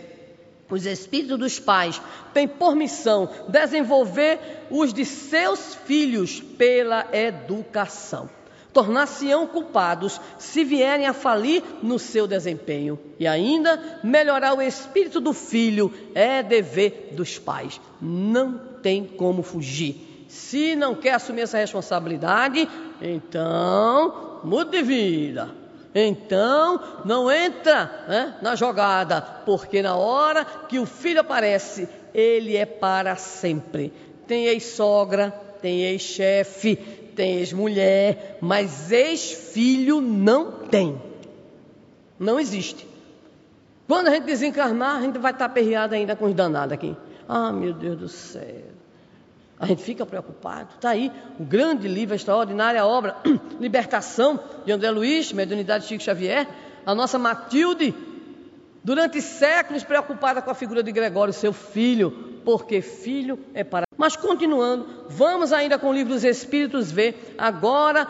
Os 0.71 0.87
espíritos 0.87 1.39
dos 1.39 1.59
pais 1.59 2.01
têm 2.33 2.47
por 2.47 2.77
missão 2.77 3.29
desenvolver 3.49 4.39
os 4.71 4.95
de 4.95 5.05
seus 5.05 5.75
filhos 5.75 6.41
pela 6.41 7.07
educação 7.13 8.31
tornar-se-ão 8.73 9.47
culpados 9.47 10.21
se 10.39 10.65
vierem 10.65 11.07
a 11.07 11.13
falir 11.13 11.63
no 11.83 11.99
seu 11.99 12.27
desempenho. 12.27 12.99
E 13.19 13.27
ainda, 13.27 14.01
melhorar 14.03 14.55
o 14.55 14.63
espírito 14.63 15.21
do 15.21 15.33
filho 15.33 15.93
é 16.15 16.43
dever 16.43 17.11
dos 17.13 17.39
pais. 17.39 17.81
Não 18.01 18.59
tem 18.83 19.05
como 19.05 19.43
fugir. 19.43 20.27
Se 20.29 20.77
não 20.77 20.95
quer 20.95 21.15
assumir 21.15 21.43
essa 21.43 21.59
responsabilidade, 21.59 22.69
então 23.03 24.41
mude 24.45 24.71
de 24.71 24.83
vida. 24.83 25.51
Então 25.95 26.81
não 27.05 27.31
entra 27.31 28.05
né, 28.07 28.37
na 28.41 28.55
jogada, 28.55 29.21
porque 29.21 29.83
na 29.83 29.97
hora 29.97 30.45
que 30.45 30.79
o 30.79 30.87
filho 30.87 31.21
aparece, 31.21 31.89
ele 32.15 32.57
é 32.57 32.65
para 32.65 33.17
sempre. 33.17 33.93
Tem 34.27 34.47
ex-sogra, 34.47 35.35
tem 35.61 35.83
ex-chefe, 35.83 36.77
tem 37.21 37.37
ex-mulher, 37.37 38.39
mas 38.41 38.91
ex-filho 38.91 40.01
não 40.01 40.53
tem. 40.53 40.99
Não 42.19 42.41
existe. 42.41 42.89
Quando 43.87 44.09
a 44.09 44.11
gente 44.13 44.25
desencarnar, 44.25 44.97
a 44.97 45.03
gente 45.03 45.19
vai 45.19 45.31
estar 45.31 45.45
aperreado 45.45 45.95
ainda 45.95 46.17
com 46.17 46.25
os 46.25 46.35
danados 46.35 46.73
aqui. 46.73 46.97
Ah, 47.29 47.53
meu 47.53 47.75
Deus 47.75 47.99
do 47.99 48.09
céu. 48.09 48.71
A 49.59 49.67
gente 49.67 49.83
fica 49.83 50.07
preocupado. 50.07 50.71
Está 50.77 50.91
aí 50.91 51.13
o 51.39 51.45
grande 51.45 51.87
livro, 51.87 52.15
a 52.15 52.17
extraordinária 52.17 52.87
obra, 52.87 53.17
Libertação, 53.61 54.41
de 54.65 54.73
André 54.73 54.91
Luiz, 54.91 55.31
Mediunidade 55.31 55.85
Chico 55.85 56.03
Xavier. 56.03 56.49
A 56.87 56.95
nossa 56.95 57.19
Matilde, 57.19 57.95
durante 58.83 59.21
séculos 59.21 59.85
preocupada 59.85 60.43
com 60.43 60.51
a 60.51 60.55
figura 60.55 60.83
de 60.83 60.93
Gregório, 60.93 61.33
seu 61.33 61.53
filho, 61.53 62.41
porque 62.45 62.81
filho 62.81 63.39
é 63.55 63.63
para. 63.63 63.85
Mas 63.97 64.17
continuando, 64.17 65.05
vamos 65.09 65.53
ainda 65.53 65.79
com 65.79 65.91
o 65.91 65.93
livro 65.93 66.15
dos 66.15 66.25
Espíritos 66.25 66.91
ver 66.91 67.35
agora 67.37 68.07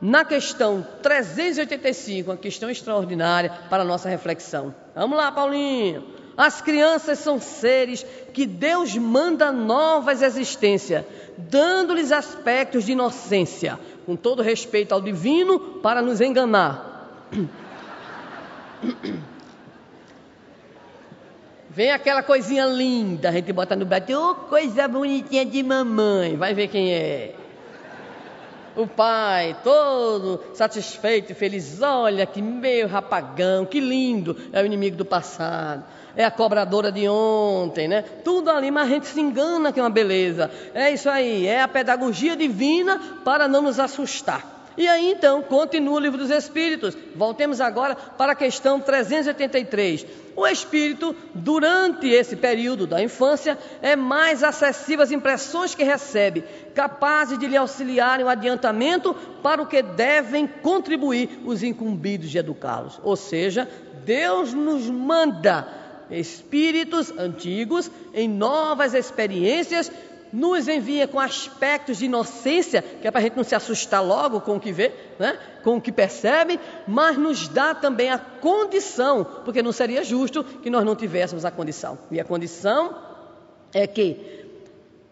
na 0.00 0.24
questão 0.24 0.86
385, 1.02 2.30
uma 2.30 2.36
questão 2.36 2.68
extraordinária 2.68 3.50
para 3.70 3.82
a 3.82 3.86
nossa 3.86 4.08
reflexão. 4.08 4.74
Vamos 4.94 5.16
lá, 5.16 5.32
Paulinho. 5.32 6.04
As 6.36 6.60
crianças 6.60 7.20
são 7.20 7.40
seres 7.40 8.04
que 8.32 8.44
Deus 8.44 8.94
manda 8.96 9.52
novas 9.52 10.20
existências, 10.20 11.04
dando-lhes 11.38 12.10
aspectos 12.10 12.84
de 12.84 12.92
inocência, 12.92 13.78
com 14.04 14.16
todo 14.16 14.42
respeito 14.42 14.92
ao 14.92 15.00
divino, 15.00 15.80
para 15.80 16.02
nos 16.02 16.20
enganar. 16.20 17.22
Vem 21.74 21.90
aquela 21.90 22.22
coisinha 22.22 22.64
linda, 22.66 23.30
a 23.30 23.32
gente 23.32 23.52
bota 23.52 23.74
no 23.74 23.84
braço, 23.84 24.06
oh, 24.12 24.34
coisa 24.48 24.86
bonitinha 24.86 25.44
de 25.44 25.60
mamãe, 25.60 26.36
vai 26.36 26.54
ver 26.54 26.68
quem 26.68 26.94
é. 26.94 27.34
O 28.76 28.86
pai, 28.86 29.56
todo 29.64 30.40
satisfeito 30.54 31.32
e 31.32 31.34
feliz, 31.34 31.82
olha 31.82 32.26
que 32.26 32.40
meio 32.40 32.86
rapagão, 32.86 33.66
que 33.66 33.80
lindo, 33.80 34.36
é 34.52 34.62
o 34.62 34.66
inimigo 34.66 34.96
do 34.96 35.04
passado, 35.04 35.82
é 36.14 36.24
a 36.24 36.30
cobradora 36.30 36.92
de 36.92 37.08
ontem, 37.08 37.88
né? 37.88 38.02
Tudo 38.22 38.50
ali, 38.50 38.70
mas 38.70 38.86
a 38.86 38.90
gente 38.90 39.08
se 39.08 39.20
engana 39.20 39.72
que 39.72 39.80
é 39.80 39.82
uma 39.82 39.90
beleza. 39.90 40.48
É 40.72 40.92
isso 40.92 41.10
aí, 41.10 41.44
é 41.44 41.60
a 41.60 41.66
pedagogia 41.66 42.36
divina 42.36 43.00
para 43.24 43.48
não 43.48 43.62
nos 43.62 43.80
assustar. 43.80 44.63
E 44.76 44.88
aí 44.88 45.10
então, 45.10 45.42
continua 45.42 45.94
o 45.94 46.00
livro 46.00 46.18
dos 46.18 46.30
Espíritos. 46.30 46.96
Voltemos 47.14 47.60
agora 47.60 47.94
para 47.94 48.32
a 48.32 48.36
questão 48.36 48.80
383. 48.80 50.06
O 50.36 50.46
espírito, 50.46 51.14
durante 51.32 52.08
esse 52.08 52.34
período 52.34 52.86
da 52.86 53.00
infância, 53.00 53.56
é 53.80 53.94
mais 53.94 54.42
acessível 54.42 55.04
às 55.04 55.12
impressões 55.12 55.74
que 55.74 55.84
recebe, 55.84 56.44
capazes 56.74 57.38
de 57.38 57.46
lhe 57.46 57.56
auxiliar 57.56 58.18
no 58.18 58.28
adiantamento 58.28 59.14
para 59.42 59.62
o 59.62 59.66
que 59.66 59.80
devem 59.80 60.46
contribuir 60.46 61.40
os 61.44 61.62
incumbidos 61.62 62.30
de 62.30 62.38
educá-los. 62.38 63.00
Ou 63.04 63.14
seja, 63.14 63.68
Deus 64.04 64.52
nos 64.52 64.90
manda 64.90 65.68
espíritos 66.10 67.12
antigos 67.16 67.90
em 68.12 68.28
novas 68.28 68.92
experiências 68.92 69.90
nos 70.34 70.66
envia 70.66 71.06
com 71.06 71.20
aspectos 71.20 71.98
de 71.98 72.06
inocência, 72.06 72.82
que 72.82 73.06
é 73.06 73.10
para 73.10 73.20
a 73.20 73.22
gente 73.22 73.36
não 73.36 73.44
se 73.44 73.54
assustar 73.54 74.04
logo 74.04 74.40
com 74.40 74.56
o 74.56 74.60
que 74.60 74.72
vê, 74.72 74.90
né? 75.16 75.38
com 75.62 75.76
o 75.76 75.80
que 75.80 75.92
percebe, 75.92 76.58
mas 76.88 77.16
nos 77.16 77.46
dá 77.46 77.72
também 77.72 78.10
a 78.10 78.18
condição, 78.18 79.24
porque 79.44 79.62
não 79.62 79.70
seria 79.70 80.02
justo 80.02 80.42
que 80.42 80.68
nós 80.68 80.84
não 80.84 80.96
tivéssemos 80.96 81.44
a 81.44 81.52
condição. 81.52 81.96
E 82.10 82.18
a 82.18 82.24
condição 82.24 82.98
é 83.72 83.86
que, 83.86 84.44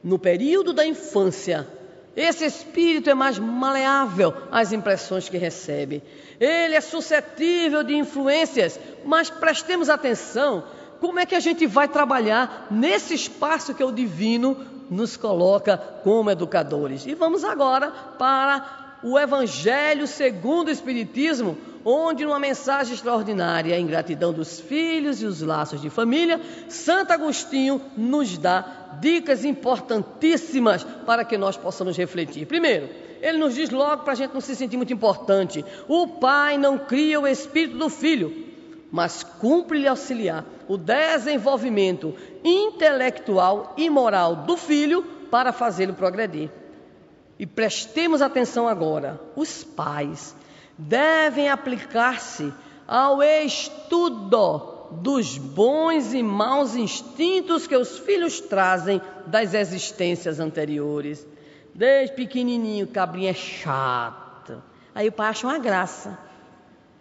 no 0.03 0.19
período 0.19 0.73
da 0.73 0.85
infância, 0.85 1.69
esse 2.17 2.45
espírito 2.45 3.09
é 3.09 3.15
mais 3.15 3.39
maleável 3.39 4.35
às 4.51 4.73
impressões 4.73 5.29
que 5.29 5.39
recebe. 5.39 6.03
Ele 6.41 6.75
é 6.75 6.81
suscetível 6.81 7.85
de 7.85 7.95
influências, 7.95 8.79
mas 9.05 9.31
prestemos 9.31 9.89
atenção 9.89 10.65
como 10.99 11.19
é 11.19 11.27
que 11.27 11.35
a 11.35 11.41
gente 11.41 11.67
vai 11.67 11.89
trabalhar 11.89 12.69
nesse 12.71 13.15
espaço 13.15 13.73
que 13.73 13.83
é 13.83 13.87
o 13.87 13.91
divino 13.91 14.72
nos 14.91 15.17
coloca 15.17 15.77
como 15.77 16.31
educadores. 16.31 17.07
E 17.07 17.15
vamos 17.15 17.45
agora 17.45 17.91
para 18.19 18.99
o 19.03 19.19
Evangelho 19.19 20.07
segundo 20.07 20.69
o 20.69 20.71
Espiritismo, 20.71 21.59
onde, 21.85 22.25
numa 22.25 22.39
mensagem 22.39 22.95
extraordinária, 22.95 23.75
a 23.75 23.81
ingratidão 23.81 24.33
dos 24.33 24.61
filhos 24.61 25.21
e 25.21 25.27
os 25.27 25.43
laços 25.43 25.81
de 25.81 25.91
família, 25.91 26.41
Santo 26.69 27.13
Agostinho 27.13 27.81
nos 27.97 28.39
dá 28.39 28.99
dicas 29.01 29.45
importantíssimas 29.45 30.85
para 31.05 31.25
que 31.25 31.37
nós 31.37 31.57
possamos 31.57 31.97
refletir. 31.97 32.47
Primeiro, 32.47 32.89
ele 33.21 33.39
nos 33.39 33.55
diz 33.55 33.71
logo 33.71 34.05
para 34.05 34.13
a 34.13 34.17
gente 34.17 34.35
não 34.35 34.41
se 34.41 34.55
sentir 34.55 34.77
muito 34.77 34.93
importante: 34.93 35.65
o 35.89 36.07
pai 36.07 36.57
não 36.57 36.79
cria 36.79 37.21
o 37.21 37.27
espírito 37.27 37.79
do 37.79 37.89
filho, 37.89 38.52
mas 38.93 39.23
cumpre-lhe 39.23 39.89
auxiliar 39.89 40.45
o 40.69 40.77
desenvolvimento 40.77 42.15
intelectual 42.45 43.73
e 43.79 43.89
moral 43.89 44.37
do 44.37 44.55
filho 44.55 45.03
para 45.31 45.51
fazê-lo 45.51 45.95
progredir. 45.95 46.51
E 47.39 47.47
prestemos 47.47 48.21
atenção 48.21 48.69
agora: 48.69 49.19
os 49.35 49.65
pais 49.65 50.37
devem 50.77 51.49
aplicar-se 51.49 52.53
ao 52.87 53.23
estudo 53.23 54.91
dos 54.91 55.39
bons 55.39 56.13
e 56.13 56.23
maus 56.23 56.77
instintos 56.77 57.67
que 57.67 57.75
os 57.75 57.99
filhos 57.99 58.43
trazem 58.43 59.01
das 59.27 59.55
existências 59.55 60.39
anteriores. 60.39 61.27
Desde 61.75 62.15
pequenininho, 62.15 62.87
cabrinha 62.87 63.31
é 63.31 63.35
chato. 63.35 64.63
Aí 64.95 65.09
o 65.09 65.13
pai 65.13 65.29
acha 65.31 65.47
uma 65.47 65.59
graça. 65.59 66.19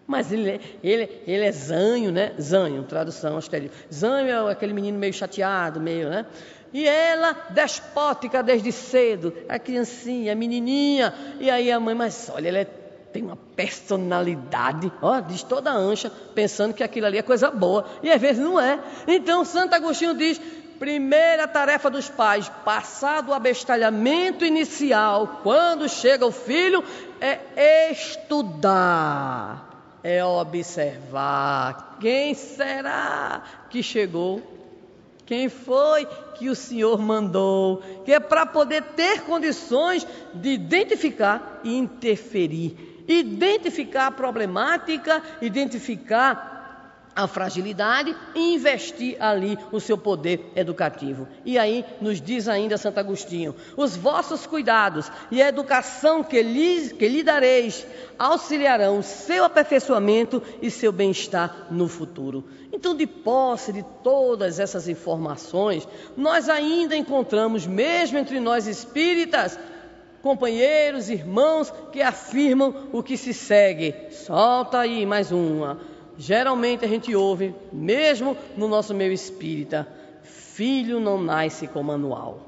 Mas 0.06 0.32
ele, 0.32 0.60
ele, 0.82 1.22
ele 1.26 1.44
é 1.44 1.52
zanho, 1.52 2.10
né? 2.10 2.32
Zanho, 2.40 2.82
tradução 2.84 3.38
exterior. 3.38 3.70
Zanho 3.92 4.48
é 4.48 4.52
aquele 4.52 4.72
menino 4.72 4.98
meio 4.98 5.12
chateado, 5.12 5.80
meio, 5.80 6.10
né? 6.10 6.26
E 6.72 6.88
ela, 6.88 7.36
despótica 7.50 8.42
desde 8.42 8.72
cedo, 8.72 9.34
a 9.48 9.58
criancinha, 9.58 10.32
a 10.32 10.36
menininha. 10.36 11.14
E 11.38 11.50
aí 11.50 11.70
a 11.70 11.78
mãe, 11.78 11.94
mas 11.94 12.30
olha, 12.34 12.48
ela 12.48 12.58
é, 12.58 12.64
tem 12.64 13.22
uma 13.22 13.36
personalidade, 13.54 14.90
ó, 15.02 15.20
diz 15.20 15.42
toda 15.42 15.70
ancha, 15.70 16.10
pensando 16.34 16.72
que 16.72 16.82
aquilo 16.82 17.06
ali 17.06 17.18
é 17.18 17.22
coisa 17.22 17.50
boa. 17.50 17.84
E 18.02 18.10
às 18.10 18.20
vezes 18.20 18.42
não 18.42 18.58
é. 18.58 18.80
Então 19.06 19.44
Santo 19.44 19.74
Agostinho 19.74 20.14
diz: 20.14 20.40
primeira 20.78 21.46
tarefa 21.46 21.90
dos 21.90 22.08
pais, 22.08 22.50
passado 22.64 23.28
o 23.28 23.34
abestalhamento 23.34 24.44
inicial, 24.44 25.40
quando 25.42 25.88
chega 25.88 26.26
o 26.26 26.32
filho, 26.32 26.82
é 27.20 27.92
estudar 27.92 29.71
é 30.02 30.24
observar 30.24 31.98
quem 32.00 32.34
será 32.34 33.42
que 33.70 33.82
chegou, 33.82 34.42
quem 35.24 35.48
foi 35.48 36.06
que 36.34 36.48
o 36.50 36.54
Senhor 36.54 36.98
mandou, 36.98 37.82
que 38.04 38.12
é 38.12 38.20
para 38.20 38.44
poder 38.44 38.82
ter 38.96 39.22
condições 39.22 40.06
de 40.34 40.50
identificar 40.50 41.60
e 41.62 41.76
interferir, 41.76 43.04
identificar 43.06 44.08
a 44.08 44.10
problemática, 44.10 45.22
identificar 45.40 46.61
a 47.14 47.26
fragilidade 47.26 48.16
e 48.34 48.54
investir 48.54 49.16
ali 49.20 49.58
o 49.70 49.80
seu 49.80 49.98
poder 49.98 50.52
educativo. 50.56 51.28
E 51.44 51.58
aí 51.58 51.84
nos 52.00 52.20
diz 52.20 52.48
ainda 52.48 52.78
Santo 52.78 52.98
Agostinho: 52.98 53.54
os 53.76 53.96
vossos 53.96 54.46
cuidados 54.46 55.10
e 55.30 55.42
a 55.42 55.48
educação 55.48 56.24
que 56.24 56.42
lhe, 56.42 56.90
que 56.90 57.08
lhe 57.08 57.22
dareis 57.22 57.86
auxiliarão 58.18 59.02
seu 59.02 59.44
aperfeiçoamento 59.44 60.42
e 60.60 60.70
seu 60.70 60.92
bem-estar 60.92 61.68
no 61.70 61.88
futuro. 61.88 62.44
Então, 62.72 62.96
de 62.96 63.06
posse 63.06 63.72
de 63.72 63.84
todas 64.02 64.58
essas 64.58 64.88
informações, 64.88 65.86
nós 66.16 66.48
ainda 66.48 66.96
encontramos, 66.96 67.66
mesmo 67.66 68.16
entre 68.16 68.40
nós 68.40 68.66
espíritas, 68.66 69.58
companheiros, 70.22 71.10
irmãos 71.10 71.72
que 71.92 72.00
afirmam 72.00 72.88
o 72.92 73.02
que 73.02 73.16
se 73.16 73.34
segue. 73.34 73.94
Solta 74.10 74.78
aí 74.78 75.04
mais 75.04 75.30
uma 75.30 75.91
geralmente 76.18 76.84
a 76.84 76.88
gente 76.88 77.14
ouve, 77.14 77.54
mesmo 77.72 78.36
no 78.56 78.68
nosso 78.68 78.94
meio 78.94 79.12
espírita, 79.12 79.88
filho 80.22 81.00
não 81.00 81.20
nasce 81.20 81.66
com 81.66 81.82
manual. 81.82 82.40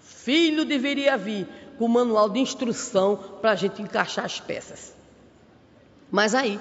Filho 0.00 0.64
deveria 0.64 1.16
vir 1.16 1.46
com 1.78 1.88
manual 1.88 2.28
de 2.28 2.40
instrução 2.40 3.16
para 3.40 3.52
a 3.52 3.56
gente 3.56 3.80
encaixar 3.80 4.24
as 4.24 4.40
peças. 4.40 4.94
Mas 6.10 6.34
aí, 6.34 6.58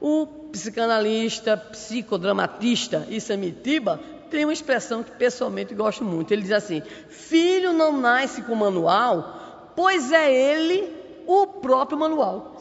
o 0.00 0.26
psicanalista, 0.52 1.56
psicodramatista 1.56 3.06
Isamitiba 3.08 4.00
tem 4.30 4.44
uma 4.44 4.52
expressão 4.52 5.02
que 5.02 5.10
pessoalmente 5.12 5.74
gosto 5.74 6.04
muito. 6.04 6.32
Ele 6.32 6.42
diz 6.42 6.52
assim: 6.52 6.82
Filho 7.08 7.72
não 7.72 7.96
nasce 7.96 8.42
com 8.42 8.54
manual, 8.54 9.72
pois 9.74 10.12
é 10.12 10.32
ele 10.32 10.92
o 11.26 11.46
próprio 11.46 11.98
manual. 11.98 12.60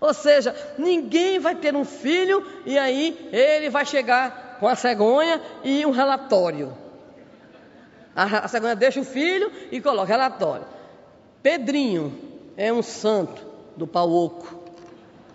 Ou 0.00 0.14
seja, 0.14 0.54
ninguém 0.78 1.38
vai 1.38 1.54
ter 1.54 1.74
um 1.74 1.84
filho 1.84 2.46
e 2.64 2.78
aí 2.78 3.28
ele 3.32 3.68
vai 3.68 3.84
chegar 3.84 4.56
com 4.60 4.68
a 4.68 4.76
cegonha 4.76 5.40
e 5.64 5.84
um 5.84 5.90
relatório. 5.90 6.76
A, 8.14 8.48
cegonha 8.48 8.74
deixa 8.74 9.00
o 9.00 9.04
filho 9.04 9.50
e 9.70 9.80
coloca 9.80 10.08
relatório. 10.08 10.66
Pedrinho 11.42 12.16
é 12.56 12.72
um 12.72 12.82
santo 12.82 13.46
do 13.76 13.86
pau 13.86 14.10
oco. 14.10 14.62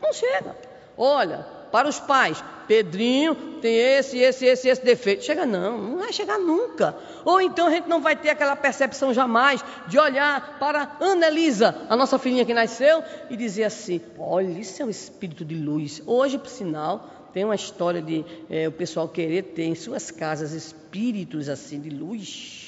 Não 0.02 0.12
chega. 0.12 0.56
Olha, 0.98 1.46
para 1.72 1.88
os 1.88 2.00
pais, 2.00 2.44
Pedrinho 2.68 3.36
tem 3.62 3.76
esse, 3.76 4.18
esse, 4.18 4.46
esse, 4.46 4.68
esse 4.68 4.84
defeito. 4.84 5.24
Chega 5.24 5.46
não, 5.46 5.78
não 5.78 5.98
vai 6.00 6.12
chegar 6.12 6.38
nunca. 6.38 6.96
Ou 7.24 7.40
então 7.40 7.68
a 7.68 7.72
gente 7.72 7.88
não 7.88 8.02
vai 8.02 8.16
ter 8.16 8.30
aquela 8.30 8.56
percepção 8.56 9.14
jamais 9.14 9.64
de 9.88 9.98
olhar 9.98 10.58
para 10.60 10.98
Annelisa, 11.00 11.76
a 11.90 11.96
nossa 11.96 12.20
filhinha 12.20 12.46
que 12.46 12.54
nasceu, 12.54 13.04
e 13.30 13.38
dizer 13.38 13.64
assim: 13.64 14.02
olha, 14.18 14.50
isso 14.50 14.82
é 14.82 14.86
um 14.86 14.90
espírito 14.90 15.46
de 15.46 15.56
luz. 15.56 16.02
Hoje, 16.06 16.38
por 16.38 16.50
sinal, 16.50 17.30
tem 17.34 17.44
uma 17.44 17.56
história 17.56 18.02
de 18.02 18.24
é, 18.50 18.68
o 18.68 18.72
pessoal 18.72 19.08
querer 19.08 19.44
ter 19.44 19.64
em 19.64 19.76
suas 19.76 20.12
casas 20.12 20.52
espíritos 20.52 21.50
assim 21.50 21.80
de 21.80 21.90
luz. 21.90 22.63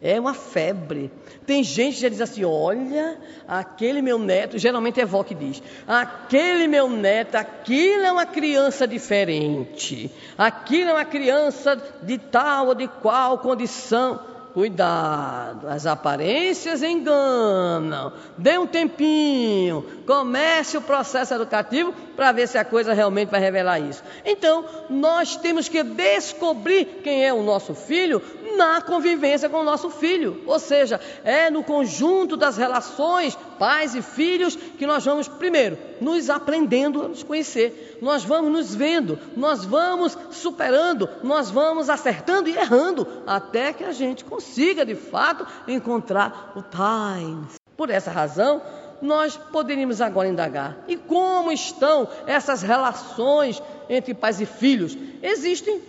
É 0.00 0.20
uma 0.20 0.34
febre. 0.34 1.10
Tem 1.46 1.64
gente 1.64 1.94
que 1.94 2.02
já 2.02 2.08
diz 2.08 2.20
assim: 2.20 2.44
olha, 2.44 3.18
aquele 3.48 4.02
meu 4.02 4.18
neto, 4.18 4.58
geralmente 4.58 5.00
é 5.00 5.06
vó 5.06 5.22
que 5.22 5.34
diz, 5.34 5.62
aquele 5.86 6.68
meu 6.68 6.88
neto, 6.88 7.36
aquilo 7.36 8.04
é 8.04 8.12
uma 8.12 8.26
criança 8.26 8.86
diferente, 8.86 10.10
aquilo 10.36 10.90
é 10.90 10.92
uma 10.92 11.04
criança 11.04 11.76
de 12.02 12.18
tal 12.18 12.68
ou 12.68 12.74
de 12.74 12.88
qual 12.88 13.38
condição. 13.38 14.35
Cuidado, 14.56 15.68
as 15.68 15.84
aparências 15.84 16.82
enganam. 16.82 18.10
Dê 18.38 18.56
um 18.56 18.66
tempinho, 18.66 19.84
comece 20.06 20.78
o 20.78 20.80
processo 20.80 21.34
educativo 21.34 21.92
para 22.16 22.32
ver 22.32 22.48
se 22.48 22.56
a 22.56 22.64
coisa 22.64 22.94
realmente 22.94 23.28
vai 23.28 23.38
revelar 23.38 23.78
isso. 23.80 24.02
Então, 24.24 24.64
nós 24.88 25.36
temos 25.36 25.68
que 25.68 25.82
descobrir 25.82 27.02
quem 27.04 27.26
é 27.26 27.34
o 27.34 27.42
nosso 27.42 27.74
filho 27.74 28.22
na 28.56 28.80
convivência 28.80 29.50
com 29.50 29.58
o 29.58 29.62
nosso 29.62 29.90
filho. 29.90 30.42
Ou 30.46 30.58
seja, 30.58 30.98
é 31.22 31.50
no 31.50 31.62
conjunto 31.62 32.34
das 32.34 32.56
relações, 32.56 33.36
pais 33.58 33.94
e 33.94 34.00
filhos, 34.00 34.56
que 34.56 34.86
nós 34.86 35.04
vamos, 35.04 35.28
primeiro, 35.28 35.76
nos 36.00 36.30
aprendendo 36.30 37.02
a 37.02 37.08
nos 37.08 37.22
conhecer. 37.22 37.98
Nós 38.00 38.24
vamos 38.24 38.52
nos 38.52 38.74
vendo, 38.74 39.18
nós 39.36 39.64
vamos 39.64 40.16
superando, 40.30 41.08
nós 41.22 41.50
vamos 41.50 41.88
acertando 41.88 42.48
e 42.48 42.56
errando, 42.56 43.06
até 43.26 43.72
que 43.72 43.84
a 43.84 43.92
gente 43.92 44.24
consiga, 44.24 44.84
de 44.84 44.94
fato, 44.94 45.46
encontrar 45.68 46.52
o 46.56 46.62
time. 46.62 47.46
Por 47.76 47.90
essa 47.90 48.10
razão, 48.10 48.62
nós 49.02 49.36
poderíamos 49.36 50.00
agora 50.00 50.28
indagar. 50.28 50.84
E 50.88 50.96
como 50.96 51.52
estão 51.52 52.08
essas 52.26 52.62
relações 52.62 53.62
entre 53.88 54.14
pais 54.14 54.40
e 54.40 54.46
filhos? 54.46 54.96
Existem 55.22 55.80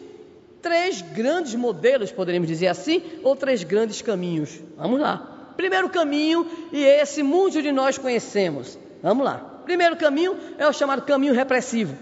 três 0.62 1.02
grandes 1.02 1.56
modelos, 1.56 2.12
poderíamos 2.12 2.48
dizer 2.48 2.68
assim, 2.68 3.02
ou 3.24 3.36
três 3.36 3.64
grandes 3.64 4.02
caminhos. 4.02 4.60
Vamos 4.78 5.00
lá. 5.00 5.54
Primeiro 5.56 5.90
caminho, 5.90 6.46
e 6.72 6.84
esse 6.84 7.24
muitos 7.24 7.64
de 7.64 7.72
nós 7.72 7.98
conhecemos. 7.98 8.78
Vamos 9.02 9.26
lá. 9.26 9.57
Primeiro 9.68 9.98
caminho 9.98 10.40
é 10.58 10.66
o 10.66 10.72
chamado 10.72 11.02
caminho 11.02 11.34
repressivo. 11.34 11.98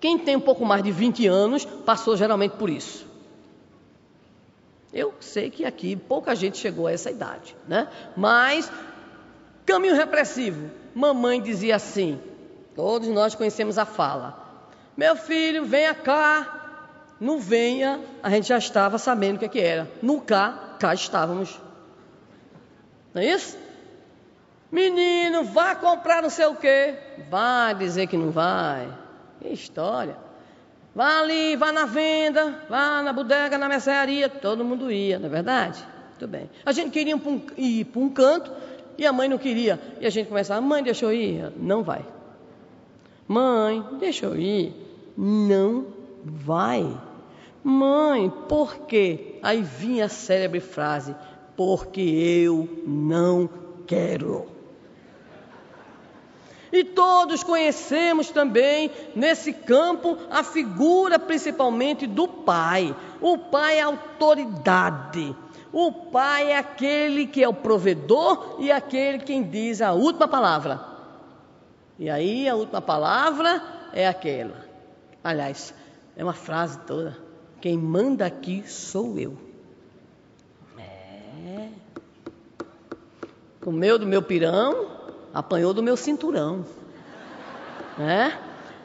Quem 0.00 0.18
tem 0.18 0.36
um 0.36 0.40
pouco 0.40 0.64
mais 0.64 0.82
de 0.82 0.90
20 0.90 1.26
anos 1.26 1.66
passou 1.66 2.16
geralmente 2.16 2.52
por 2.52 2.70
isso. 2.70 3.06
Eu 4.90 5.12
sei 5.20 5.50
que 5.50 5.66
aqui 5.66 5.94
pouca 5.94 6.34
gente 6.34 6.56
chegou 6.56 6.86
a 6.86 6.92
essa 6.92 7.10
idade, 7.10 7.54
né? 7.68 7.88
Mas 8.16 8.72
caminho 9.66 9.94
repressivo. 9.94 10.70
Mamãe 10.94 11.42
dizia 11.42 11.76
assim: 11.76 12.18
todos 12.74 13.08
nós 13.08 13.34
conhecemos 13.34 13.76
a 13.76 13.84
fala. 13.84 14.64
Meu 14.96 15.16
filho, 15.16 15.66
venha 15.66 15.94
cá, 15.94 16.86
no 17.20 17.38
venha, 17.38 18.00
a 18.22 18.30
gente 18.30 18.48
já 18.48 18.56
estava 18.56 18.96
sabendo 18.96 19.36
o 19.36 19.38
que, 19.40 19.44
é 19.44 19.48
que 19.48 19.60
era. 19.60 19.86
No 20.00 20.22
cá, 20.22 20.76
cá 20.78 20.94
estávamos. 20.94 21.60
Não 23.12 23.20
é 23.20 23.26
isso? 23.26 23.58
Menino, 24.70 25.44
vá 25.44 25.74
comprar 25.74 26.22
não 26.22 26.30
sei 26.30 26.46
o 26.46 26.54
quê. 26.54 26.94
Vai 27.28 27.74
dizer 27.74 28.06
que 28.06 28.16
não 28.16 28.30
vai. 28.30 28.88
Que 29.40 29.48
história. 29.48 30.16
Vá 30.94 31.20
ali, 31.20 31.56
vá 31.56 31.72
na 31.72 31.86
venda, 31.86 32.62
vá 32.68 33.02
na 33.02 33.12
bodega, 33.12 33.58
na 33.58 33.68
mercearia. 33.68 34.28
Todo 34.28 34.64
mundo 34.64 34.90
ia, 34.90 35.18
não 35.18 35.26
é 35.26 35.28
verdade? 35.28 35.84
Muito 36.10 36.28
bem. 36.28 36.50
A 36.64 36.72
gente 36.72 36.90
queria 36.90 37.18
ir 37.56 37.84
para 37.86 38.00
um 38.00 38.08
canto 38.10 38.52
e 38.98 39.06
a 39.06 39.12
mãe 39.12 39.28
não 39.28 39.38
queria. 39.38 39.80
E 40.00 40.06
a 40.06 40.10
gente 40.10 40.28
começava, 40.28 40.60
mãe, 40.60 40.82
deixa 40.82 41.06
eu 41.06 41.12
ir. 41.12 41.52
Não 41.56 41.82
vai. 41.82 42.04
Mãe, 43.26 43.84
deixa 43.98 44.26
eu 44.26 44.36
ir. 44.36 44.74
Não 45.16 45.86
vai. 46.22 46.86
Mãe, 47.62 48.30
por 48.48 48.86
quê? 48.86 49.38
Aí 49.42 49.62
vinha 49.62 50.06
a 50.06 50.08
célebre 50.08 50.60
frase: 50.60 51.14
porque 51.56 52.00
eu 52.00 52.68
não 52.86 53.48
quero. 53.86 54.49
E 56.72 56.84
todos 56.84 57.42
conhecemos 57.42 58.30
também 58.30 58.90
nesse 59.14 59.52
campo 59.52 60.16
a 60.30 60.42
figura 60.42 61.18
principalmente 61.18 62.06
do 62.06 62.28
pai. 62.28 62.94
O 63.20 63.36
pai 63.36 63.78
é 63.78 63.82
autoridade. 63.82 65.34
O 65.72 65.92
pai 65.92 66.52
é 66.52 66.58
aquele 66.58 67.26
que 67.26 67.42
é 67.42 67.48
o 67.48 67.54
provedor 67.54 68.56
e 68.58 68.70
aquele 68.70 69.18
quem 69.20 69.42
diz 69.42 69.80
a 69.80 69.92
última 69.92 70.28
palavra. 70.28 70.80
E 71.98 72.08
aí 72.08 72.48
a 72.48 72.54
última 72.54 72.80
palavra 72.80 73.62
é 73.92 74.06
aquela. 74.06 74.64
Aliás, 75.22 75.74
é 76.16 76.24
uma 76.24 76.32
frase 76.32 76.78
toda. 76.86 77.16
Quem 77.60 77.76
manda 77.76 78.24
aqui 78.26 78.64
sou 78.66 79.18
eu. 79.18 79.36
É. 80.78 81.68
Comeu 83.60 83.98
do 83.98 84.06
meu 84.06 84.22
pirão, 84.22 84.99
apanhou 85.32 85.72
do 85.72 85.82
meu 85.82 85.96
cinturão. 85.96 86.64
É. 87.98 88.32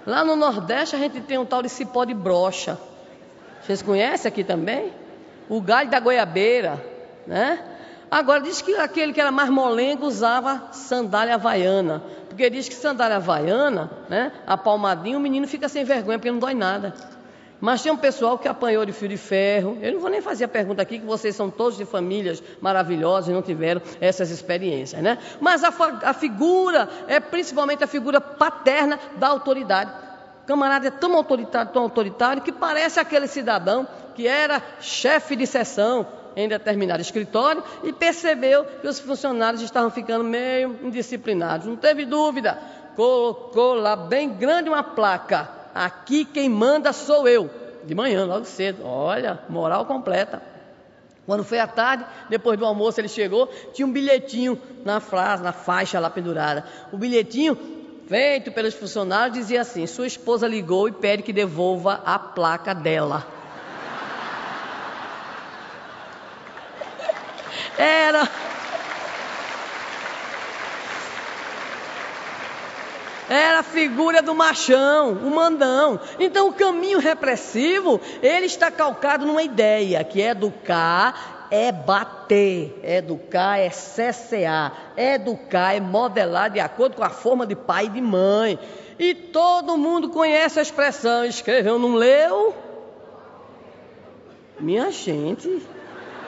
Lá 0.06 0.24
no 0.24 0.36
Nordeste 0.36 0.96
a 0.96 1.00
gente 1.00 1.22
tem 1.22 1.38
um 1.38 1.46
tal 1.46 1.62
de 1.62 1.70
cipó 1.70 2.06
de 2.06 2.14
brocha. 2.14 2.78
Vocês 3.62 3.82
conhecem 3.82 4.30
aqui 4.30 4.44
também? 4.44 4.92
O 5.50 5.60
galho 5.60 5.90
da 5.90 6.00
goiabeira, 6.00 6.84
né? 7.26 7.60
Agora 8.10 8.42
diz 8.42 8.62
que 8.62 8.76
aquele 8.76 9.12
que 9.12 9.20
era 9.20 9.32
mais 9.32 9.50
molengo 9.50 10.06
usava 10.06 10.70
sandália 10.72 11.36
havaiana. 11.36 12.04
Porque 12.30 12.50
diz 12.50 12.70
que 12.70 12.76
sandália 12.76 13.18
havaiana, 13.18 13.90
né? 14.08 14.32
A 14.46 14.56
palmadinha, 14.56 15.18
o 15.18 15.22
menino 15.22 15.48
fica 15.48 15.68
sem 15.68 15.84
vergonha 15.84 16.20
porque 16.20 16.32
não 16.32 16.40
dói 16.40 16.54
nada. 16.54 16.94
Mas 17.60 17.82
tem 17.82 17.92
um 17.92 17.98
pessoal 17.98 18.38
que 18.38 18.48
apanhou 18.48 18.86
de 18.86 18.92
fio 18.92 19.08
de 19.08 19.18
ferro. 19.18 19.78
Eu 19.82 19.94
não 19.94 20.00
vou 20.00 20.10
nem 20.10 20.22
fazer 20.22 20.44
a 20.46 20.48
pergunta 20.48 20.82
aqui, 20.82 21.00
que 21.00 21.06
vocês 21.06 21.36
são 21.36 21.50
todos 21.50 21.78
de 21.78 21.86
famílias 21.86 22.44
maravilhosas 22.62 23.30
e 23.30 23.34
não 23.34 23.42
tiveram 23.42 23.82
essas 24.02 24.30
experiências, 24.30 25.02
né? 25.02 25.18
Mas 25.40 25.64
a, 25.64 25.74
a 26.04 26.14
figura 26.14 26.90
é 27.08 27.20
principalmente 27.20 27.84
a 27.84 27.88
figura 27.88 28.20
paterna 28.20 29.00
da 29.18 29.28
autoridade. 29.28 29.92
O 30.44 30.48
camarada 30.48 30.88
é 30.88 30.92
tão 30.92 31.16
autoritário, 31.16 31.72
tão 31.72 31.84
autoritário, 31.84 32.42
que 32.42 32.52
parece 32.52 33.00
aquele 33.00 33.28
cidadão 33.28 33.88
que 34.14 34.28
era 34.28 34.62
chefe 34.80 35.36
de 35.36 35.48
sessão 35.48 36.06
em 36.36 36.48
determinado 36.48 37.02
escritório 37.02 37.64
e 37.84 37.94
percebeu 37.94 38.66
que 38.66 38.88
os 38.88 39.00
funcionários 39.00 39.62
estavam 39.62 39.90
ficando 39.90 40.24
meio 40.24 40.78
indisciplinados. 40.84 41.66
Não 41.66 41.78
teve 41.78 42.06
dúvida 42.06 42.60
colocou 42.96 43.74
lá 43.74 43.96
bem 43.96 44.30
grande 44.30 44.70
uma 44.70 44.84
placa: 44.84 45.50
aqui 45.76 46.24
quem 46.24 46.48
manda 46.48 46.94
sou 46.94 47.28
eu. 47.28 47.50
De 47.84 47.94
manhã, 47.94 48.26
logo 48.26 48.46
cedo. 48.46 48.84
Olha, 48.84 49.40
moral 49.50 49.86
completa. 49.86 50.42
Quando 51.26 51.44
foi 51.44 51.60
à 51.60 51.68
tarde, 51.68 52.06
depois 52.30 52.58
do 52.58 52.66
almoço, 52.66 53.02
ele 53.02 53.08
chegou, 53.08 53.48
tinha 53.74 53.86
um 53.86 53.92
bilhetinho 53.92 54.62
na 54.84 55.00
frase, 55.00 55.44
na 55.44 55.52
faixa 55.52 56.00
lá 56.00 56.10
pendurada. 56.10 56.64
O 56.92 56.98
bilhetinho, 56.98 57.58
feito 58.08 58.52
pelos 58.52 58.76
funcionários, 58.76 59.38
dizia 59.38 59.62
assim: 59.62 59.86
Sua 59.88 60.08
esposa 60.08 60.48
ligou 60.48 60.88
e 60.88 60.92
pede 60.92 61.24
que 61.24 61.34
devolva 61.34 62.02
a 62.06 62.18
placa 62.20 62.74
dela. 62.74 63.26
Era. 67.78 68.30
Era 73.30 73.60
a 73.60 73.64
figura 73.64 74.22
do 74.22 74.36
machão, 74.36 75.14
o 75.14 75.32
mandão. 75.32 76.00
Então 76.20 76.50
o 76.50 76.54
caminho 76.54 77.00
repressivo, 77.00 78.00
ele 78.22 78.46
está 78.46 78.70
calcado 78.70 79.26
numa 79.26 79.42
ideia, 79.42 80.04
que 80.04 80.22
é 80.22 80.30
educar 80.30 81.36
é 81.52 81.72
bater, 81.72 82.80
educar 82.84 83.60
é 83.60 83.70
cessear, 83.70 84.94
educar 84.98 85.76
é 85.76 85.80
modelar 85.80 86.50
de 86.50 86.60
acordo 86.60 86.96
com 86.96 87.04
a 87.04 87.10
forma 87.10 87.46
de 87.46 87.56
pai 87.56 87.86
e 87.86 87.90
de 87.90 88.02
mãe. 88.02 88.60
E 88.98 89.14
todo 89.14 89.78
mundo 89.78 90.10
conhece 90.10 90.60
a 90.60 90.62
expressão, 90.62 91.26
escreveu, 91.26 91.78
não 91.78 91.96
leu? 91.96 92.56
Minha 94.60 94.90
gente, 94.90 95.62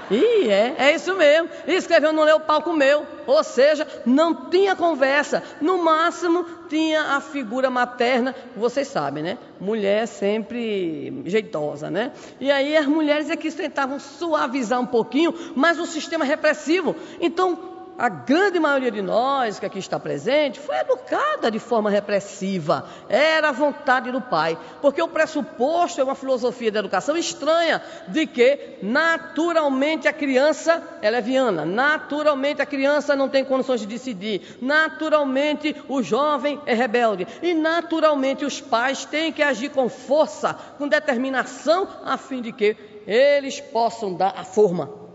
e 0.10 0.50
é, 0.50 0.76
é 0.78 0.96
isso 0.96 1.14
mesmo. 1.16 1.50
Escreveu, 1.68 2.14
não 2.14 2.24
leu, 2.24 2.38
o 2.38 2.42
pau 2.42 2.62
comeu. 2.62 3.06
Ou 3.26 3.44
seja, 3.44 3.88
não 4.06 4.50
tinha 4.50 4.76
conversa. 4.76 5.44
No 5.62 5.84
máximo, 5.84 6.46
tinha 6.70 7.16
a 7.16 7.22
figura 7.22 7.70
materna, 7.70 8.36
vocês 8.56 8.88
sabem, 8.88 9.24
né? 9.24 9.38
Mulher 9.60 10.08
sempre 10.08 11.24
jeitosa, 11.26 11.90
né? 11.90 12.12
E 12.40 12.52
aí 12.52 12.76
as 12.78 12.86
mulheres 12.86 13.30
é 13.30 13.36
que 13.36 13.52
tentavam 13.52 14.00
suavizar 14.00 14.80
um 14.80 14.86
pouquinho, 14.86 15.34
mas 15.56 15.80
o 15.80 15.86
sistema 15.86 16.24
repressivo. 16.24 16.96
Então, 17.20 17.77
a 17.98 18.10
grande 18.10 18.60
maioria 18.60 18.92
de 18.92 19.02
nós 19.02 19.60
que 19.60 19.66
aqui 19.66 19.80
está 19.80 20.00
presente 20.00 20.60
foi 20.60 20.76
educada 20.78 21.50
de 21.50 21.58
forma 21.58 21.90
repressiva. 21.90 22.88
Era 23.10 23.50
a 23.50 23.52
vontade 23.52 24.12
do 24.12 24.22
pai. 24.22 24.58
Porque 24.82 25.02
o 25.02 25.08
pressuposto 25.08 26.00
é 26.00 26.04
uma 26.04 26.14
filosofia 26.14 26.70
de 26.70 26.78
educação 26.78 27.18
estranha, 27.18 27.82
de 28.08 28.28
que 28.28 28.78
naturalmente 28.84 30.08
a 30.08 30.14
criança 30.14 30.84
é 31.02 31.10
leviana, 31.10 31.66
naturalmente 31.66 32.62
a 32.62 32.66
criança 32.66 33.16
não 33.16 33.30
tem 33.30 33.44
condições 33.44 33.82
de 33.82 33.88
decidir, 33.88 34.58
naturalmente 34.62 35.76
o 35.88 36.04
jovem 36.04 36.62
é 36.66 36.74
rebelde 36.74 37.28
e 37.42 37.54
naturalmente 37.54 38.46
os 38.46 38.62
pais 38.62 39.06
têm 39.06 39.32
que 39.32 39.42
agir 39.42 39.70
com 39.70 39.90
força, 39.90 40.54
com 40.78 40.88
determinação, 40.88 41.88
a 42.06 42.18
fim 42.18 42.42
de 42.42 42.52
que 42.52 42.78
eles 43.08 43.60
possam 43.60 44.14
dar 44.14 44.34
a 44.38 44.44
forma 44.44 45.07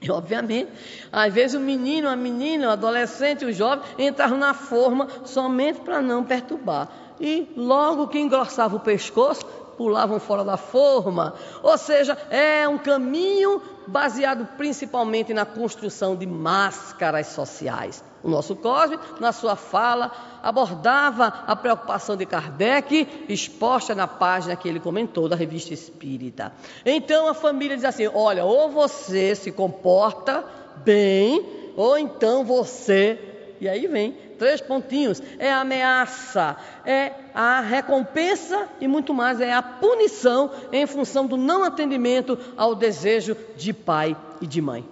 e, 0.00 0.10
obviamente, 0.10 0.70
às 1.10 1.32
vezes 1.32 1.56
o 1.56 1.60
menino, 1.60 2.08
a 2.08 2.16
menina, 2.16 2.68
o 2.68 2.70
adolescente, 2.70 3.44
o 3.44 3.52
jovem 3.52 3.82
entravam 3.98 4.38
na 4.38 4.52
forma 4.52 5.08
somente 5.24 5.80
para 5.80 6.02
não 6.02 6.22
perturbar. 6.22 6.88
E 7.18 7.50
logo 7.56 8.08
que 8.08 8.18
engrossava 8.18 8.76
o 8.76 8.80
pescoço, 8.80 9.44
pulavam 9.76 10.20
fora 10.20 10.44
da 10.44 10.56
forma. 10.56 11.34
Ou 11.62 11.78
seja, 11.78 12.16
é 12.30 12.68
um 12.68 12.78
caminho 12.78 13.62
baseado 13.86 14.46
principalmente 14.56 15.32
na 15.32 15.44
construção 15.44 16.16
de 16.16 16.26
máscaras 16.26 17.28
sociais. 17.28 18.02
O 18.22 18.28
nosso 18.28 18.56
Cosme, 18.56 18.98
na 19.20 19.32
sua 19.32 19.54
fala, 19.54 20.10
abordava 20.42 21.26
a 21.46 21.54
preocupação 21.54 22.16
de 22.16 22.26
Kardec, 22.26 23.26
exposta 23.28 23.94
na 23.94 24.08
página 24.08 24.56
que 24.56 24.68
ele 24.68 24.80
comentou 24.80 25.28
da 25.28 25.36
revista 25.36 25.72
Espírita. 25.72 26.52
Então 26.84 27.28
a 27.28 27.34
família 27.34 27.76
diz 27.76 27.84
assim: 27.84 28.08
olha, 28.12 28.44
ou 28.44 28.68
você 28.70 29.34
se 29.34 29.52
comporta 29.52 30.44
bem, 30.84 31.72
ou 31.76 31.96
então 31.96 32.44
você. 32.44 33.35
E 33.60 33.68
aí 33.68 33.86
vem 33.86 34.16
três 34.38 34.60
pontinhos: 34.60 35.22
é 35.38 35.50
a 35.50 35.60
ameaça, 35.60 36.56
é 36.84 37.12
a 37.34 37.60
recompensa 37.60 38.68
e 38.80 38.88
muito 38.88 39.14
mais, 39.14 39.40
é 39.40 39.52
a 39.52 39.62
punição 39.62 40.50
em 40.72 40.86
função 40.86 41.26
do 41.26 41.36
não 41.36 41.64
atendimento 41.64 42.38
ao 42.56 42.74
desejo 42.74 43.36
de 43.56 43.72
pai 43.72 44.16
e 44.40 44.46
de 44.46 44.60
mãe. 44.60 44.84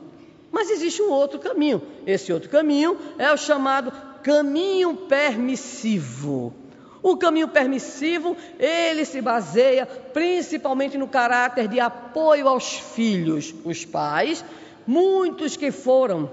Mas 0.51 0.71
existe 0.71 1.03
um 1.03 1.11
outro 1.11 1.39
caminho. 1.39 1.83
Esse 2.07 2.33
outro 2.33 2.49
caminho 2.49 2.97
é 3.19 3.33
o 3.33 3.37
chamado 3.37 3.93
caminho 4.23 4.95
permissivo. 4.95 6.55
O 7.03 7.19
caminho 7.19 7.49
permissivo, 7.49 8.35
ele 8.59 9.05
se 9.05 9.21
baseia 9.21 9.85
principalmente 9.85 10.97
no 10.97 11.07
caráter 11.07 11.69
de 11.69 11.79
apoio 11.79 12.49
aos 12.49 12.73
filhos, 12.79 13.55
os 13.63 13.85
pais, 13.85 14.43
muitos 14.87 15.55
que 15.55 15.71
foram, 15.71 16.31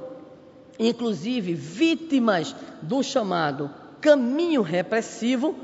inclusive, 0.90 1.54
vítimas 1.54 2.56
do 2.82 3.04
chamado 3.04 3.70
caminho 4.02 4.62
repressivo, 4.62 5.56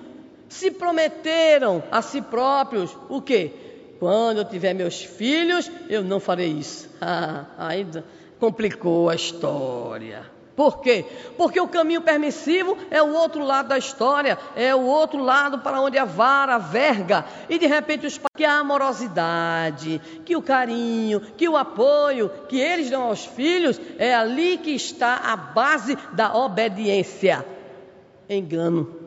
se 0.48 0.72
prometeram 0.72 1.84
a 1.92 2.02
si 2.02 2.22
próprios 2.22 2.96
o 3.10 3.22
quê? 3.22 3.52
Quando 4.00 4.38
eu 4.38 4.46
tiver 4.46 4.74
meus 4.74 5.02
filhos, 5.02 5.70
eu 5.90 6.04
não 6.04 6.20
farei 6.20 6.50
isso. 6.50 6.88
Ah, 7.00 7.46
ainda 7.60 8.04
complicou 8.40 9.08
a 9.08 9.14
história. 9.14 10.37
Por 10.58 10.80
quê? 10.82 11.06
Porque 11.38 11.62
o 11.62 11.68
caminho 11.68 12.02
permissivo 12.02 12.76
é 12.90 13.00
o 13.00 13.14
outro 13.14 13.44
lado 13.44 13.68
da 13.68 13.78
história, 13.78 14.40
é 14.56 14.74
o 14.74 14.82
outro 14.82 15.22
lado 15.22 15.60
para 15.60 15.80
onde 15.80 16.00
a 16.00 16.04
vara 16.04 16.58
verga. 16.58 17.24
E 17.48 17.60
de 17.60 17.68
repente 17.68 18.08
os 18.08 18.20
que 18.36 18.44
a 18.44 18.56
amorosidade, 18.56 20.02
que 20.26 20.36
o 20.36 20.42
carinho, 20.42 21.22
que 21.22 21.48
o 21.48 21.56
apoio 21.56 22.32
que 22.50 22.60
eles 22.60 22.90
dão 22.90 23.04
aos 23.04 23.24
filhos, 23.24 23.80
é 24.00 24.16
ali 24.16 24.58
que 24.58 24.72
está 24.72 25.18
a 25.18 25.36
base 25.36 25.96
da 26.14 26.36
obediência. 26.36 27.46
Engano. 28.28 28.98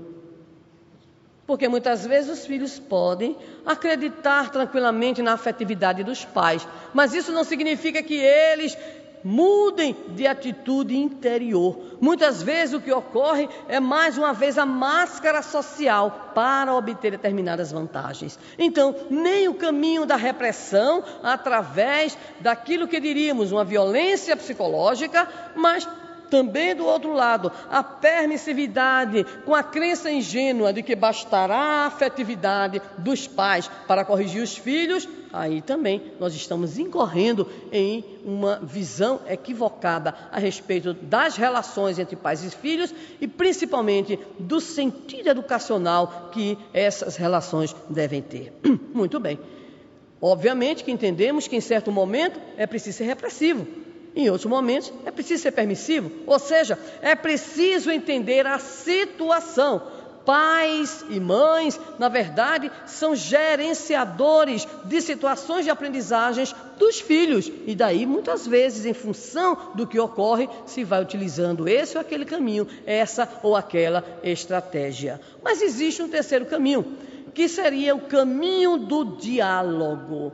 Porque 1.48 1.66
muitas 1.66 2.06
vezes 2.06 2.30
os 2.30 2.46
filhos 2.46 2.78
podem 2.78 3.36
acreditar 3.66 4.50
tranquilamente 4.50 5.20
na 5.20 5.32
afetividade 5.32 6.04
dos 6.04 6.24
pais, 6.24 6.64
mas 6.94 7.12
isso 7.12 7.32
não 7.32 7.42
significa 7.42 8.04
que 8.04 8.14
eles 8.14 8.78
mudem 9.22 9.96
de 10.08 10.26
atitude 10.26 10.96
interior. 10.96 11.96
Muitas 12.00 12.42
vezes 12.42 12.74
o 12.74 12.80
que 12.80 12.92
ocorre 12.92 13.48
é 13.68 13.78
mais 13.78 14.16
uma 14.16 14.32
vez 14.32 14.58
a 14.58 14.66
máscara 14.66 15.42
social 15.42 16.32
para 16.34 16.74
obter 16.74 17.12
determinadas 17.12 17.72
vantagens. 17.72 18.38
Então, 18.58 18.94
nem 19.10 19.48
o 19.48 19.54
caminho 19.54 20.06
da 20.06 20.16
repressão 20.16 21.02
através 21.22 22.16
daquilo 22.40 22.88
que 22.88 23.00
diríamos 23.00 23.52
uma 23.52 23.64
violência 23.64 24.36
psicológica, 24.36 25.28
mas 25.54 25.86
também 26.30 26.74
do 26.74 26.86
outro 26.86 27.12
lado, 27.12 27.50
a 27.68 27.82
permissividade 27.82 29.26
com 29.44 29.54
a 29.54 29.62
crença 29.62 30.10
ingênua 30.10 30.72
de 30.72 30.82
que 30.82 30.94
bastará 30.94 31.56
a 31.56 31.86
afetividade 31.86 32.80
dos 32.96 33.26
pais 33.26 33.68
para 33.86 34.04
corrigir 34.04 34.42
os 34.42 34.56
filhos, 34.56 35.08
aí 35.32 35.60
também 35.60 36.12
nós 36.18 36.34
estamos 36.34 36.78
incorrendo 36.78 37.46
em 37.72 38.04
uma 38.24 38.60
visão 38.62 39.20
equivocada 39.28 40.14
a 40.30 40.38
respeito 40.38 40.94
das 40.94 41.36
relações 41.36 41.98
entre 41.98 42.16
pais 42.16 42.44
e 42.44 42.50
filhos 42.50 42.94
e 43.20 43.26
principalmente 43.26 44.18
do 44.38 44.60
sentido 44.60 45.28
educacional 45.28 46.30
que 46.32 46.56
essas 46.72 47.16
relações 47.16 47.74
devem 47.88 48.22
ter. 48.22 48.52
Muito 48.94 49.18
bem. 49.18 49.38
Obviamente 50.22 50.84
que 50.84 50.92
entendemos 50.92 51.48
que 51.48 51.56
em 51.56 51.60
certo 51.60 51.90
momento 51.90 52.38
é 52.56 52.66
preciso 52.66 52.98
ser 52.98 53.04
repressivo. 53.04 53.66
Em 54.14 54.28
outros 54.28 54.50
momentos, 54.50 54.92
é 55.06 55.10
preciso 55.10 55.42
ser 55.42 55.52
permissivo, 55.52 56.10
ou 56.26 56.38
seja, 56.38 56.78
é 57.00 57.14
preciso 57.14 57.90
entender 57.90 58.46
a 58.46 58.58
situação. 58.58 59.82
Pais 60.26 61.04
e 61.08 61.18
mães, 61.18 61.80
na 61.98 62.08
verdade, 62.08 62.70
são 62.86 63.16
gerenciadores 63.16 64.68
de 64.84 65.00
situações 65.00 65.64
de 65.64 65.70
aprendizagens 65.70 66.54
dos 66.76 67.00
filhos, 67.00 67.50
e 67.66 67.74
daí, 67.74 68.04
muitas 68.04 68.46
vezes, 68.46 68.84
em 68.84 68.92
função 68.92 69.72
do 69.74 69.86
que 69.86 69.98
ocorre, 69.98 70.48
se 70.66 70.84
vai 70.84 71.00
utilizando 71.00 71.66
esse 71.66 71.96
ou 71.96 72.00
aquele 72.00 72.24
caminho, 72.24 72.66
essa 72.84 73.28
ou 73.42 73.56
aquela 73.56 74.04
estratégia. 74.22 75.20
Mas 75.42 75.62
existe 75.62 76.02
um 76.02 76.08
terceiro 76.08 76.46
caminho, 76.46 76.84
que 77.32 77.48
seria 77.48 77.94
o 77.94 78.00
caminho 78.00 78.76
do 78.76 79.16
diálogo. 79.16 80.32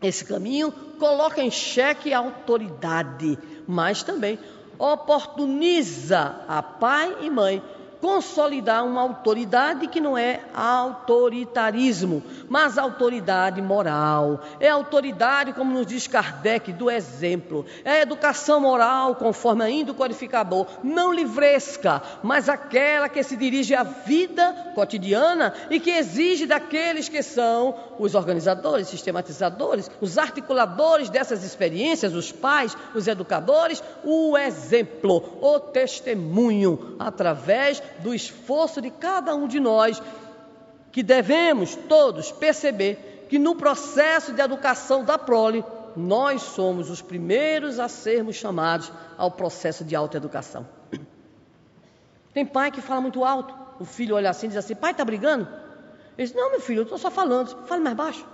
Esse 0.00 0.24
caminho 0.24 0.70
coloca 0.98 1.42
em 1.42 1.50
xeque 1.50 2.12
a 2.12 2.18
autoridade, 2.18 3.38
mas 3.66 4.02
também 4.02 4.38
oportuniza 4.78 6.44
a 6.46 6.62
pai 6.62 7.16
e 7.22 7.30
mãe 7.30 7.62
consolidar 8.00 8.84
uma 8.84 9.02
autoridade 9.02 9.86
que 9.88 10.00
não 10.00 10.16
é 10.16 10.40
autoritarismo, 10.54 12.22
mas 12.48 12.78
autoridade 12.78 13.60
moral. 13.60 14.40
É 14.60 14.68
autoridade, 14.68 15.52
como 15.52 15.72
nos 15.72 15.86
diz 15.86 16.06
Kardec, 16.06 16.72
do 16.72 16.90
exemplo. 16.90 17.66
É 17.84 18.00
educação 18.00 18.60
moral, 18.60 19.16
conforme 19.16 19.64
ainda 19.64 19.92
o 19.92 19.94
codificador, 19.94 20.66
não 20.82 21.12
livresca, 21.12 22.02
mas 22.22 22.48
aquela 22.48 23.08
que 23.08 23.22
se 23.22 23.36
dirige 23.36 23.74
à 23.74 23.82
vida 23.82 24.72
cotidiana 24.74 25.52
e 25.70 25.80
que 25.80 25.90
exige 25.90 26.46
daqueles 26.46 27.08
que 27.08 27.22
são 27.22 27.74
os 27.98 28.14
organizadores, 28.14 28.88
sistematizadores, 28.88 29.90
os 30.00 30.18
articuladores 30.18 31.10
dessas 31.10 31.44
experiências, 31.44 32.14
os 32.14 32.30
pais, 32.30 32.76
os 32.94 33.08
educadores, 33.08 33.82
o 34.04 34.36
exemplo, 34.38 35.38
o 35.40 35.58
testemunho 35.58 36.96
através 36.98 37.82
do 38.00 38.14
esforço 38.14 38.80
de 38.80 38.90
cada 38.90 39.34
um 39.34 39.48
de 39.48 39.60
nós, 39.60 40.02
que 40.92 41.02
devemos 41.02 41.74
todos 41.74 42.32
perceber 42.32 43.26
que 43.28 43.38
no 43.38 43.54
processo 43.54 44.32
de 44.32 44.40
educação 44.40 45.04
da 45.04 45.18
prole, 45.18 45.64
nós 45.96 46.42
somos 46.42 46.90
os 46.90 47.02
primeiros 47.02 47.78
a 47.78 47.88
sermos 47.88 48.36
chamados 48.36 48.90
ao 49.16 49.30
processo 49.30 49.84
de 49.84 49.94
autoeducação. 49.94 50.66
Tem 52.32 52.46
pai 52.46 52.70
que 52.70 52.80
fala 52.80 53.00
muito 53.00 53.24
alto, 53.24 53.54
o 53.80 53.84
filho 53.84 54.16
olha 54.16 54.30
assim 54.30 54.46
e 54.46 54.50
diz 54.50 54.58
assim: 54.58 54.74
pai, 54.74 54.92
está 54.92 55.04
brigando? 55.04 55.48
Ele 56.16 56.26
diz: 56.26 56.34
não, 56.34 56.50
meu 56.50 56.60
filho, 56.60 56.80
eu 56.80 56.82
estou 56.84 56.98
só 56.98 57.10
falando, 57.10 57.66
fale 57.66 57.82
mais 57.82 57.96
baixo. 57.96 58.26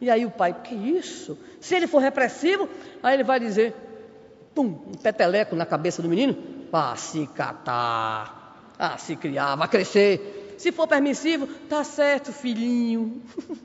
E 0.00 0.10
aí 0.10 0.26
o 0.26 0.30
pai, 0.30 0.52
que 0.52 0.74
isso? 0.74 1.38
Se 1.60 1.74
ele 1.74 1.86
for 1.86 1.98
repressivo, 1.98 2.68
aí 3.02 3.14
ele 3.14 3.24
vai 3.24 3.40
dizer: 3.40 3.74
pum, 4.54 4.80
um 4.86 4.92
peteleco 4.92 5.56
na 5.56 5.66
cabeça 5.66 6.00
do 6.02 6.08
menino, 6.08 6.36
vá 6.74 6.96
se 6.96 7.28
catar. 7.28 8.74
Ah, 8.76 8.98
se 8.98 9.14
criar, 9.14 9.54
vai 9.54 9.68
crescer. 9.68 10.56
Se 10.58 10.72
for 10.72 10.88
permissivo, 10.88 11.46
tá 11.68 11.84
certo, 11.84 12.32
filhinho. 12.32 13.22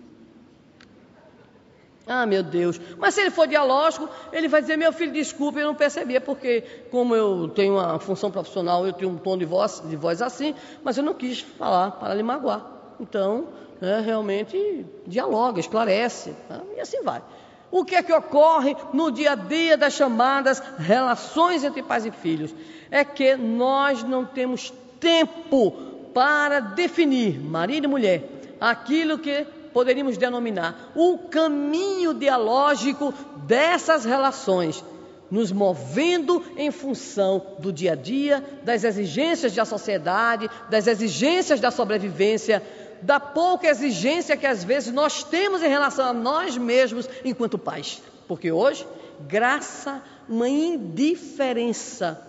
ah, 2.05 2.27
meu 2.27 2.43
Deus. 2.43 2.79
Mas 2.99 3.15
se 3.15 3.21
ele 3.21 3.31
for 3.31 3.47
dialógico, 3.47 4.07
ele 4.31 4.47
vai 4.47 4.61
dizer: 4.61 4.77
Meu 4.77 4.93
filho, 4.93 5.11
desculpe, 5.11 5.59
eu 5.59 5.65
não 5.65 5.73
percebia, 5.73 6.21
porque, 6.21 6.61
como 6.91 7.15
eu 7.15 7.49
tenho 7.49 7.73
uma 7.73 7.97
função 7.97 8.29
profissional, 8.29 8.85
eu 8.85 8.93
tenho 8.93 9.09
um 9.09 9.17
tom 9.17 9.35
de 9.35 9.45
voz, 9.45 9.81
de 9.83 9.95
voz 9.95 10.21
assim, 10.21 10.53
mas 10.83 10.95
eu 10.95 11.03
não 11.03 11.15
quis 11.15 11.39
falar 11.39 11.93
para 11.93 12.13
lhe 12.13 12.21
magoar. 12.21 12.63
Então, 12.99 13.47
né, 13.81 14.01
realmente, 14.01 14.85
dialoga, 15.07 15.59
esclarece, 15.59 16.35
né, 16.47 16.61
e 16.77 16.79
assim 16.79 17.01
vai. 17.01 17.23
O 17.71 17.85
que 17.85 17.95
é 17.95 18.03
que 18.03 18.13
ocorre 18.13 18.75
no 18.93 19.11
dia 19.11 19.33
a 19.33 19.35
dia 19.35 19.77
das 19.77 19.93
chamadas 19.93 20.61
relações 20.77 21.63
entre 21.63 21.83
pais 21.83 22.05
e 22.05 22.11
filhos? 22.11 22.53
É 22.89 23.03
que 23.03 23.35
nós 23.35 24.03
não 24.03 24.25
temos 24.25 24.73
tempo 24.99 25.71
para 26.13 26.59
definir, 26.59 27.39
marido 27.39 27.85
e 27.85 27.87
mulher, 27.87 28.23
aquilo 28.59 29.19
que 29.19 29.45
poderíamos 29.71 30.17
denominar 30.17 30.91
o 30.95 31.17
caminho 31.17 32.13
dialógico 32.13 33.13
dessas 33.45 34.03
relações, 34.03 34.83
nos 35.29 35.51
movendo 35.51 36.43
em 36.57 36.71
função 36.71 37.55
do 37.59 37.71
dia 37.71 37.91
a 37.91 37.95
dia, 37.95 38.43
das 38.63 38.83
exigências 38.83 39.53
da 39.53 39.63
sociedade, 39.63 40.49
das 40.71 40.87
exigências 40.87 41.59
da 41.59 41.69
sobrevivência, 41.69 42.63
da 43.01 43.19
pouca 43.19 43.67
exigência 43.67 44.37
que 44.37 44.47
às 44.47 44.63
vezes 44.63 44.93
nós 44.93 45.23
temos 45.23 45.61
em 45.61 45.67
relação 45.67 46.05
a 46.05 46.13
nós 46.13 46.57
mesmos 46.57 47.09
enquanto 47.23 47.57
pais. 47.57 48.01
Porque 48.27 48.51
hoje, 48.51 48.85
graça 49.27 50.03
uma 50.27 50.47
indiferença 50.47 52.25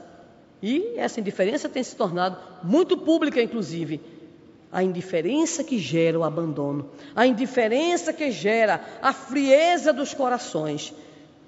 e 0.62 0.94
essa 0.96 1.20
indiferença 1.20 1.68
tem 1.68 1.82
se 1.82 1.96
tornado 1.96 2.36
muito 2.62 2.96
pública, 2.96 3.40
inclusive. 3.40 4.00
A 4.72 4.82
indiferença 4.84 5.64
que 5.64 5.78
gera 5.78 6.18
o 6.18 6.22
abandono, 6.22 6.90
a 7.14 7.26
indiferença 7.26 8.12
que 8.12 8.30
gera 8.30 8.80
a 9.02 9.12
frieza 9.12 9.92
dos 9.92 10.14
corações. 10.14 10.94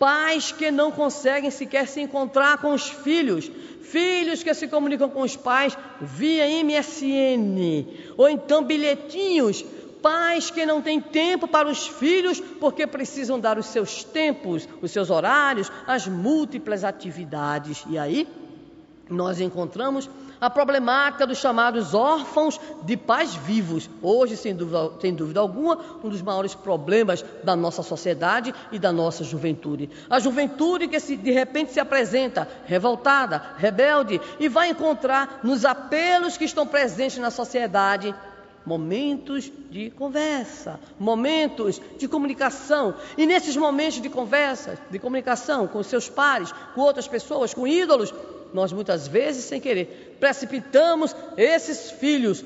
Pais 0.02 0.50
que 0.50 0.68
não 0.72 0.90
conseguem 0.90 1.48
sequer 1.48 1.86
se 1.86 2.00
encontrar 2.00 2.58
com 2.58 2.74
os 2.74 2.88
filhos, 2.88 3.48
filhos 3.82 4.42
que 4.42 4.52
se 4.52 4.66
comunicam 4.66 5.08
com 5.08 5.20
os 5.20 5.36
pais 5.36 5.78
via 6.00 6.44
MSN, 6.64 7.86
ou 8.16 8.28
então 8.28 8.64
bilhetinhos, 8.64 9.64
pais 10.02 10.50
que 10.50 10.66
não 10.66 10.82
têm 10.82 11.00
tempo 11.00 11.46
para 11.46 11.68
os 11.68 11.86
filhos 11.86 12.40
porque 12.40 12.84
precisam 12.84 13.38
dar 13.38 13.56
os 13.56 13.66
seus 13.66 14.02
tempos, 14.02 14.68
os 14.82 14.90
seus 14.90 15.08
horários, 15.08 15.70
as 15.86 16.08
múltiplas 16.08 16.82
atividades. 16.82 17.84
E 17.88 17.96
aí, 17.96 18.26
nós 19.08 19.40
encontramos 19.40 20.10
a 20.42 20.50
problemática 20.50 21.24
dos 21.24 21.38
chamados 21.38 21.94
órfãos 21.94 22.60
de 22.82 22.96
pais 22.96 23.32
vivos. 23.32 23.88
Hoje, 24.02 24.36
sem 24.36 24.52
dúvida, 24.52 24.90
sem 25.00 25.14
dúvida 25.14 25.38
alguma, 25.38 25.78
um 26.02 26.08
dos 26.08 26.20
maiores 26.20 26.52
problemas 26.52 27.24
da 27.44 27.54
nossa 27.54 27.80
sociedade 27.80 28.52
e 28.72 28.78
da 28.78 28.90
nossa 28.90 29.22
juventude. 29.22 29.88
A 30.10 30.18
juventude 30.18 30.88
que 30.88 30.98
se, 30.98 31.16
de 31.16 31.30
repente 31.30 31.72
se 31.72 31.78
apresenta 31.78 32.48
revoltada, 32.66 33.40
rebelde 33.56 34.20
e 34.40 34.48
vai 34.48 34.70
encontrar 34.70 35.38
nos 35.44 35.64
apelos 35.64 36.36
que 36.36 36.44
estão 36.44 36.66
presentes 36.66 37.18
na 37.18 37.30
sociedade 37.30 38.12
momentos 38.64 39.50
de 39.70 39.90
conversa, 39.90 40.78
momentos 40.98 41.80
de 41.98 42.08
comunicação. 42.08 42.94
E 43.16 43.26
nesses 43.26 43.56
momentos 43.56 44.00
de 44.00 44.08
conversa, 44.08 44.78
de 44.90 44.98
comunicação 44.98 45.66
com 45.66 45.82
seus 45.82 46.08
pares, 46.08 46.52
com 46.74 46.80
outras 46.80 47.08
pessoas, 47.08 47.54
com 47.54 47.66
ídolos, 47.66 48.12
nós 48.52 48.72
muitas 48.72 49.06
vezes, 49.08 49.44
sem 49.44 49.60
querer, 49.60 50.16
precipitamos 50.20 51.14
esses 51.36 51.90
filhos 51.90 52.44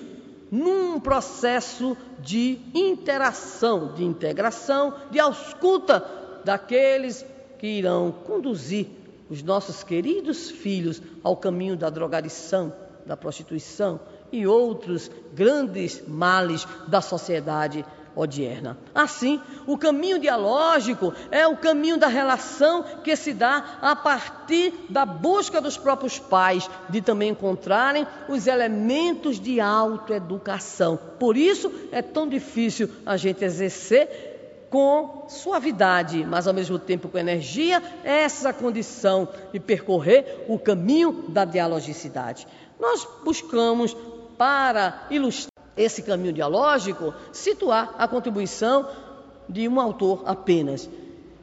num 0.50 1.00
processo 1.00 1.96
de 2.20 2.60
interação, 2.74 3.92
de 3.94 4.04
integração, 4.04 4.94
de 5.10 5.18
ausculta 5.18 6.04
daqueles 6.44 7.24
que 7.58 7.66
irão 7.66 8.12
conduzir 8.24 8.86
os 9.28 9.42
nossos 9.42 9.82
queridos 9.82 10.50
filhos 10.50 11.02
ao 11.22 11.36
caminho 11.36 11.76
da 11.76 11.90
drogadição, 11.90 12.72
da 13.04 13.16
prostituição 13.16 14.00
e 14.30 14.46
outros 14.46 15.10
grandes 15.34 16.02
males 16.06 16.66
da 16.86 17.00
sociedade 17.00 17.84
odierna. 18.16 18.78
Assim, 18.94 19.40
o 19.66 19.76
caminho 19.76 20.18
dialógico 20.18 21.12
é 21.30 21.46
o 21.46 21.56
caminho 21.56 21.98
da 21.98 22.08
relação 22.08 22.82
que 23.04 23.14
se 23.14 23.34
dá 23.34 23.78
a 23.82 23.94
partir 23.94 24.72
da 24.88 25.04
busca 25.04 25.60
dos 25.60 25.76
próprios 25.76 26.18
pais 26.18 26.68
de 26.88 27.02
também 27.02 27.30
encontrarem 27.30 28.06
os 28.28 28.46
elementos 28.46 29.38
de 29.38 29.60
autoeducação. 29.60 30.98
Por 31.18 31.36
isso 31.36 31.70
é 31.92 32.00
tão 32.00 32.26
difícil 32.26 32.90
a 33.04 33.16
gente 33.18 33.44
exercer 33.44 34.34
com 34.70 35.26
suavidade, 35.28 36.24
mas 36.24 36.48
ao 36.48 36.54
mesmo 36.54 36.78
tempo 36.78 37.08
com 37.08 37.18
energia, 37.18 37.82
essa 38.02 38.52
condição 38.52 39.28
de 39.52 39.60
percorrer 39.60 40.44
o 40.48 40.58
caminho 40.58 41.24
da 41.28 41.44
dialogicidade. 41.44 42.46
Nós 42.80 43.06
buscamos 43.24 43.96
para 44.36 45.06
ilustrar 45.10 45.55
esse 45.76 46.02
caminho 46.02 46.32
dialógico, 46.32 47.12
situar 47.32 47.94
a 47.98 48.08
contribuição 48.08 48.88
de 49.48 49.68
um 49.68 49.80
autor 49.80 50.22
apenas. 50.26 50.88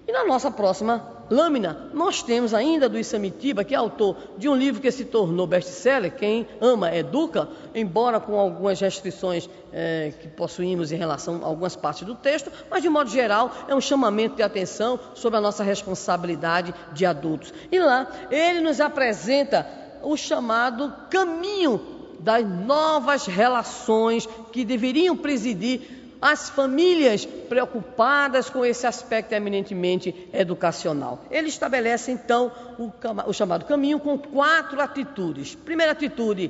E 0.07 0.11
na 0.11 0.25
nossa 0.25 0.51
próxima 0.51 1.13
lâmina, 1.29 1.89
nós 1.93 2.21
temos 2.21 2.53
ainda 2.53 2.89
do 2.89 2.99
Isamitiba, 2.99 3.63
que 3.63 3.73
é 3.73 3.77
autor 3.77 4.17
de 4.37 4.49
um 4.49 4.55
livro 4.55 4.81
que 4.81 4.91
se 4.91 5.05
tornou 5.05 5.47
best-seller, 5.47 6.13
Quem 6.13 6.47
Ama 6.59 6.93
Educa, 6.93 7.47
embora 7.73 8.19
com 8.19 8.37
algumas 8.37 8.79
restrições 8.79 9.49
é, 9.71 10.13
que 10.21 10.27
possuímos 10.27 10.91
em 10.91 10.97
relação 10.97 11.41
a 11.41 11.47
algumas 11.47 11.75
partes 11.75 12.05
do 12.05 12.15
texto, 12.15 12.51
mas 12.69 12.81
de 12.81 12.89
modo 12.89 13.09
geral 13.09 13.51
é 13.67 13.73
um 13.73 13.81
chamamento 13.81 14.35
de 14.35 14.43
atenção 14.43 14.99
sobre 15.13 15.37
a 15.37 15.41
nossa 15.41 15.63
responsabilidade 15.63 16.73
de 16.91 17.05
adultos. 17.05 17.53
E 17.71 17.79
lá 17.79 18.07
ele 18.29 18.59
nos 18.59 18.81
apresenta 18.81 19.65
o 20.03 20.17
chamado 20.17 20.93
caminho 21.09 21.92
das 22.23 22.47
novas 22.47 23.25
relações 23.25 24.27
que 24.51 24.63
deveriam 24.63 25.15
presidir 25.15 25.81
as 26.21 26.49
famílias 26.49 27.25
preocupadas 27.25 28.49
com 28.49 28.63
esse 28.63 28.87
aspecto 28.87 29.33
eminentemente 29.33 30.29
educacional. 30.31 31.25
Ele 31.29 31.49
estabelece 31.49 32.11
então 32.11 32.49
o, 32.79 32.89
o 33.27 33.33
chamado 33.33 33.65
caminho 33.65 33.99
com 33.99 34.17
quatro 34.17 34.79
atitudes. 34.79 35.53
Primeira 35.53 35.91
atitude, 35.91 36.49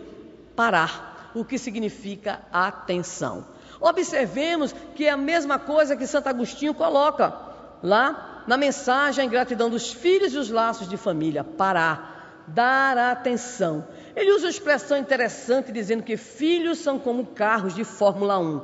parar, 0.55 1.31
o 1.33 1.43
que 1.43 1.57
significa 1.57 2.41
atenção. 2.51 3.47
Observemos 3.81 4.75
que 4.95 5.05
é 5.05 5.09
a 5.09 5.17
mesma 5.17 5.57
coisa 5.57 5.97
que 5.97 6.05
Santo 6.05 6.29
Agostinho 6.29 6.75
coloca 6.75 7.35
lá 7.81 8.43
na 8.45 8.57
mensagem 8.57 9.23
A 9.23 9.25
Ingratidão 9.25 9.71
dos 9.71 9.91
Filhos 9.91 10.35
e 10.35 10.37
os 10.37 10.51
Laços 10.51 10.87
de 10.87 10.97
Família: 10.97 11.43
parar, 11.43 12.43
dar 12.47 12.95
atenção. 12.95 13.87
Ele 14.15 14.31
usa 14.31 14.45
uma 14.45 14.51
expressão 14.51 14.97
interessante 14.97 15.71
dizendo 15.71 16.03
que 16.03 16.17
filhos 16.17 16.79
são 16.79 16.99
como 16.99 17.25
carros 17.27 17.73
de 17.73 17.83
Fórmula 17.83 18.37
1. 18.39 18.61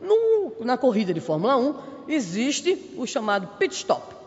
No, 0.00 0.52
na 0.60 0.76
corrida 0.76 1.12
de 1.12 1.20
Fórmula 1.20 1.56
1 1.56 1.74
existe 2.08 2.94
o 2.96 3.06
chamado 3.06 3.46
pit 3.58 3.74
stop. 3.74 4.17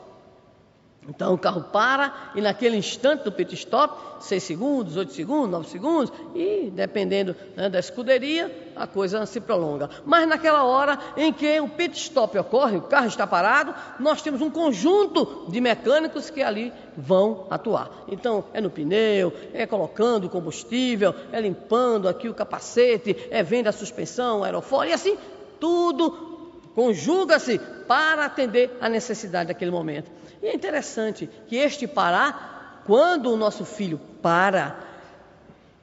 Então 1.10 1.34
o 1.34 1.38
carro 1.38 1.64
para 1.64 2.32
e 2.36 2.42
naquele 2.42 2.78
instante 2.78 3.24
do 3.24 3.32
pit 3.32 3.56
stop, 3.56 4.24
6 4.24 4.44
segundos, 4.44 4.98
8 4.98 5.12
segundos, 5.12 5.50
9 5.50 5.68
segundos, 5.68 6.14
e 6.36 6.70
dependendo 6.72 7.36
né, 7.56 7.70
da 7.70 7.80
escuderia, 7.80 8.72
a 8.76 8.86
coisa 8.86 9.26
se 9.26 9.42
prolonga. 9.42 9.90
Mas 10.06 10.28
naquela 10.28 10.64
hora 10.64 11.00
em 11.18 11.34
que 11.34 11.60
o 11.60 11.68
pit 11.68 11.98
stop 11.98 12.38
ocorre, 12.38 12.78
o 12.78 12.84
carro 12.84 13.08
está 13.08 13.26
parado, 13.26 13.74
nós 14.00 14.22
temos 14.22 14.42
um 14.42 14.50
conjunto 14.52 15.48
de 15.50 15.60
mecânicos 15.60 16.30
que 16.30 16.44
ali 16.44 16.72
vão 16.96 17.48
atuar. 17.50 17.90
Então 18.08 18.44
é 18.54 18.62
no 18.62 18.70
pneu, 18.70 19.34
é 19.54 19.66
colocando 19.66 20.30
combustível, 20.30 21.16
é 21.32 21.42
limpando 21.42 22.08
aqui 22.08 22.30
o 22.30 22.34
capacete, 22.34 23.28
é 23.32 23.42
vendo 23.42 23.68
a 23.68 23.72
suspensão, 23.72 24.44
aerofólio, 24.44 24.92
e 24.92 24.94
assim 24.94 25.18
tudo 25.60 26.31
conjuga-se 26.74 27.60
para 27.88 28.26
atender 28.26 28.78
a 28.80 28.88
necessidade 28.88 29.50
daquele 29.50 29.72
momento. 29.72 30.10
E 30.42 30.48
é 30.48 30.56
interessante 30.56 31.30
que 31.48 31.56
este 31.56 31.88
parar, 31.88 32.84
quando 32.86 33.32
o 33.32 33.38
nosso 33.38 33.66
filho 33.66 34.00
para, 34.22 34.76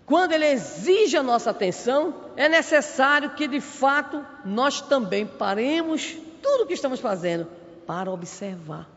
quando 0.07 0.33
ele 0.33 0.47
exige 0.47 1.17
a 1.17 1.23
nossa 1.23 1.51
atenção, 1.51 2.15
é 2.37 2.49
necessário 2.49 3.31
que 3.31 3.47
de 3.47 3.61
fato 3.61 4.25
nós 4.45 4.81
também 4.81 5.27
paremos 5.27 6.17
tudo 6.43 6.65
o 6.65 6.67
que 6.67 6.75
estamos 6.75 6.99
fazendo 6.99 7.47
para 7.87 8.11
observar, 8.11 8.89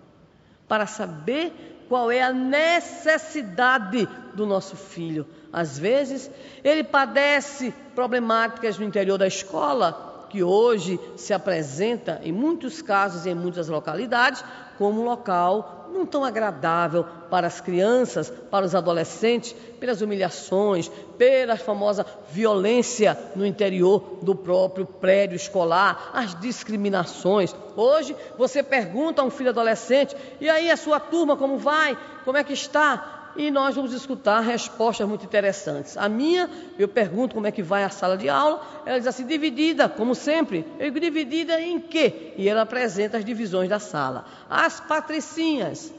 para 0.67 0.87
saber 0.87 1.85
qual 1.89 2.09
é 2.09 2.21
a 2.21 2.31
necessidade 2.31 4.07
do 4.33 4.45
nosso 4.45 4.77
filho. 4.77 5.27
Às 5.51 5.77
vezes, 5.77 6.31
ele 6.63 6.83
padece 6.83 7.73
problemáticas 7.93 8.77
no 8.79 8.85
interior 8.85 9.17
da 9.17 9.27
escola, 9.27 10.10
que 10.31 10.41
hoje 10.41 10.97
se 11.17 11.33
apresenta, 11.33 12.21
em 12.23 12.31
muitos 12.31 12.81
casos, 12.81 13.25
em 13.25 13.35
muitas 13.35 13.67
localidades, 13.67 14.41
como 14.77 15.01
um 15.01 15.03
local 15.03 15.89
não 15.93 16.05
tão 16.05 16.23
agradável 16.23 17.05
para 17.29 17.47
as 17.47 17.59
crianças, 17.59 18.31
para 18.49 18.65
os 18.65 18.73
adolescentes, 18.73 19.53
pelas 19.77 20.01
humilhações, 20.01 20.89
pela 21.17 21.57
famosa 21.57 22.05
violência 22.29 23.17
no 23.35 23.45
interior 23.45 24.19
do 24.21 24.33
próprio 24.33 24.85
prédio 24.85 25.35
escolar, 25.35 26.11
as 26.13 26.33
discriminações. 26.39 27.53
Hoje 27.75 28.15
você 28.37 28.63
pergunta 28.63 29.21
a 29.21 29.25
um 29.25 29.29
filho 29.29 29.49
adolescente: 29.49 30.15
e 30.39 30.49
aí 30.49 30.71
a 30.71 30.77
sua 30.77 30.97
turma 30.97 31.35
como 31.35 31.57
vai? 31.57 31.97
Como 32.23 32.37
é 32.37 32.43
que 32.43 32.53
está? 32.53 33.20
E 33.35 33.49
nós 33.51 33.75
vamos 33.75 33.93
escutar 33.93 34.39
respostas 34.41 35.07
muito 35.07 35.25
interessantes. 35.25 35.97
A 35.97 36.07
minha, 36.09 36.49
eu 36.77 36.87
pergunto 36.87 37.35
como 37.35 37.47
é 37.47 37.51
que 37.51 37.63
vai 37.63 37.83
a 37.83 37.89
sala 37.89 38.17
de 38.17 38.29
aula, 38.29 38.61
ela 38.85 38.97
diz 38.97 39.07
assim, 39.07 39.25
dividida, 39.25 39.87
como 39.87 40.15
sempre. 40.15 40.65
Eu 40.79 40.85
digo, 40.85 40.99
dividida 40.99 41.59
em 41.61 41.79
quê? 41.79 42.33
E 42.37 42.47
ela 42.47 42.61
apresenta 42.61 43.17
as 43.17 43.25
divisões 43.25 43.69
da 43.69 43.79
sala. 43.79 44.25
As 44.49 44.79
patricinhas, 44.79 45.93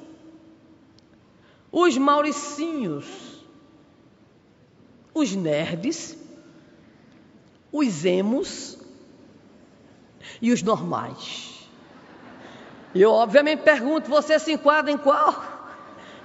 os 1.70 1.96
mauricinhos, 1.96 3.06
os 5.14 5.34
nerds, 5.34 6.16
os 7.70 8.04
emos 8.04 8.78
e 10.40 10.52
os 10.52 10.62
normais. 10.62 11.68
E 12.94 13.00
eu, 13.00 13.10
obviamente, 13.10 13.60
pergunto: 13.60 14.08
você 14.10 14.38
se 14.38 14.52
enquadra 14.52 14.90
em 14.90 14.98
qual? 14.98 15.51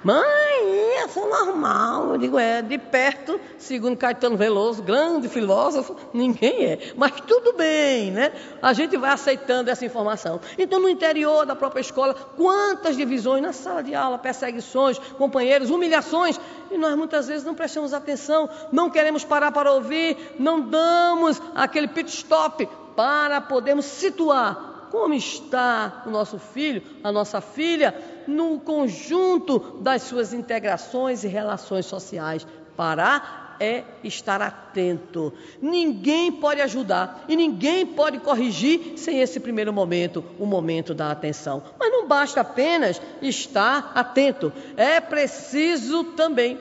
Mãe, 0.04 1.02
eu 1.02 1.10
sou 1.10 1.28
normal. 1.28 2.12
Eu 2.12 2.18
digo, 2.18 2.38
é, 2.38 2.62
de 2.62 2.78
perto, 2.78 3.40
segundo 3.58 3.98
Caetano 3.98 4.38
Veloso, 4.38 4.84
grande 4.84 5.28
filósofo, 5.28 5.96
ninguém 6.14 6.66
é. 6.66 6.94
Mas 6.96 7.12
tudo 7.22 7.54
bem, 7.54 8.12
né? 8.12 8.32
A 8.62 8.74
gente 8.74 8.96
vai 8.96 9.12
aceitando 9.12 9.70
essa 9.70 9.86
informação. 9.86 10.40
Então, 10.58 10.80
no 10.80 10.88
interior 10.88 11.46
da 11.46 11.56
própria 11.56 11.82
escola, 11.82 12.14
quantas 12.14 12.96
divisões 12.96 13.42
na 13.42 13.54
sala 13.54 13.82
de 13.82 13.96
aula, 13.96 14.18
perseguições, 14.18 15.00
companheiros, 15.18 15.72
humilhações, 15.72 16.40
e 16.70 16.78
nós 16.78 16.96
muitas 16.96 17.28
vezes 17.28 17.44
não 17.44 17.56
prestamos 17.56 17.94
atenção, 17.94 18.50
não 18.72 18.90
queremos 18.90 19.24
parar 19.24 19.52
para 19.52 19.72
ouvir, 19.72 20.36
não 20.38 20.62
damos 20.62 21.42
aquele 21.56 21.88
pit 21.88 22.10
stop 22.10 22.68
para 22.96 23.42
podermos 23.42 23.86
situar 23.86 24.76
como 24.92 25.14
está 25.14 26.04
o 26.06 26.10
nosso 26.10 26.40
filho, 26.40 26.82
a 27.04 27.12
nossa 27.12 27.42
filha, 27.42 27.94
no 28.28 28.60
conjunto 28.60 29.60
das 29.82 30.04
suas 30.04 30.34
integrações 30.34 31.24
e 31.24 31.28
relações 31.28 31.86
sociais. 31.86 32.46
Parar 32.76 33.58
é 33.60 33.84
estar 34.04 34.42
atento. 34.42 35.34
Ninguém 35.62 36.32
pode 36.32 36.62
ajudar 36.62 37.26
e 37.28 37.36
ninguém 37.36 37.86
pode 37.86 38.20
corrigir 38.20 38.98
sem 38.98 39.20
esse 39.20 39.40
primeiro 39.40 39.74
momento, 39.74 40.24
o 40.40 40.46
momento 40.46 40.94
da 40.94 41.12
atenção. 41.12 41.64
Mas 41.80 41.92
não 41.92 42.08
basta 42.08 42.42
apenas 42.42 43.02
estar 43.22 43.92
atento, 43.96 44.54
é 44.76 45.00
preciso 45.00 46.04
também 46.16 46.60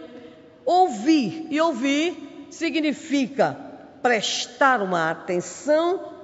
ouvir. 0.65 1.47
E 1.51 1.61
ouvir 1.61 2.49
significa 2.51 3.57
prestar 4.03 4.81
uma 4.83 5.11
atenção 5.11 6.16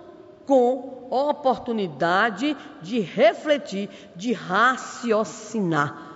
com 0.46 1.06
oportunidade 1.10 2.56
de 2.80 3.00
refletir, 3.00 3.88
de 4.16 4.32
raciocinar. 4.32 6.10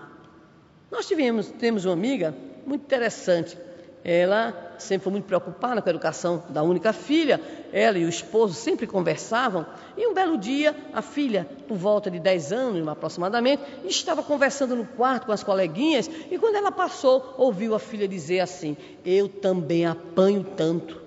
Nós 0.91 1.07
tivemos, 1.07 1.49
temos 1.49 1.85
uma 1.85 1.93
amiga 1.93 2.35
muito 2.67 2.83
interessante. 2.83 3.59
Ela 4.03 4.77
sempre 4.79 5.05
foi 5.05 5.13
muito 5.13 5.25
preocupada 5.25 5.83
com 5.83 5.89
a 5.89 5.91
educação 5.91 6.45
da 6.49 6.63
única 6.63 6.93
filha. 6.93 7.41
Ela 7.73 7.99
e 7.99 8.05
o 8.05 8.09
esposo 8.09 8.55
sempre 8.55 8.87
conversavam. 8.87 9.67
E 9.97 10.07
um 10.07 10.15
belo 10.15 10.39
dia, 10.39 10.75
a 10.93 11.03
filha, 11.03 11.47
por 11.67 11.77
volta 11.77 12.11
de 12.11 12.21
10 12.21 12.53
anos 12.53 12.89
aproximadamente, 12.89 13.63
estava 13.85 14.23
conversando 14.23 14.77
no 14.77 14.87
quarto 14.87 15.27
com 15.27 15.33
as 15.33 15.43
coleguinhas. 15.43 16.09
E 16.31 16.39
quando 16.39 16.55
ela 16.55 16.71
passou, 16.71 17.35
ouviu 17.37 17.75
a 17.75 17.81
filha 17.81 18.07
dizer 18.07 18.41
assim: 18.41 18.77
Eu 19.05 19.29
também 19.29 19.85
apanho 19.85 20.45
tanto. 20.57 21.03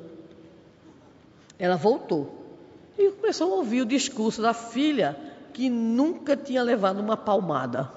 Ela 1.57 1.77
voltou 1.77 2.38
e 2.99 3.11
começou 3.11 3.53
a 3.53 3.57
ouvir 3.57 3.81
o 3.81 3.85
discurso 3.85 4.41
da 4.41 4.53
filha, 4.53 5.17
que 5.53 5.69
nunca 5.69 6.35
tinha 6.35 6.61
levado 6.61 6.99
uma 6.99 7.15
palmada. 7.15 7.89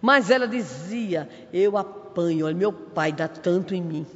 Mas 0.00 0.30
ela 0.30 0.46
dizia: 0.46 1.28
Eu 1.52 1.78
apanho, 1.78 2.46
olha, 2.46 2.54
meu 2.54 2.72
pai 2.72 3.12
dá 3.12 3.26
tanto 3.26 3.74
em 3.74 3.82
mim. 3.82 4.06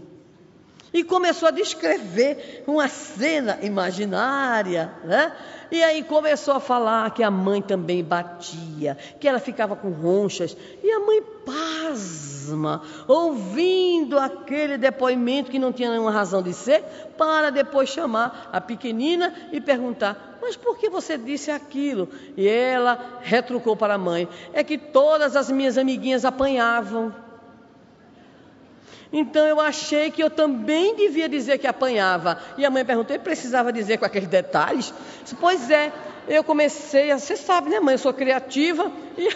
E 0.92 1.04
começou 1.04 1.48
a 1.48 1.52
descrever 1.52 2.64
uma 2.66 2.88
cena 2.88 3.58
imaginária, 3.62 4.90
né? 5.04 5.32
E 5.70 5.82
aí 5.82 6.02
começou 6.02 6.54
a 6.54 6.60
falar 6.60 7.10
que 7.10 7.22
a 7.22 7.30
mãe 7.30 7.60
também 7.60 8.02
batia, 8.02 8.96
que 9.20 9.28
ela 9.28 9.38
ficava 9.38 9.76
com 9.76 9.90
ronchas. 9.90 10.56
E 10.82 10.90
a 10.90 11.00
mãe 11.00 11.22
pasma, 11.44 12.82
ouvindo 13.06 14.18
aquele 14.18 14.78
depoimento 14.78 15.50
que 15.50 15.58
não 15.58 15.72
tinha 15.72 15.90
nenhuma 15.90 16.10
razão 16.10 16.42
de 16.42 16.54
ser, 16.54 16.82
para 17.18 17.50
depois 17.50 17.90
chamar 17.90 18.48
a 18.50 18.60
pequenina 18.60 19.34
e 19.52 19.60
perguntar: 19.60 20.38
Mas 20.40 20.56
por 20.56 20.78
que 20.78 20.88
você 20.88 21.18
disse 21.18 21.50
aquilo? 21.50 22.08
E 22.34 22.48
ela 22.48 23.18
retrucou 23.20 23.76
para 23.76 23.94
a 23.94 23.98
mãe: 23.98 24.26
É 24.54 24.64
que 24.64 24.78
todas 24.78 25.36
as 25.36 25.50
minhas 25.50 25.76
amiguinhas 25.76 26.24
apanhavam. 26.24 27.27
Então 29.12 29.46
eu 29.46 29.58
achei 29.58 30.10
que 30.10 30.22
eu 30.22 30.28
também 30.28 30.94
devia 30.94 31.28
dizer 31.28 31.58
que 31.58 31.66
apanhava. 31.66 32.38
E 32.56 32.64
a 32.64 32.70
mãe 32.70 32.84
perguntou: 32.84 33.14
e 33.16 33.18
precisava 33.18 33.72
dizer 33.72 33.98
com 33.98 34.04
aqueles 34.04 34.28
detalhes? 34.28 34.92
Pois 35.40 35.70
é, 35.70 35.92
eu 36.28 36.44
comecei, 36.44 37.10
a, 37.10 37.18
você 37.18 37.36
sabe, 37.36 37.70
né, 37.70 37.80
mãe? 37.80 37.94
Eu 37.94 37.98
sou 37.98 38.12
criativa. 38.12 38.90
E, 39.16 39.28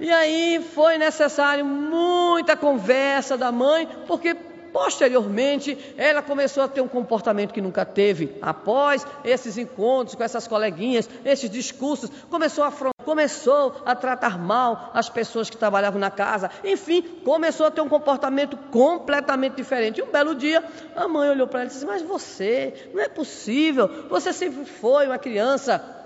e 0.00 0.10
aí 0.10 0.64
foi 0.74 0.98
necessário 0.98 1.64
muita 1.64 2.56
conversa 2.56 3.36
da 3.36 3.50
mãe, 3.50 3.88
porque 4.06 4.36
Posteriormente, 4.74 5.78
ela 5.96 6.20
começou 6.20 6.64
a 6.64 6.66
ter 6.66 6.80
um 6.80 6.88
comportamento 6.88 7.54
que 7.54 7.60
nunca 7.60 7.84
teve. 7.84 8.36
Após 8.42 9.06
esses 9.24 9.56
encontros 9.56 10.16
com 10.16 10.24
essas 10.24 10.48
coleguinhas, 10.48 11.08
esses 11.24 11.48
discursos, 11.48 12.10
começou 12.28 12.64
a 12.64 12.72
começou 13.04 13.82
a 13.84 13.94
tratar 13.94 14.38
mal 14.38 14.90
as 14.94 15.08
pessoas 15.08 15.48
que 15.50 15.56
trabalhavam 15.56 16.00
na 16.00 16.10
casa. 16.10 16.50
Enfim, 16.64 17.02
começou 17.24 17.66
a 17.66 17.70
ter 17.70 17.80
um 17.80 17.88
comportamento 17.88 18.56
completamente 18.70 19.54
diferente. 19.54 20.00
E 20.00 20.02
um 20.02 20.10
belo 20.10 20.34
dia, 20.34 20.64
a 20.96 21.06
mãe 21.06 21.30
olhou 21.30 21.46
para 21.46 21.60
ela 21.60 21.68
e 21.68 21.72
disse: 21.72 21.86
Mas 21.86 22.02
você, 22.02 22.90
não 22.92 23.02
é 23.02 23.08
possível. 23.08 23.88
Você 24.08 24.32
sempre 24.32 24.64
foi 24.64 25.06
uma 25.06 25.18
criança 25.18 26.02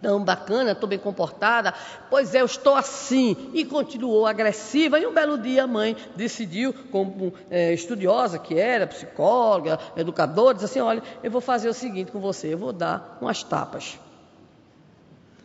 tão 0.00 0.24
bacana, 0.24 0.72
estou 0.72 0.88
bem 0.88 0.98
comportada. 0.98 1.74
Pois 2.08 2.34
é, 2.34 2.40
eu 2.40 2.46
estou 2.46 2.74
assim. 2.74 3.50
E 3.54 3.64
continuou 3.64 4.26
agressiva. 4.26 4.98
E 4.98 5.06
um 5.06 5.12
belo 5.12 5.38
dia 5.38 5.64
a 5.64 5.66
mãe 5.66 5.96
decidiu, 6.16 6.74
como 6.90 7.32
é, 7.50 7.72
estudiosa 7.72 8.38
que 8.38 8.58
era, 8.58 8.86
psicóloga, 8.86 9.78
educadora, 9.96 10.54
disse 10.54 10.66
assim: 10.66 10.80
olha, 10.80 11.02
eu 11.22 11.30
vou 11.30 11.40
fazer 11.40 11.68
o 11.68 11.74
seguinte 11.74 12.10
com 12.10 12.20
você, 12.20 12.54
eu 12.54 12.58
vou 12.58 12.72
dar 12.72 13.18
umas 13.20 13.42
tapas. 13.42 13.98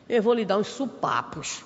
Eu 0.07 0.21
vou 0.21 0.33
lhe 0.33 0.45
dar 0.45 0.57
uns 0.57 0.67
supapos. 0.67 1.63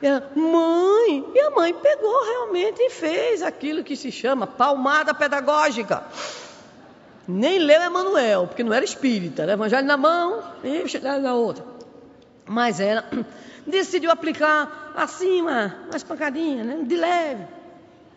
Ela, 0.00 0.30
mãe, 0.34 1.24
e 1.34 1.40
a 1.40 1.50
mãe 1.50 1.74
pegou 1.74 2.24
realmente 2.24 2.80
e 2.80 2.90
fez 2.90 3.42
aquilo 3.42 3.84
que 3.84 3.96
se 3.96 4.12
chama 4.12 4.46
palmada 4.46 5.14
pedagógica. 5.14 6.04
Nem 7.26 7.58
leu 7.58 7.82
Emanuel, 7.82 8.46
porque 8.46 8.62
não 8.62 8.72
era 8.72 8.84
espírita, 8.84 9.42
era 9.42 9.54
evangelho 9.54 9.86
na 9.86 9.96
mão 9.96 10.42
e 10.62 10.98
na 11.20 11.34
outra. 11.34 11.64
Mas 12.46 12.78
ela 12.78 13.04
decidiu 13.66 14.10
aplicar 14.10 14.92
uma, 14.94 15.74
uma 15.88 15.96
espancadinha, 15.96 16.62
né? 16.62 16.82
de 16.84 16.96
leve. 16.96 17.46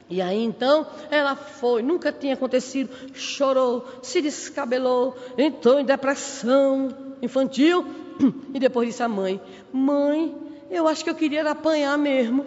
E 0.09 0.21
aí 0.21 0.43
então 0.43 0.87
ela 1.09 1.35
foi, 1.35 1.81
nunca 1.81 2.11
tinha 2.11 2.33
acontecido, 2.33 2.89
chorou, 3.13 3.87
se 4.01 4.21
descabelou, 4.21 5.15
entrou 5.37 5.79
em 5.79 5.85
depressão 5.85 6.89
infantil 7.21 8.08
e 8.53 8.59
depois 8.59 8.87
disse 8.87 9.03
à 9.03 9.07
mãe: 9.07 9.41
Mãe, 9.71 10.35
eu 10.69 10.87
acho 10.87 11.03
que 11.03 11.09
eu 11.09 11.15
queria 11.15 11.49
apanhar 11.49 11.97
mesmo. 11.97 12.45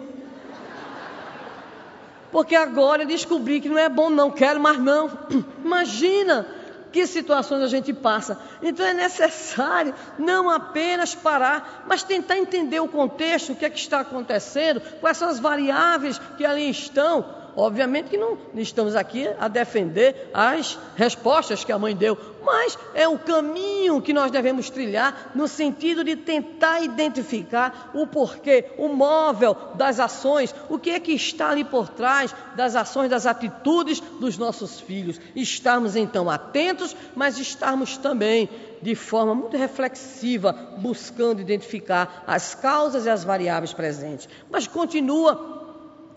Porque 2.31 2.55
agora 2.55 3.03
eu 3.03 3.07
descobri 3.07 3.61
que 3.61 3.69
não 3.69 3.77
é 3.77 3.87
bom, 3.87 4.09
não 4.09 4.31
quero 4.31 4.59
mais 4.59 4.79
não. 4.79 5.09
Imagina 5.63 6.47
que 6.91 7.05
situações 7.07 7.63
a 7.63 7.67
gente 7.67 7.91
passa. 7.93 8.39
Então 8.61 8.85
é 8.85 8.93
necessário 8.93 9.93
não 10.17 10.49
apenas 10.49 11.13
parar, 11.13 11.83
mas 11.87 12.03
tentar 12.03 12.37
entender 12.37 12.79
o 12.79 12.87
contexto, 12.87 13.51
o 13.51 13.55
que 13.55 13.65
é 13.65 13.69
que 13.69 13.79
está 13.79 13.99
acontecendo, 13.99 14.81
quais 15.01 15.17
são 15.17 15.27
as 15.27 15.39
variáveis 15.39 16.19
que 16.37 16.45
ali 16.45 16.69
estão 16.69 17.42
Obviamente 17.55 18.09
que 18.09 18.17
não 18.17 18.37
estamos 18.55 18.95
aqui 18.95 19.27
a 19.39 19.47
defender 19.47 20.29
as 20.33 20.77
respostas 20.95 21.63
que 21.63 21.71
a 21.71 21.77
mãe 21.77 21.95
deu, 21.95 22.17
mas 22.43 22.77
é 22.93 23.07
o 23.07 23.17
caminho 23.17 24.01
que 24.01 24.11
nós 24.11 24.31
devemos 24.31 24.69
trilhar 24.69 25.31
no 25.35 25.47
sentido 25.47 26.03
de 26.03 26.15
tentar 26.15 26.81
identificar 26.81 27.91
o 27.93 28.07
porquê, 28.07 28.71
o 28.77 28.89
móvel 28.89 29.55
das 29.75 29.99
ações, 29.99 30.53
o 30.69 30.79
que 30.79 30.89
é 30.89 30.99
que 30.99 31.13
está 31.13 31.49
ali 31.49 31.63
por 31.63 31.89
trás 31.89 32.35
das 32.55 32.75
ações, 32.75 33.09
das 33.09 33.25
atitudes 33.25 33.99
dos 33.99 34.37
nossos 34.37 34.79
filhos. 34.79 35.19
Estarmos 35.35 35.95
então 35.95 36.29
atentos, 36.29 36.95
mas 37.15 37.37
estarmos 37.37 37.97
também 37.97 38.49
de 38.81 38.95
forma 38.95 39.33
muito 39.33 39.55
reflexiva, 39.55 40.51
buscando 40.77 41.39
identificar 41.39 42.23
as 42.27 42.53
causas 42.53 43.05
e 43.05 43.09
as 43.09 43.23
variáveis 43.23 43.73
presentes. 43.73 44.27
Mas 44.51 44.67
continua 44.67 45.62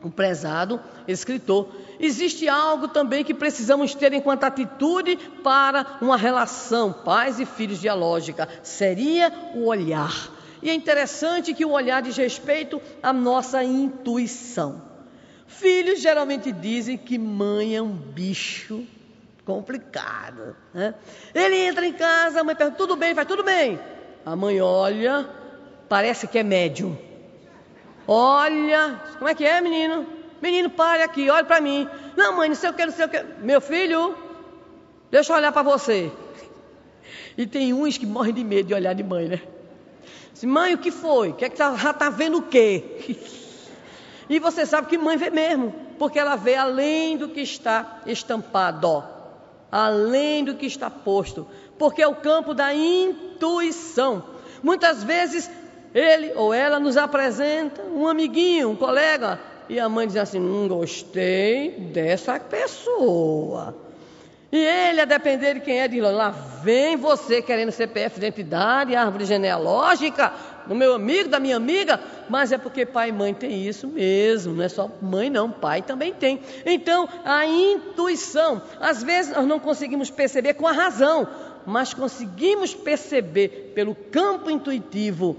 o 0.03 0.11
prezado 0.11 0.81
escritor. 1.07 1.69
Existe 1.99 2.49
algo 2.49 2.89
também 2.89 3.25
que 3.25 3.35
precisamos 3.35 3.95
ter 3.95 4.13
enquanto 4.13 4.45
atitude 4.45 5.17
para 5.43 5.99
uma 6.01 6.17
relação 6.17 6.93
pais 6.93 7.41
e 7.41 7.47
filhos 7.47 7.81
dialógica, 7.81 8.49
seria 8.63 9.33
o 9.55 9.67
olhar. 9.67 10.31
E 10.63 10.71
é 10.71 10.75
interessante 10.75 11.55
que 11.55 11.65
o 11.65 11.71
olhar 11.71 12.03
diz 12.03 12.17
respeito 12.17 12.81
à 13.03 13.13
nossa 13.13 13.63
intuição. 13.63 14.83
Filhos 15.47 16.01
geralmente 16.01 16.51
dizem 16.51 16.97
que 16.99 17.19
mãe 17.19 17.77
é 17.77 17.83
um 17.83 17.93
bicho 17.93 18.85
complicado. 19.45 20.57
Né? 20.75 20.95
Ele 21.35 21.57
entra 21.57 21.87
em 21.87 21.93
casa, 21.93 22.41
a 22.41 22.45
mãe 22.45 22.57
pergunta: 22.57 22.79
tudo 22.79 22.97
bem? 22.97 23.15
Vai 23.15 23.25
tudo 23.25 23.45
bem. 23.45 23.79
A 24.25 24.35
mãe 24.35 24.61
olha, 24.61 25.29
parece 25.89 26.27
que 26.27 26.39
é 26.39 26.43
médium. 26.43 26.99
Olha, 28.07 29.01
como 29.19 29.29
é 29.29 29.35
que 29.35 29.45
é, 29.45 29.61
menino? 29.61 30.07
Menino, 30.41 30.71
pare 30.71 31.03
aqui, 31.03 31.29
olhe 31.29 31.45
para 31.45 31.61
mim. 31.61 31.89
Não, 32.17 32.37
mãe, 32.37 32.49
não 32.49 32.57
sei 32.57 32.71
o 32.71 32.73
que, 32.73 32.87
não 32.87 32.93
sei 32.93 33.07
o 33.07 33.09
que. 33.09 33.25
Meu 33.41 33.61
filho, 33.61 34.17
deixa 35.11 35.33
eu 35.33 35.37
olhar 35.37 35.53
para 35.53 35.63
você. 35.63 36.13
E 37.37 37.47
tem 37.47 37.73
uns 37.73 37.99
que 37.99 38.07
morrem 38.07 38.35
de 38.35 38.45
medo 38.45 38.69
de 38.69 38.75
olhar 38.75 38.95
de 38.95 39.03
mãe, 39.03 39.29
né? 39.29 39.43
Diz, 40.33 40.45
mãe, 40.45 40.75
o 40.75 40.79
que 40.79 40.91
foi? 40.91 41.33
Que 41.33 41.47
é 41.47 41.49
que 41.49 41.57
tá, 41.57 41.75
já 41.77 41.91
está 41.91 42.11
vendo 42.11 42.39
o 42.39 42.43
quê? 42.43 42.85
E 44.29 44.41
você 44.41 44.67
sabe 44.67 44.89
que 44.89 44.99
mãe 44.99 45.17
vê 45.17 45.31
mesmo, 45.31 45.73
porque 46.01 46.19
ela 46.19 46.35
vê 46.35 46.57
além 46.57 47.17
do 47.17 47.29
que 47.29 47.41
está 47.41 48.01
estampado, 48.07 49.05
além 49.71 50.45
do 50.45 50.57
que 50.57 50.67
está 50.67 50.91
posto, 50.91 51.47
porque 51.79 52.03
é 52.03 52.09
o 52.09 52.17
campo 52.17 52.53
da 52.53 52.75
intuição. 52.75 54.25
Muitas 54.65 55.05
vezes 55.05 55.49
ele 55.95 56.33
ou 56.35 56.53
ela 56.53 56.79
nos 56.79 56.97
apresenta 56.97 57.83
um 57.83 58.07
amiguinho, 58.07 58.71
um 58.71 58.77
colega, 58.77 59.39
e 59.69 59.81
a 59.81 59.89
mãe 59.89 60.07
diz 60.07 60.17
assim: 60.17 60.39
Não 60.39 60.69
gostei 60.69 61.71
dessa 61.93 62.39
pessoa. 62.39 63.77
E 64.53 64.57
ele, 64.57 65.01
a 65.01 65.05
depender 65.05 65.55
de 65.55 65.61
quem 65.61 65.81
é, 65.81 65.89
diz: 65.89 66.01
Lá 66.03 66.31
vem 66.63 66.97
você 66.97 67.43
querendo 67.43 67.73
CPF 67.73 68.21
de 68.21 68.27
identidade, 68.27 68.95
árvore 68.95 69.25
genealógica, 69.25 70.33
do 70.67 70.75
meu 70.75 70.95
amigo, 70.95 71.29
da 71.29 71.41
minha 71.41 71.57
amiga, 71.57 72.01
mas 72.29 72.53
é 72.53 72.59
porque 72.59 72.85
pai 72.85 73.09
e 73.09 73.13
mãe 73.13 73.33
tem 73.33 73.67
isso 73.67 73.87
mesmo, 73.87 74.55
não 74.55 74.65
é 74.65 74.69
só 74.69 74.91
mãe, 75.01 75.31
não, 75.31 75.51
pai 75.51 75.83
também 75.83 76.13
tem. 76.13 76.41
Então, 76.65 77.09
a 77.25 77.47
intuição, 77.47 78.63
às 78.81 79.03
vezes 79.03 79.35
nós 79.35 79.47
não 79.47 79.59
conseguimos 79.59 80.11
perceber 80.11 80.55
com 80.55 80.67
a 80.67 80.73
razão, 80.73 81.27
mas 81.65 81.93
conseguimos 81.95 82.75
perceber 82.75 83.73
pelo 83.75 83.95
campo 83.95 84.51
intuitivo 84.51 85.37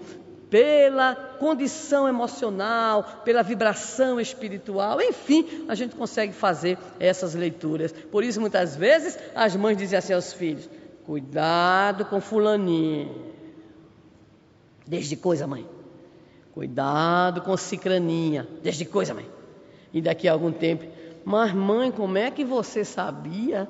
pela 0.50 1.16
condição 1.16 2.08
emocional, 2.08 3.22
pela 3.26 3.44
vibração 3.44 4.20
espiritual, 4.20 5.02
enfim, 5.02 5.66
a 5.68 5.76
gente 5.76 5.96
consegue 5.96 6.34
fazer 6.34 6.78
essas 7.00 7.36
leituras. 7.36 7.92
Por 7.92 8.24
isso, 8.24 8.40
muitas 8.40 8.76
vezes, 8.76 9.18
as 9.36 9.56
mães 9.56 9.78
dizem 9.78 10.00
assim 10.00 10.14
aos 10.14 10.32
filhos: 10.34 10.70
cuidado 11.06 12.06
com 12.06 12.22
Fulaninho. 12.22 13.34
Desde 14.88 15.18
coisa, 15.18 15.46
mãe. 15.46 15.68
Cuidado 16.54 17.42
com 17.42 17.56
Cicraninha. 17.58 18.48
Desde 18.64 18.86
coisa, 18.86 19.14
mãe. 19.14 19.30
E 19.94 20.02
daqui 20.02 20.28
a 20.28 20.32
algum 20.32 20.52
tempo, 20.52 20.86
mas 21.26 21.54
mãe, 21.54 21.92
como 21.92 22.18
é 22.18 22.32
que 22.32 22.46
você 22.46 22.86
sabia? 22.86 23.68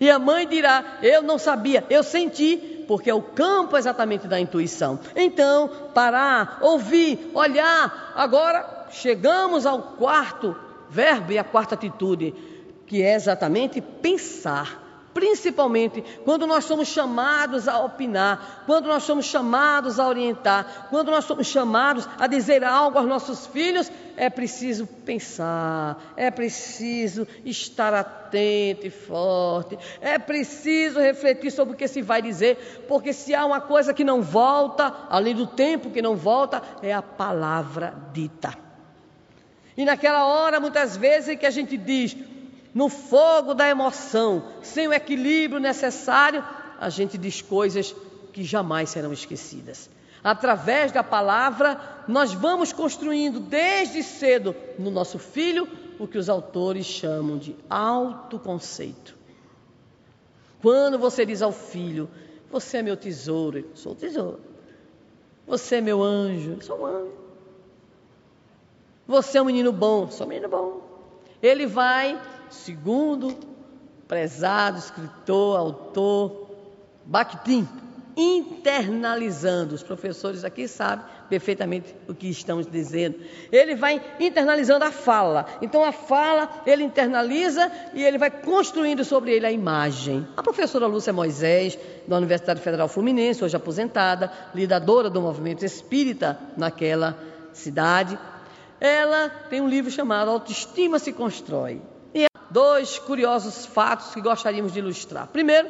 E 0.00 0.10
a 0.10 0.18
mãe 0.18 0.48
dirá: 0.48 0.98
Eu 1.02 1.22
não 1.22 1.38
sabia, 1.38 1.84
eu 1.90 2.02
senti 2.02 2.84
porque 2.88 3.10
é 3.10 3.14
o 3.14 3.22
campo 3.22 3.76
exatamente 3.76 4.26
da 4.26 4.40
intuição. 4.40 4.98
Então, 5.14 5.70
parar, 5.94 6.58
ouvir, 6.60 7.30
olhar. 7.34 8.12
Agora 8.16 8.88
chegamos 8.90 9.64
ao 9.66 9.80
quarto 9.80 10.56
verbo 10.88 11.30
e 11.30 11.38
à 11.38 11.44
quarta 11.44 11.76
atitude, 11.76 12.34
que 12.86 13.00
é 13.00 13.14
exatamente 13.14 13.80
pensar 13.80 14.79
principalmente 15.12 16.02
quando 16.24 16.46
nós 16.46 16.64
somos 16.64 16.88
chamados 16.88 17.68
a 17.68 17.78
opinar, 17.80 18.64
quando 18.66 18.86
nós 18.86 19.02
somos 19.02 19.26
chamados 19.26 19.98
a 19.98 20.06
orientar, 20.06 20.88
quando 20.90 21.10
nós 21.10 21.24
somos 21.24 21.46
chamados 21.46 22.08
a 22.18 22.26
dizer 22.26 22.64
algo 22.64 22.98
aos 22.98 23.06
nossos 23.06 23.46
filhos, 23.46 23.90
é 24.16 24.28
preciso 24.28 24.86
pensar, 24.86 26.12
é 26.16 26.30
preciso 26.30 27.26
estar 27.44 27.94
atento 27.94 28.86
e 28.86 28.90
forte, 28.90 29.78
é 30.00 30.18
preciso 30.18 31.00
refletir 31.00 31.50
sobre 31.50 31.74
o 31.74 31.76
que 31.76 31.88
se 31.88 32.02
vai 32.02 32.20
dizer, 32.20 32.84
porque 32.88 33.12
se 33.12 33.34
há 33.34 33.44
uma 33.44 33.60
coisa 33.60 33.94
que 33.94 34.04
não 34.04 34.22
volta, 34.22 34.94
além 35.08 35.34
do 35.34 35.46
tempo 35.46 35.90
que 35.90 36.02
não 36.02 36.16
volta, 36.16 36.62
é 36.82 36.92
a 36.92 37.02
palavra 37.02 37.94
dita. 38.12 38.56
E 39.76 39.84
naquela 39.84 40.26
hora, 40.26 40.60
muitas 40.60 40.96
vezes, 40.96 41.38
que 41.38 41.46
a 41.46 41.50
gente 41.50 41.76
diz, 41.76 42.14
no 42.74 42.88
fogo 42.88 43.54
da 43.54 43.68
emoção, 43.68 44.44
sem 44.62 44.86
o 44.86 44.92
equilíbrio 44.92 45.60
necessário, 45.60 46.44
a 46.78 46.88
gente 46.88 47.18
diz 47.18 47.42
coisas 47.42 47.94
que 48.32 48.44
jamais 48.44 48.90
serão 48.90 49.12
esquecidas. 49.12 49.90
Através 50.22 50.92
da 50.92 51.02
palavra, 51.02 51.80
nós 52.06 52.32
vamos 52.32 52.72
construindo 52.72 53.40
desde 53.40 54.02
cedo 54.02 54.54
no 54.78 54.90
nosso 54.90 55.18
filho 55.18 55.66
o 55.98 56.06
que 56.06 56.18
os 56.18 56.28
autores 56.28 56.86
chamam 56.86 57.38
de 57.38 57.56
autoconceito. 57.68 59.16
Quando 60.60 60.98
você 60.98 61.24
diz 61.24 61.40
ao 61.42 61.52
filho: 61.52 62.08
Você 62.50 62.78
é 62.78 62.82
meu 62.82 62.96
tesouro, 62.96 63.58
eu 63.58 63.70
sou 63.74 63.92
o 63.92 63.94
tesouro. 63.94 64.40
Você 65.46 65.76
é 65.76 65.80
meu 65.80 66.02
anjo, 66.02 66.52
eu 66.52 66.60
sou 66.60 66.80
um 66.80 66.86
anjo. 66.86 67.12
Você 69.06 69.38
é 69.38 69.42
um 69.42 69.46
menino 69.46 69.72
bom, 69.72 70.10
sou 70.10 70.26
um 70.26 70.28
menino 70.28 70.48
bom. 70.48 70.82
Ele 71.42 71.66
vai 71.66 72.20
segundo 72.50 73.36
prezado 74.06 74.78
escritor, 74.78 75.56
autor, 75.56 76.50
Bakhtin, 77.04 77.66
internalizando. 78.16 79.74
Os 79.74 79.82
professores 79.82 80.44
aqui 80.44 80.66
sabem 80.66 81.04
perfeitamente 81.28 81.94
o 82.08 82.14
que 82.14 82.28
estamos 82.28 82.66
dizendo. 82.66 83.20
Ele 83.52 83.74
vai 83.74 84.02
internalizando 84.18 84.84
a 84.84 84.90
fala. 84.90 85.46
Então 85.62 85.84
a 85.84 85.92
fala 85.92 86.62
ele 86.66 86.82
internaliza 86.82 87.70
e 87.94 88.04
ele 88.04 88.18
vai 88.18 88.30
construindo 88.30 89.04
sobre 89.04 89.32
ele 89.32 89.46
a 89.46 89.52
imagem. 89.52 90.26
A 90.36 90.42
professora 90.42 90.86
Lúcia 90.86 91.12
Moisés, 91.12 91.78
da 92.06 92.16
Universidade 92.16 92.60
Federal 92.60 92.88
Fluminense, 92.88 93.44
hoje 93.44 93.56
aposentada, 93.56 94.30
lidadora 94.54 95.08
do 95.08 95.20
movimento 95.20 95.64
espírita 95.64 96.38
naquela 96.56 97.16
cidade, 97.52 98.18
ela 98.80 99.28
tem 99.48 99.60
um 99.60 99.68
livro 99.68 99.90
chamado 99.90 100.30
Autoestima 100.30 100.98
se 100.98 101.12
Constrói 101.12 101.80
dois 102.50 102.98
curiosos 102.98 103.66
fatos 103.66 104.12
que 104.12 104.20
gostaríamos 104.20 104.72
de 104.72 104.78
ilustrar. 104.80 105.28
Primeiro, 105.28 105.68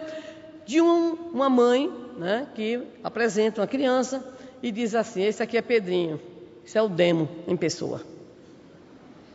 de 0.66 0.80
um, 0.80 1.14
uma 1.32 1.48
mãe 1.48 1.92
né, 2.16 2.46
que 2.54 2.82
apresenta 3.02 3.60
uma 3.60 3.66
criança 3.66 4.24
e 4.62 4.70
diz 4.70 4.94
assim: 4.94 5.22
Esse 5.22 5.42
aqui 5.42 5.56
é 5.56 5.62
Pedrinho, 5.62 6.20
isso 6.64 6.76
é 6.76 6.82
o 6.82 6.88
demo 6.88 7.28
em 7.46 7.56
pessoa. 7.56 8.00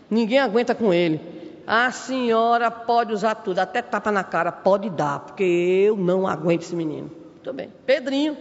Ninguém 0.10 0.40
aguenta 0.40 0.76
com 0.76 0.94
ele. 0.94 1.20
A 1.68 1.92
senhora 1.92 2.70
pode 2.70 3.12
usar 3.12 3.36
tudo, 3.36 3.58
até 3.58 3.82
tapa 3.82 4.12
na 4.12 4.24
cara, 4.24 4.52
pode 4.52 4.90
dar, 4.90 5.20
porque 5.20 5.44
eu 5.44 5.98
não 5.98 6.28
aguento 6.28 6.62
esse 6.62 6.76
menino. 6.76 7.10
Muito 7.34 7.54
bem. 7.54 7.72
Pedrinho, 7.86 8.38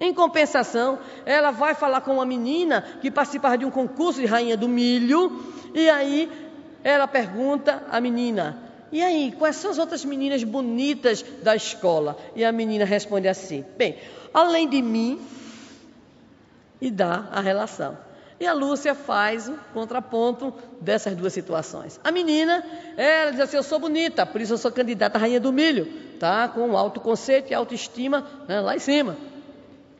Em 0.00 0.14
compensação, 0.14 0.98
ela 1.26 1.50
vai 1.50 1.74
falar 1.74 2.00
com 2.02 2.14
uma 2.14 2.24
menina 2.24 2.84
que 3.00 3.10
participava 3.10 3.58
de 3.58 3.64
um 3.64 3.70
concurso 3.70 4.20
de 4.20 4.26
rainha 4.26 4.56
do 4.56 4.68
milho, 4.68 5.42
e 5.74 5.90
aí 5.90 6.30
ela 6.82 7.06
pergunta 7.06 7.82
à 7.90 8.00
menina: 8.00 8.58
E 8.92 9.02
aí, 9.02 9.32
quais 9.38 9.56
são 9.56 9.70
as 9.70 9.78
outras 9.78 10.04
meninas 10.04 10.44
bonitas 10.44 11.24
da 11.42 11.54
escola? 11.54 12.16
E 12.34 12.44
a 12.44 12.52
menina 12.52 12.84
responde 12.84 13.28
assim: 13.28 13.64
Bem, 13.76 13.98
além 14.32 14.68
de 14.68 14.80
mim, 14.82 15.20
e 16.80 16.90
dá 16.90 17.28
a 17.32 17.40
relação. 17.40 17.96
E 18.40 18.46
a 18.46 18.52
Lúcia 18.52 18.94
faz 18.94 19.48
o 19.48 19.58
contraponto 19.74 20.54
dessas 20.80 21.16
duas 21.16 21.32
situações. 21.32 21.98
A 22.04 22.12
menina, 22.12 22.64
ela 22.96 23.32
diz 23.32 23.40
assim: 23.40 23.56
Eu 23.56 23.64
sou 23.64 23.80
bonita, 23.80 24.24
por 24.24 24.40
isso 24.40 24.52
eu 24.52 24.58
sou 24.58 24.70
candidata 24.70 25.18
à 25.18 25.20
rainha 25.20 25.40
do 25.40 25.52
milho, 25.52 25.86
tá? 26.20 26.46
Com 26.48 26.76
autoconceito 26.76 27.50
e 27.50 27.54
autoestima 27.54 28.24
né, 28.46 28.60
lá 28.60 28.76
em 28.76 28.78
cima. 28.78 29.16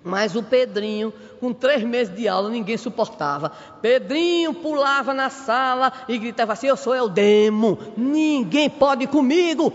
Mas 0.05 0.37
o 0.37 0.43
Pedrinho, 0.43 1.13
com 1.41 1.53
três 1.53 1.83
meses 1.83 2.15
de 2.15 2.29
aula, 2.29 2.49
ninguém 2.49 2.77
suportava. 2.77 3.53
Pedrinho 3.83 4.55
pulava 4.55 5.13
na 5.13 5.31
sala 5.31 5.93
e 6.09 6.19
gritava 6.19 6.53
assim: 6.53 6.69
Eu 6.69 6.77
sou 6.77 6.95
o 6.95 7.09
demo, 7.09 7.79
ninguém 7.97 8.71
pode 8.71 9.07
comigo, 9.07 9.73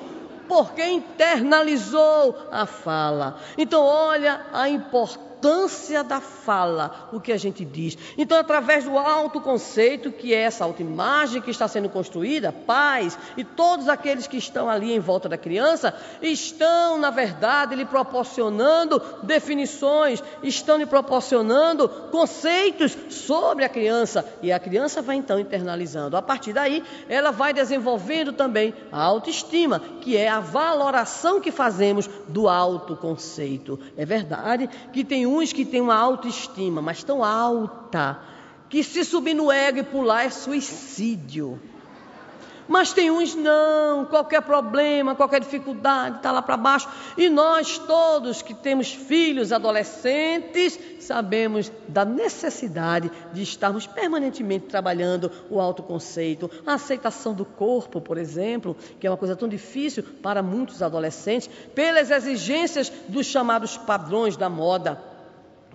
porque 0.47 0.83
internalizou 0.85 2.35
a 2.51 2.65
fala. 2.65 3.37
Então, 3.57 3.83
olha 3.83 4.41
a 4.53 4.69
importância 4.69 5.32
importância 5.43 6.03
da 6.03 6.21
fala, 6.21 7.09
o 7.11 7.19
que 7.19 7.31
a 7.31 7.37
gente 7.37 7.65
diz. 7.65 7.97
Então, 8.17 8.37
através 8.37 8.85
do 8.85 8.97
autoconceito, 8.97 10.09
que 10.09 10.33
é 10.33 10.39
essa 10.39 10.63
autoimagem 10.63 11.41
que 11.41 11.51
está 11.51 11.67
sendo 11.67 11.89
construída, 11.89 12.53
pais 12.53 13.17
e 13.35 13.43
todos 13.43 13.89
aqueles 13.89 14.25
que 14.25 14.37
estão 14.37 14.69
ali 14.69 14.93
em 14.93 14.99
volta 14.99 15.27
da 15.27 15.37
criança, 15.37 15.93
estão, 16.21 16.97
na 16.97 17.09
verdade, 17.09 17.75
lhe 17.75 17.83
proporcionando 17.83 19.01
definições, 19.21 20.23
estão 20.41 20.77
lhe 20.77 20.85
proporcionando 20.85 21.89
conceitos 21.89 22.97
sobre 23.09 23.65
a 23.65 23.69
criança. 23.69 24.25
E 24.41 24.51
a 24.51 24.59
criança 24.59 25.01
vai 25.01 25.17
então 25.17 25.37
internalizando. 25.37 26.15
A 26.15 26.21
partir 26.21 26.53
daí, 26.53 26.81
ela 27.09 27.31
vai 27.31 27.53
desenvolvendo 27.53 28.31
também 28.31 28.73
a 28.91 29.01
autoestima, 29.01 29.81
que 29.99 30.15
é 30.15 30.29
a 30.29 30.39
valoração 30.39 31.41
que 31.41 31.51
fazemos 31.51 32.09
do 32.29 32.47
autoconceito. 32.47 33.77
É 33.97 34.05
verdade 34.05 34.69
que 34.93 35.03
tem 35.03 35.32
uns 35.37 35.53
que 35.53 35.65
têm 35.65 35.81
uma 35.81 35.95
autoestima, 35.95 36.81
mas 36.81 37.03
tão 37.03 37.23
alta, 37.23 38.19
que 38.69 38.83
se 38.83 39.03
subir 39.03 39.33
no 39.33 39.51
ego 39.51 39.79
e 39.79 39.83
pular 39.83 40.25
é 40.25 40.29
suicídio. 40.29 41.59
Mas 42.67 42.93
tem 42.93 43.11
uns 43.11 43.35
não, 43.35 44.05
qualquer 44.05 44.41
problema, 44.41 45.15
qualquer 45.15 45.41
dificuldade, 45.41 46.17
está 46.17 46.31
lá 46.31 46.41
para 46.41 46.55
baixo. 46.55 46.87
E 47.17 47.29
nós 47.29 47.77
todos 47.77 48.41
que 48.41 48.53
temos 48.53 48.93
filhos 48.93 49.51
adolescentes, 49.51 50.79
sabemos 50.99 51.71
da 51.87 52.05
necessidade 52.05 53.11
de 53.33 53.43
estarmos 53.43 53.85
permanentemente 53.85 54.67
trabalhando 54.67 55.31
o 55.49 55.59
autoconceito, 55.59 56.49
a 56.65 56.75
aceitação 56.75 57.33
do 57.33 57.43
corpo, 57.43 57.99
por 57.99 58.17
exemplo, 58.17 58.75
que 58.99 59.05
é 59.05 59.09
uma 59.09 59.17
coisa 59.17 59.35
tão 59.35 59.49
difícil 59.49 60.03
para 60.21 60.41
muitos 60.41 60.81
adolescentes, 60.81 61.49
pelas 61.75 62.09
exigências 62.09 62.91
dos 63.09 63.25
chamados 63.25 63.77
padrões 63.77 64.37
da 64.37 64.49
moda. 64.49 65.12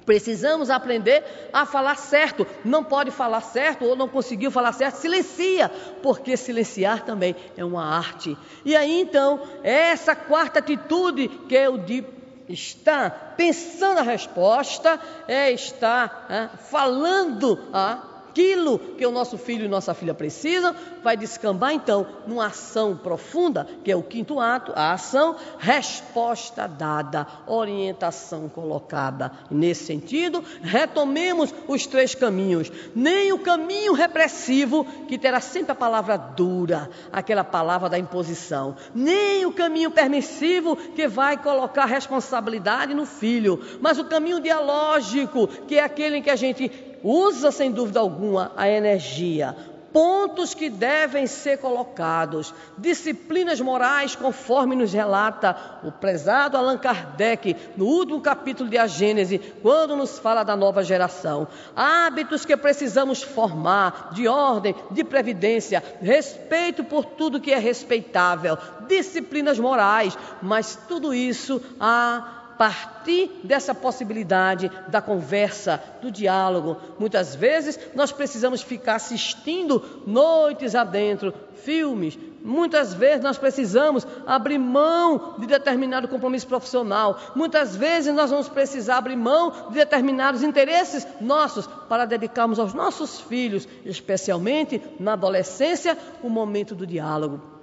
Precisamos 0.09 0.71
aprender 0.71 1.23
a 1.53 1.67
falar 1.67 1.99
certo. 1.99 2.47
Não 2.65 2.83
pode 2.83 3.11
falar 3.11 3.43
certo 3.43 3.85
ou 3.85 3.95
não 3.95 4.09
conseguiu 4.09 4.51
falar 4.51 4.73
certo, 4.73 4.95
silencia, 4.95 5.71
porque 6.03 6.35
silenciar 6.35 7.05
também 7.05 7.37
é 7.59 7.63
uma 7.63 7.85
arte. 7.85 8.35
E 8.65 8.75
aí 8.75 9.03
então, 9.03 9.43
essa 9.63 10.17
quarta 10.17 10.61
atitude 10.61 11.29
que 11.47 11.55
é 11.55 11.69
o 11.69 11.77
de 11.77 12.07
estar 12.49 13.35
pensando 13.37 13.99
a 13.99 14.03
resposta, 14.03 14.99
é 15.29 15.53
estar 15.53 16.27
é, 16.31 16.57
falando 16.57 17.69
a 17.71 18.08
aquilo 18.39 18.79
que 18.79 19.05
o 19.05 19.11
nosso 19.11 19.37
filho 19.37 19.65
e 19.65 19.69
nossa 19.69 19.93
filha 19.93 20.15
precisam, 20.15 20.73
vai 21.03 21.17
descambar 21.17 21.73
então 21.73 22.07
numa 22.25 22.47
ação 22.47 22.97
profunda, 22.97 23.67
que 23.83 23.91
é 23.91 23.97
o 23.97 24.03
quinto 24.03 24.39
ato, 24.39 24.73
a 24.77 24.93
ação, 24.93 25.35
resposta 25.59 26.69
dada, 26.69 27.27
orientação 27.49 28.49
colocada. 28.49 29.33
Nesse 29.51 29.87
sentido, 29.87 30.45
retomemos 30.63 31.53
os 31.67 31.85
três 31.87 32.15
caminhos. 32.15 32.71
Nem 32.95 33.33
o 33.33 33.41
caminho 33.41 33.93
repressivo, 33.93 34.85
que 35.09 35.19
terá 35.19 35.41
sempre 35.41 35.73
a 35.73 35.75
palavra 35.75 36.17
dura, 36.17 36.89
aquela 37.13 37.43
palavra 37.43 37.89
da 37.89 37.99
imposição, 37.99 38.77
nem 38.95 39.45
o 39.47 39.53
caminho 39.53 39.91
permissivo, 39.91 40.77
que 40.77 41.09
vai 41.09 41.37
colocar 41.37 41.87
responsabilidade 41.87 42.95
no 42.95 43.05
filho, 43.05 43.61
mas 43.81 43.99
o 43.99 44.05
caminho 44.05 44.41
dialógico, 44.41 45.49
que 45.67 45.77
é 45.77 45.83
aquele 45.83 46.19
em 46.19 46.23
que 46.23 46.31
a 46.31 46.37
gente 46.37 46.88
usa 47.03 47.51
sem 47.51 47.71
dúvida 47.71 48.01
alguma 48.01 48.53
a 48.57 48.69
energia, 48.69 49.57
pontos 49.93 50.55
que 50.55 50.69
devem 50.69 51.27
ser 51.27 51.59
colocados, 51.59 52.55
disciplinas 52.77 53.61
morais, 53.61 54.15
conforme 54.15 54.77
nos 54.77 54.93
relata 54.93 55.57
o 55.83 55.91
prezado 55.91 56.57
Allan 56.57 56.79
Kardec 56.79 57.57
no 57.77 57.87
último 57.87 58.21
capítulo 58.21 58.69
de 58.69 58.79
A 58.79 58.87
Gênese, 58.87 59.39
quando 59.63 59.97
nos 59.97 60.19
fala 60.19 60.43
da 60.43 60.55
nova 60.55 60.85
geração. 60.85 61.49
Hábitos 61.75 62.45
que 62.45 62.57
precisamos 62.57 63.23
formar, 63.23 64.11
de 64.13 64.29
ordem, 64.29 64.75
de 64.91 65.03
previdência, 65.05 65.83
respeito 66.01 66.85
por 66.85 67.05
tudo 67.05 67.41
que 67.41 67.53
é 67.53 67.59
respeitável, 67.59 68.59
disciplinas 68.87 69.59
morais, 69.59 70.17
mas 70.43 70.79
tudo 70.87 71.15
isso 71.15 71.63
a 71.81 72.38
partir 72.59 73.31
dessa 73.45 73.73
possibilidade 73.73 74.71
da 74.89 75.01
conversa, 75.01 75.81
do 76.03 76.11
diálogo. 76.11 76.77
Muitas 76.99 77.35
vezes 77.35 77.79
nós 77.95 78.11
precisamos 78.11 78.61
ficar 78.61 78.97
assistindo 78.97 80.03
noites 80.05 80.75
adentro, 80.75 81.33
filmes. 81.63 82.19
Muitas 82.43 82.93
vezes 82.93 83.23
nós 83.23 83.39
precisamos 83.39 84.07
abrir 84.27 84.59
mão 84.59 85.37
de 85.39 85.47
determinado 85.47 86.09
compromisso 86.09 86.47
profissional. 86.47 87.19
Muitas 87.35 87.77
vezes 87.77 88.13
nós 88.13 88.31
vamos 88.31 88.49
precisar 88.49 88.99
abrir 88.99 89.17
mão 89.17 89.69
de 89.69 89.75
determinados 89.75 90.43
interesses 90.43 91.07
nossos 91.21 91.67
para 91.89 92.05
dedicarmos 92.05 92.59
aos 92.59 92.75
nossos 92.75 93.21
filhos, 93.21 93.69
especialmente 93.85 94.83
na 94.99 95.13
adolescência, 95.13 95.97
o 96.23 96.29
momento 96.29 96.75
do 96.75 96.87
diálogo 96.87 97.58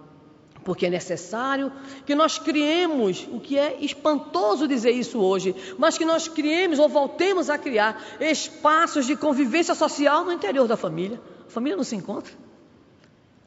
porque 0.66 0.88
é 0.88 0.90
necessário 0.90 1.72
que 2.08 2.16
nós 2.16 2.40
criemos, 2.40 3.28
o 3.32 3.40
que 3.40 3.58
é 3.58 3.78
espantoso 3.82 4.68
dizer 4.68 4.90
isso 4.90 5.20
hoje, 5.20 5.56
mas 5.78 5.96
que 5.96 6.04
nós 6.04 6.28
criemos 6.28 6.80
ou 6.80 6.90
voltemos 6.90 7.52
a 7.52 7.58
criar 7.58 8.04
espaços 8.20 9.06
de 9.06 9.16
convivência 9.16 9.76
social 9.76 10.26
no 10.26 10.34
interior 10.34 10.68
da 10.68 10.76
família. 10.76 11.22
A 11.48 11.52
família 11.52 11.78
não 11.78 11.84
se 11.84 11.96
encontra. 11.96 12.34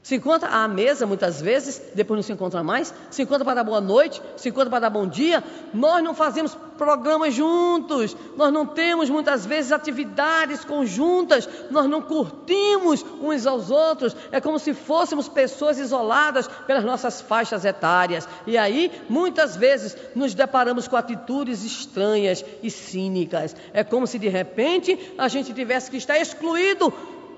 Se 0.09 0.14
encontra 0.14 0.48
à 0.48 0.66
mesa 0.66 1.06
muitas 1.06 1.39
vezes, 1.39 1.82
depois 1.94 2.16
não 2.16 2.22
se 2.22 2.32
encontra 2.32 2.62
mais. 2.62 2.94
Se 3.10 3.20
encontra 3.20 3.44
para 3.44 3.56
dar 3.56 3.64
boa 3.64 3.78
noite, 3.78 4.22
se 4.39 4.48
encontra 4.48 4.70
para 4.70 4.78
dar 4.78 4.89
bom 4.89 5.06
dia. 5.06 5.44
Nós 5.74 6.02
não 6.02 6.14
fazemos 6.14 6.56
programas 6.78 7.35
juntos, 7.35 8.16
nós 8.35 8.51
não 8.51 8.64
temos 8.64 9.10
muitas 9.10 9.44
vezes 9.44 9.70
atividades 9.70 10.64
conjuntas, 10.64 11.47
nós 11.70 11.86
não 11.90 12.01
curtimos 12.01 13.05
uns 13.20 13.47
aos 13.47 13.70
outros. 13.70 14.16
É 14.32 14.40
como 14.40 14.59
se 14.59 14.72
fôssemos 14.72 15.28
pessoas 15.28 15.78
isoladas 15.78 16.48
pelas 16.66 16.85
nossas 16.85 17.20
faixas 17.20 17.66
etárias. 17.66 18.26
E 18.47 18.56
aí, 18.56 18.90
muitas 19.10 19.56
vezes, 19.56 19.94
nos 20.14 20.32
deparamos 20.32 20.89
com 20.89 20.97
atitudes 20.97 21.62
estranhas 21.62 22.43
e 22.62 22.70
cínicas. 22.70 23.55
É 23.74 23.85
como 23.85 24.06
se 24.06 24.18
de 24.18 24.28
repente 24.28 24.98
a 25.18 25.28
gente 25.28 25.52
tivesse 25.52 25.90
que 25.90 25.98
estar 25.98 26.18
excluído, 26.18 26.90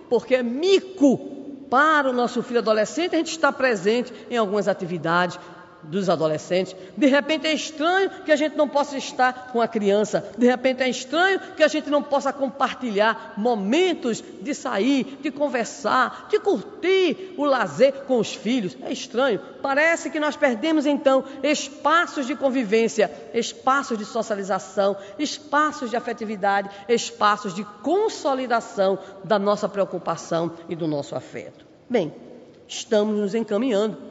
porque 0.09 0.37
é 0.37 0.43
mico 0.45 1.40
para 1.71 2.11
o 2.11 2.13
nosso 2.13 2.43
filho 2.43 2.59
adolescente, 2.59 3.15
a 3.15 3.19
gente 3.19 3.31
está 3.31 3.53
presente 3.53 4.13
em 4.29 4.37
algumas 4.37 4.67
atividades 4.67 5.39
dos 5.83 6.09
adolescentes. 6.09 6.75
De 6.97 7.07
repente 7.07 7.47
é 7.47 7.53
estranho 7.53 8.11
que 8.25 8.33
a 8.33 8.37
gente 8.37 8.57
não 8.57 8.69
possa 8.69 8.97
estar 8.97 9.51
com 9.53 9.61
a 9.61 9.69
criança. 9.69 10.25
De 10.37 10.47
repente 10.47 10.83
é 10.83 10.89
estranho 10.89 11.41
que 11.57 11.63
a 11.63 11.69
gente 11.69 11.91
não 11.91 12.03
possa 12.03 12.33
compartilhar 12.33 13.35
momentos 13.37 14.23
de 14.41 14.55
sair, 14.55 15.19
de 15.21 15.31
conversar, 15.31 16.29
de 16.31 16.39
curtir 16.39 17.35
o 17.37 17.45
lazer 17.45 17.93
com 18.07 18.19
os 18.19 18.35
filhos. 18.35 18.77
É 18.83 18.93
estranho. 18.93 19.41
Parece 19.63 20.11
que 20.11 20.21
nós 20.21 20.37
perdemos 20.37 20.87
então 20.87 21.25
espaços 21.43 22.27
de 22.27 22.35
convivência, 22.35 23.11
espaços 23.35 23.99
de 23.99 24.05
socialização, 24.05 24.97
espaços 25.19 25.91
de 25.91 25.97
afetividade, 25.97 26.71
espaços 26.89 27.55
de 27.55 27.65
consolidação 27.83 28.99
da 29.25 29.39
nossa 29.39 29.69
preocupação 29.69 30.53
e 30.69 30.75
do 30.75 30.87
nosso 30.87 31.15
afeto. 31.15 31.67
Bem, 31.89 32.15
estamos 32.67 33.19
nos 33.19 33.35
encaminhando. 33.35 34.10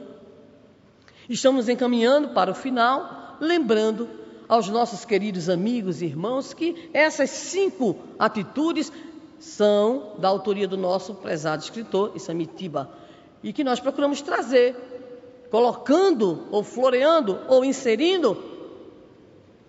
Estamos 1.30 1.68
encaminhando 1.68 2.30
para 2.30 2.50
o 2.50 2.54
final, 2.56 3.36
lembrando 3.40 4.08
aos 4.48 4.68
nossos 4.68 5.04
queridos 5.04 5.48
amigos 5.48 6.02
e 6.02 6.06
irmãos 6.06 6.52
que 6.52 6.90
essas 6.92 7.30
cinco 7.30 7.96
atitudes 8.18 8.92
são 9.38 10.14
da 10.18 10.26
autoria 10.26 10.66
do 10.66 10.76
nosso 10.76 11.14
prezado 11.14 11.62
escritor 11.62 12.10
Isamitiba 12.16 12.90
e 13.44 13.52
que 13.52 13.62
nós 13.62 13.78
procuramos 13.78 14.20
trazer, 14.20 14.74
colocando 15.52 16.48
ou 16.50 16.64
floreando 16.64 17.38
ou 17.46 17.64
inserindo 17.64 18.36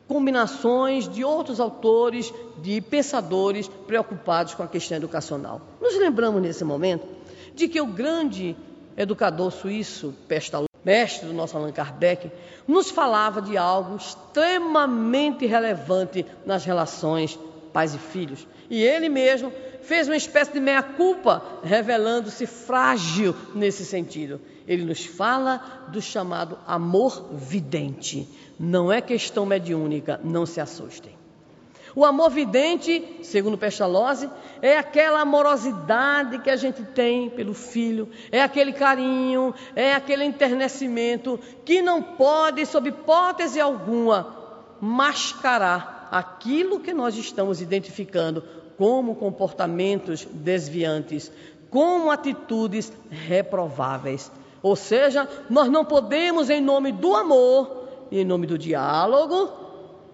combinações 0.08 1.08
de 1.08 1.24
outros 1.24 1.60
autores, 1.60 2.34
de 2.58 2.82
pensadores 2.82 3.68
preocupados 3.86 4.56
com 4.56 4.64
a 4.64 4.68
questão 4.68 4.98
educacional. 4.98 5.62
Nos 5.80 5.96
lembramos 5.96 6.42
nesse 6.42 6.64
momento 6.64 7.06
de 7.54 7.68
que 7.68 7.80
o 7.80 7.86
grande 7.86 8.58
educador 8.98 9.52
suíço, 9.52 10.12
Pestalozzi, 10.28 10.71
mestre 10.84 11.28
do 11.28 11.34
nosso 11.34 11.58
Allan 11.58 11.72
Kardec, 11.72 12.32
nos 12.68 12.90
falava 12.90 13.42
de 13.42 13.58
algo 13.58 13.96
extremamente 13.96 15.46
relevante 15.46 16.26
nas 16.46 16.66
relações 16.66 17.38
pais 17.72 17.94
e 17.94 17.98
filhos. 17.98 18.48
E 18.70 18.82
ele 18.82 19.10
mesmo 19.10 19.52
fez 19.82 20.08
uma 20.08 20.16
espécie 20.16 20.54
de 20.54 20.60
meia-culpa, 20.60 21.44
revelando-se 21.64 22.46
frágil 22.46 23.36
nesse 23.54 23.86
sentido. 23.86 24.40
Ele 24.68 24.86
nos 24.86 25.06
fala 25.06 25.88
do 25.90 26.02
chamado 26.02 26.58
amor 26.68 27.30
vidente. 27.34 28.28
Não 28.60 28.92
é 28.92 29.02
questão 29.02 29.46
mediúnica, 29.46 30.20
não 30.24 30.46
se 30.46 30.62
assustem. 30.62 31.21
O 31.96 32.06
amor 32.06 32.30
vidente, 32.30 33.20
segundo 33.22 33.58
Pestalozzi, 33.58 34.30
é 34.62 34.78
aquela 34.78 35.22
amorosidade 35.22 36.40
que 36.40 36.50
a 36.50 36.56
gente 36.56 36.84
tem 36.84 37.30
pelo 37.30 37.54
filho, 37.54 38.10
é 38.32 38.42
aquele 38.42 38.72
carinho, 38.72 39.54
é 39.76 39.94
aquele 39.94 40.24
enternecimento 40.24 41.40
que 41.66 41.82
não 41.82 42.02
pode, 42.02 42.66
sob 42.66 42.90
hipótese 42.90 43.60
alguma, 43.60 44.36
mascarar 44.80 46.08
aquilo 46.12 46.80
que 46.80 46.94
nós 46.94 47.18
estamos 47.18 47.62
identificando 47.62 48.44
como 48.78 49.16
comportamentos 49.16 50.26
desviantes, 50.32 51.32
como 51.70 52.10
atitudes 52.10 52.92
reprováveis. 53.10 54.32
Ou 54.64 54.76
seja, 54.76 55.28
nós 55.50 55.70
não 55.70 55.84
podemos, 55.84 56.50
em 56.50 56.62
nome 56.62 56.92
do 56.92 57.16
amor 57.16 57.82
em 58.12 58.26
nome 58.26 58.46
do 58.46 58.58
diálogo, 58.58 59.50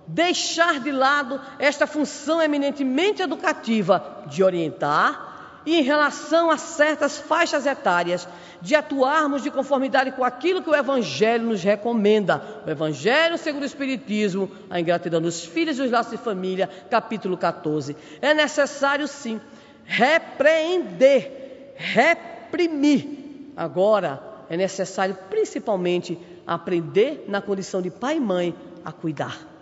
deixar 0.07 0.79
de 0.79 0.91
lado 0.91 1.39
esta 1.59 1.85
função 1.85 2.41
eminentemente 2.41 3.21
educativa 3.21 4.23
de 4.27 4.43
orientar 4.43 5.27
e 5.65 5.75
em 5.75 5.83
relação 5.83 6.49
a 6.49 6.57
certas 6.57 7.17
faixas 7.17 7.65
etárias, 7.65 8.25
de 8.61 8.73
atuarmos 8.73 9.43
de 9.43 9.51
conformidade 9.51 10.13
com 10.13 10.23
aquilo 10.23 10.61
que 10.61 10.69
o 10.69 10.75
Evangelho 10.75 11.43
nos 11.43 11.61
recomenda. 11.61 12.41
O 12.65 12.69
Evangelho 12.69 13.37
segundo 13.37 13.63
o 13.63 13.65
Espiritismo, 13.65 14.49
a 14.69 14.79
ingratidão 14.79 15.21
dos 15.21 15.43
filhos 15.43 15.77
e 15.77 15.81
os 15.81 15.91
laços 15.91 16.13
de 16.13 16.17
família, 16.17 16.69
capítulo 16.89 17.35
14. 17.35 17.97
É 18.21 18.33
necessário 18.33 19.09
sim 19.09 19.41
repreender, 19.83 21.73
reprimir. 21.75 23.51
Agora, 23.55 24.23
é 24.49 24.55
necessário 24.55 25.17
principalmente 25.29 26.17
aprender 26.45 27.25
na 27.27 27.41
condição 27.41 27.81
de 27.81 27.91
pai 27.91 28.15
e 28.15 28.21
mãe 28.21 28.55
a 28.85 28.91
cuidar. 28.93 29.56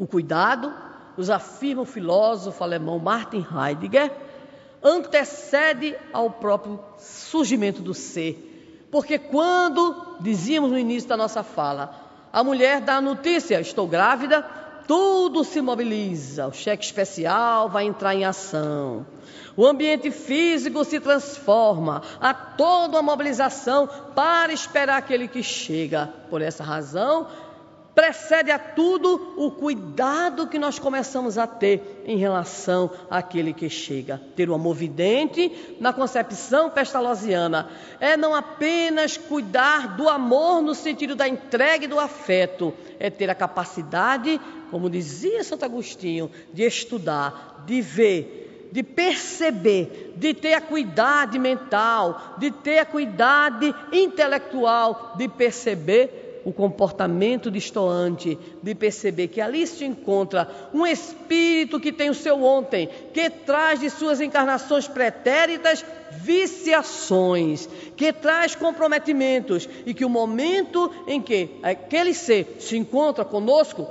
O 0.00 0.06
cuidado, 0.06 0.72
nos 1.14 1.28
afirma 1.28 1.82
o 1.82 1.84
filósofo 1.84 2.64
alemão 2.64 2.98
Martin 2.98 3.46
Heidegger, 3.54 4.10
antecede 4.82 5.94
ao 6.10 6.30
próprio 6.30 6.80
surgimento 6.98 7.82
do 7.82 7.92
ser. 7.92 8.88
Porque 8.90 9.18
quando, 9.18 10.16
dizíamos 10.18 10.70
no 10.70 10.78
início 10.78 11.06
da 11.06 11.18
nossa 11.18 11.42
fala, 11.42 11.94
a 12.32 12.42
mulher 12.42 12.80
dá 12.80 12.96
a 12.96 13.00
notícia, 13.02 13.60
estou 13.60 13.86
grávida, 13.86 14.40
tudo 14.88 15.44
se 15.44 15.60
mobiliza, 15.60 16.46
o 16.46 16.52
cheque 16.52 16.82
especial 16.82 17.68
vai 17.68 17.84
entrar 17.84 18.14
em 18.14 18.24
ação. 18.24 19.04
O 19.54 19.66
ambiente 19.66 20.10
físico 20.10 20.82
se 20.82 20.98
transforma, 20.98 22.00
há 22.18 22.32
toda 22.32 22.96
uma 22.96 23.02
mobilização 23.02 23.86
para 24.14 24.50
esperar 24.50 24.96
aquele 24.96 25.28
que 25.28 25.42
chega. 25.42 26.08
Por 26.30 26.40
essa 26.40 26.64
razão, 26.64 27.28
precede 27.94 28.50
a 28.50 28.58
tudo 28.58 29.34
o 29.36 29.50
cuidado 29.50 30.46
que 30.46 30.58
nós 30.58 30.78
começamos 30.78 31.36
a 31.36 31.46
ter 31.46 32.02
em 32.06 32.16
relação 32.16 32.90
àquele 33.10 33.52
que 33.52 33.68
chega. 33.68 34.20
Ter 34.36 34.48
o 34.48 34.54
amor 34.54 34.74
vidente 34.74 35.76
na 35.80 35.92
concepção 35.92 36.70
pestalozziana 36.70 37.68
é 37.98 38.16
não 38.16 38.34
apenas 38.34 39.16
cuidar 39.16 39.96
do 39.96 40.08
amor 40.08 40.62
no 40.62 40.74
sentido 40.74 41.14
da 41.14 41.28
entrega 41.28 41.84
e 41.84 41.88
do 41.88 41.98
afeto, 41.98 42.72
é 42.98 43.10
ter 43.10 43.28
a 43.28 43.34
capacidade, 43.34 44.40
como 44.70 44.88
dizia 44.88 45.42
Santo 45.42 45.64
Agostinho, 45.64 46.30
de 46.52 46.62
estudar, 46.62 47.64
de 47.66 47.80
ver, 47.80 48.68
de 48.72 48.82
perceber, 48.82 50.14
de 50.16 50.32
ter 50.32 50.54
a 50.54 50.60
cuidade 50.60 51.38
mental, 51.38 52.36
de 52.38 52.50
ter 52.50 52.78
a 52.78 52.86
cuidade 52.86 53.74
intelectual, 53.92 55.14
de 55.16 55.28
perceber 55.28 56.29
o 56.44 56.52
comportamento 56.52 57.50
distoante, 57.50 58.38
de 58.62 58.74
perceber 58.74 59.28
que 59.28 59.40
ali 59.40 59.66
se 59.66 59.84
encontra 59.84 60.48
um 60.72 60.86
espírito 60.86 61.80
que 61.80 61.92
tem 61.92 62.10
o 62.10 62.14
seu 62.14 62.42
ontem, 62.42 62.88
que 63.12 63.28
traz 63.30 63.80
de 63.80 63.90
suas 63.90 64.20
encarnações 64.20 64.88
pretéritas 64.88 65.84
viciações, 66.10 67.68
que 67.96 68.12
traz 68.12 68.54
comprometimentos 68.54 69.68
e 69.86 69.94
que 69.94 70.04
o 70.04 70.08
momento 70.08 70.90
em 71.06 71.20
que 71.20 71.50
aquele 71.62 72.14
ser 72.14 72.56
se 72.58 72.76
encontra 72.76 73.24
conosco, 73.24 73.88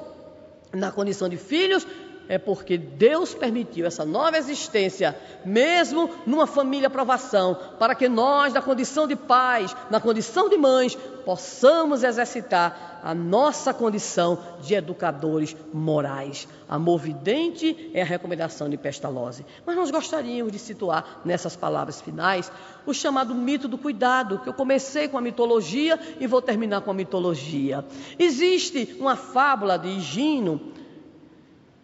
na 0.73 0.91
condição 0.91 1.27
de 1.27 1.37
filhos, 1.37 1.85
é 2.29 2.37
porque 2.37 2.77
Deus 2.77 3.33
permitiu 3.33 3.87
essa 3.87 4.05
nova 4.05 4.37
existência, 4.37 5.17
mesmo 5.43 6.07
numa 6.27 6.45
família 6.45 6.87
provação, 6.87 7.57
para 7.79 7.95
que 7.95 8.07
nós, 8.07 8.53
na 8.53 8.61
condição 8.61 9.07
de 9.07 9.15
pais, 9.15 9.75
na 9.89 9.99
condição 9.99 10.47
de 10.47 10.55
mães, 10.55 10.95
possamos 11.25 12.03
exercitar 12.03 12.99
a 13.03 13.15
nossa 13.15 13.73
condição 13.73 14.37
de 14.61 14.75
educadores 14.75 15.55
morais. 15.73 16.47
Amor 16.67 16.99
vidente 16.99 17.89
é 17.95 18.03
a 18.03 18.05
recomendação 18.05 18.69
de 18.69 18.77
Pestalozzi. 18.77 19.43
Mas 19.65 19.75
nós 19.75 19.89
gostaríamos 19.89 20.51
de 20.51 20.59
situar 20.59 21.21
nessas 21.25 21.55
palavras 21.55 21.99
finais 21.99 22.51
o 22.85 22.93
chamado 22.93 23.33
mito 23.33 23.67
do 23.67 23.77
cuidado, 23.77 24.39
que 24.39 24.49
eu 24.49 24.53
comecei 24.53 25.07
com 25.07 25.17
a 25.17 25.21
mitologia 25.21 25.99
e 26.19 26.27
vou 26.27 26.43
terminar 26.43 26.81
com 26.81 26.91
a 26.91 26.93
mitologia. 26.93 27.83
Existe 28.19 28.97
uma 28.99 29.15
fábula 29.15 29.79
de 29.79 29.87
Higino 29.87 30.61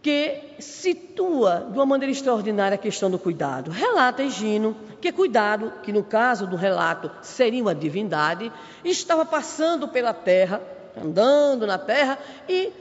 que 0.05 0.39
situa 0.59 1.67
de 1.71 1.79
uma 1.79 1.85
maneira 1.87 2.11
extraordinária 2.11 2.75
a 2.75 2.77
questão 2.77 3.09
do 3.09 3.17
cuidado. 3.17 3.71
Relata 3.71 4.21
Egino 4.21 4.77
que 5.01 5.11
cuidado, 5.11 5.73
que 5.81 5.91
no 5.91 6.03
caso 6.03 6.45
do 6.45 6.55
relato 6.55 7.09
seria 7.23 7.59
uma 7.59 7.73
divindade, 7.73 8.51
estava 8.83 9.25
passando 9.25 9.87
pela 9.87 10.13
terra, 10.13 10.61
andando 10.95 11.65
na 11.65 11.79
terra 11.79 12.19
e 12.47 12.71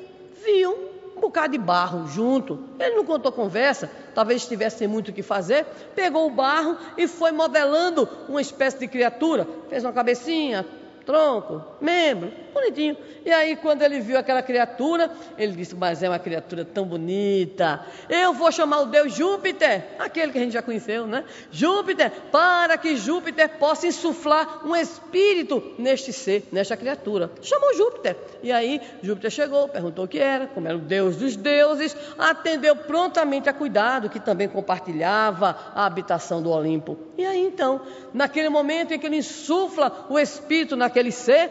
viu 0.45 0.77
um 1.17 1.21
bocado 1.23 1.53
de 1.53 1.59
barro 1.59 2.07
junto. 2.09 2.63
Ele 2.79 2.97
não 2.97 3.07
contou 3.07 3.33
conversa, 3.33 3.91
talvez 4.15 4.47
tivesse 4.47 4.87
muito 4.87 5.09
o 5.09 5.15
que 5.15 5.23
fazer, 5.23 5.65
pegou 5.95 6.27
o 6.27 6.31
barro 6.31 6.77
e 6.99 7.09
foi 7.09 7.33
modelando 7.33 8.07
uma 8.29 8.43
espécie 8.43 8.79
de 8.79 8.87
criatura. 8.87 9.49
Fez 9.71 9.83
uma 9.83 9.95
cabecinha, 9.95 10.67
tronco, 11.05 11.63
membro, 11.81 12.33
bonitinho. 12.53 12.97
E 13.25 13.33
aí, 13.33 13.57
quando 13.57 13.83
ele 13.83 14.01
viu 14.01 14.19
aquela 14.19 14.43
criatura, 14.43 15.11
ele 15.39 15.53
disse: 15.53 15.75
Mas 15.75 16.03
é 16.03 16.09
uma 16.09 16.19
criatura 16.19 16.65
tão 16.65 16.85
bonita. 16.85 17.85
Eu 18.09 18.33
vou 18.35 18.51
chamar 18.53 18.81
o 18.81 18.87
Deus 18.87 19.15
Júpiter, 19.15 19.85
aquele 19.99 20.33
que 20.33 20.39
a 20.39 20.41
gente 20.41 20.53
já 20.53 20.63
conheceu, 20.63 21.07
né? 21.07 21.25
Júpiter, 21.51 22.11
para 22.31 22.77
que 22.77 22.97
Júpiter 22.97 23.49
possa 23.59 23.87
insuflar 23.87 24.67
um 24.67 24.77
espírito 24.77 25.75
neste 25.79 26.13
ser, 26.13 26.45
nesta 26.53 26.77
criatura. 26.77 27.31
Chamou 27.43 27.75
Júpiter. 27.75 28.17
E 28.43 28.53
aí, 28.53 28.81
Júpiter 29.03 29.31
chegou, 29.31 29.69
perguntou 29.69 30.05
o 30.05 30.09
que 30.09 30.19
era, 30.19 30.47
como 30.47 30.69
era 30.69 30.77
o 30.77 30.81
Deus 30.81 31.17
dos 31.17 31.37
deuses, 31.37 31.97
atendeu 32.19 32.77
prontamente 32.77 33.49
a 33.49 33.53
cuidado, 33.53 34.11
que 34.11 34.21
também 34.21 34.49
compartilhava 34.49 35.57
a 35.75 35.87
habitação 35.87 36.43
do 36.43 36.51
Olimpo. 36.51 36.99
E 37.17 37.25
aí, 37.25 37.45
então, 37.45 37.81
naquele 38.13 38.49
momento 38.49 38.93
em 38.93 38.99
que 38.99 39.07
ele 39.07 39.17
insufla 39.17 40.07
o 40.11 40.19
espírito 40.19 40.77
naquele 40.95 41.11
ser, 41.11 41.51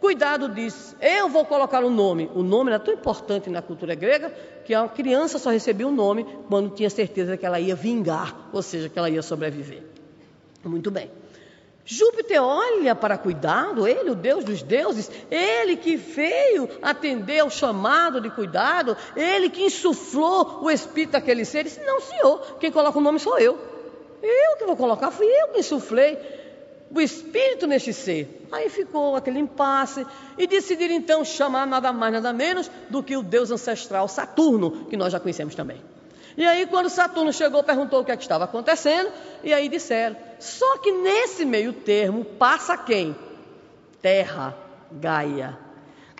Cuidado 0.00 0.48
disso. 0.50 0.94
Eu 1.00 1.28
vou 1.28 1.44
colocar 1.44 1.82
o 1.82 1.88
um 1.88 1.90
nome. 1.90 2.30
O 2.32 2.40
nome 2.40 2.70
era 2.70 2.78
tão 2.78 2.94
importante 2.94 3.50
na 3.50 3.60
cultura 3.60 3.96
grega 3.96 4.32
que 4.64 4.72
a 4.72 4.86
criança 4.86 5.40
só 5.40 5.50
recebia 5.50 5.88
o 5.88 5.90
um 5.90 5.92
nome 5.92 6.24
quando 6.48 6.70
tinha 6.70 6.88
certeza 6.88 7.36
que 7.36 7.44
ela 7.44 7.58
ia 7.58 7.74
vingar, 7.74 8.48
ou 8.52 8.62
seja, 8.62 8.88
que 8.88 8.96
ela 8.96 9.10
ia 9.10 9.20
sobreviver. 9.22 9.82
Muito 10.64 10.88
bem. 10.88 11.10
Júpiter 11.84 12.40
olha 12.40 12.94
para 12.94 13.18
cuidado, 13.18 13.88
ele, 13.88 14.10
o 14.10 14.14
Deus 14.14 14.44
dos 14.44 14.62
deuses, 14.62 15.10
ele 15.28 15.74
que 15.74 15.96
veio 15.96 16.68
atender 16.80 17.40
ao 17.40 17.50
chamado 17.50 18.20
de 18.20 18.30
cuidado, 18.30 18.96
ele 19.16 19.50
que 19.50 19.64
insuflou 19.64 20.60
o 20.62 20.70
espírito 20.70 21.14
daquele 21.14 21.44
ser, 21.44 21.58
ele 21.58 21.70
disse: 21.70 21.84
Não, 21.84 22.00
senhor, 22.00 22.56
quem 22.60 22.70
coloca 22.70 22.96
o 22.96 23.02
nome 23.02 23.18
sou 23.18 23.36
eu. 23.40 23.58
Eu 24.22 24.56
que 24.58 24.64
vou 24.64 24.76
colocar, 24.76 25.10
fui 25.10 25.26
eu 25.26 25.48
que 25.48 25.58
insuflei 25.58 26.16
o 26.90 27.00
espírito 27.00 27.66
neste 27.66 27.92
ser. 27.92 28.46
Aí 28.50 28.68
ficou 28.68 29.16
aquele 29.16 29.38
impasse 29.38 30.06
e 30.36 30.46
decidiram 30.46 30.94
então 30.94 31.24
chamar 31.24 31.66
nada 31.66 31.92
mais, 31.92 32.12
nada 32.12 32.32
menos 32.32 32.70
do 32.88 33.02
que 33.02 33.16
o 33.16 33.22
deus 33.22 33.50
ancestral 33.50 34.08
Saturno, 34.08 34.86
que 34.86 34.96
nós 34.96 35.12
já 35.12 35.20
conhecemos 35.20 35.54
também. 35.54 35.82
E 36.36 36.46
aí, 36.46 36.66
quando 36.66 36.88
Saturno 36.88 37.32
chegou, 37.32 37.64
perguntou 37.64 38.00
o 38.00 38.04
que, 38.04 38.12
é 38.12 38.16
que 38.16 38.22
estava 38.22 38.44
acontecendo, 38.44 39.10
e 39.42 39.52
aí 39.52 39.68
disseram: 39.68 40.16
só 40.38 40.78
que 40.78 40.92
nesse 40.92 41.44
meio 41.44 41.72
termo 41.72 42.24
passa 42.24 42.76
quem? 42.76 43.16
Terra, 44.00 44.56
Gaia. 44.92 45.67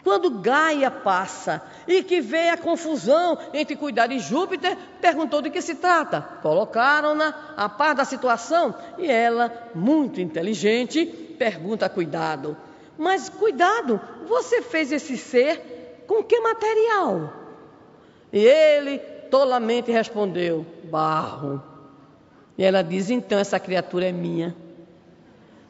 Quando 0.05 0.31
Gaia 0.31 0.91
passa 0.91 1.63
e 1.87 2.03
que 2.03 2.21
vê 2.21 2.51
a 2.51 2.57
confusão 2.57 3.39
entre 3.53 3.77
cuidar 3.77 4.07
de 4.07 4.19
Júpiter, 4.19 4.77
perguntou 5.01 5.43
de 5.43 5.51
que 5.51 5.61
se 5.61 5.75
trata. 5.75 6.21
Colocaram-na 6.43 7.35
a 7.57 7.69
par 7.69 7.95
da 7.95 8.05
situação 8.05 8.75
e 8.97 9.11
ela, 9.11 9.71
muito 9.75 10.21
inteligente, 10.21 11.05
pergunta 11.39 11.89
cuidado: 11.89 12.57
Mas 12.97 13.29
cuidado, 13.29 14.01
você 14.27 14.63
fez 14.63 14.93
esse 14.93 15.17
ser 15.17 16.05
com 16.07 16.23
que 16.23 16.41
material? 16.41 17.33
E 18.33 18.39
ele 18.39 18.99
tolamente 19.31 19.91
respondeu: 19.91 20.65
Barro. 20.85 21.63
E 22.57 22.65
ela 22.65 22.83
diz: 22.83 23.11
Então 23.11 23.39
essa 23.39 23.59
criatura 23.59 24.07
é 24.07 24.13
minha, 24.13 24.55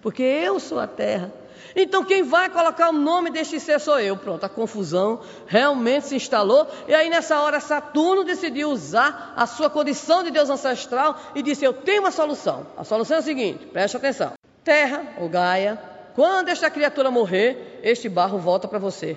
porque 0.00 0.22
eu 0.22 0.59
sou 0.59 0.78
a 0.78 0.86
terra. 0.86 1.32
Então 1.74 2.05
quem 2.05 2.22
vai 2.22 2.48
colocar 2.48 2.90
o 2.90 2.93
nome 2.93 3.30
deste 3.30 3.60
ser 3.60 3.78
sou 3.78 3.98
eu. 4.01 4.16
Pronto, 4.16 4.44
a 4.44 4.48
confusão 4.48 5.20
realmente 5.47 6.06
se 6.09 6.16
instalou. 6.16 6.66
E 6.86 6.94
aí 6.94 7.09
nessa 7.09 7.40
hora 7.40 7.60
Saturno 7.60 8.24
decidiu 8.24 8.70
usar 8.70 9.35
a 9.36 9.47
sua 9.47 9.70
condição 9.70 10.22
de 10.22 10.30
Deus 10.30 10.51
ancestral 10.51 11.18
e 11.35 11.43
disse: 11.43 11.64
Eu 11.64 11.72
tenho 11.72 12.02
uma 12.02 12.10
solução. 12.10 12.66
A 12.76 12.85
solução 12.85 13.16
é 13.16 13.20
a 13.20 13.22
seguinte: 13.22 13.66
preste 13.66 13.97
atenção. 13.97 14.32
Terra 14.64 15.14
ou 15.18 15.28
Gaia, 15.28 15.80
quando 16.14 16.48
esta 16.48 16.70
criatura 16.70 17.10
morrer, 17.10 17.80
este 17.82 18.09
barro 18.09 18.39
volta 18.39 18.66
para 18.66 18.78
você. 18.78 19.16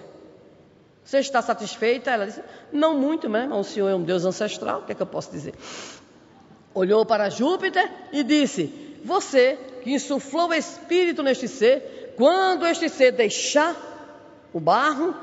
Você 1.03 1.19
está 1.19 1.41
satisfeita? 1.41 2.11
Ela 2.11 2.27
disse: 2.27 2.41
Não 2.72 2.97
muito, 2.97 3.27
né? 3.27 3.47
Mas 3.49 3.59
o 3.59 3.63
Senhor 3.63 3.89
é 3.89 3.95
um 3.95 4.03
Deus 4.03 4.23
ancestral, 4.26 4.81
o 4.81 4.84
que 4.84 4.91
é 4.91 4.95
que 4.95 5.01
eu 5.01 5.07
posso 5.07 5.31
dizer? 5.31 5.53
Olhou 6.73 7.05
para 7.05 7.30
Júpiter 7.30 7.91
e 8.11 8.23
disse: 8.23 8.99
Você 9.03 9.57
que 9.81 9.91
insuflou 9.91 10.49
o 10.49 10.53
espírito 10.53 11.23
neste 11.23 11.47
ser, 11.47 12.00
quando 12.15 12.65
este 12.65 12.89
ser 12.89 13.11
deixar 13.11 13.75
o 14.53 14.59
barro, 14.59 15.15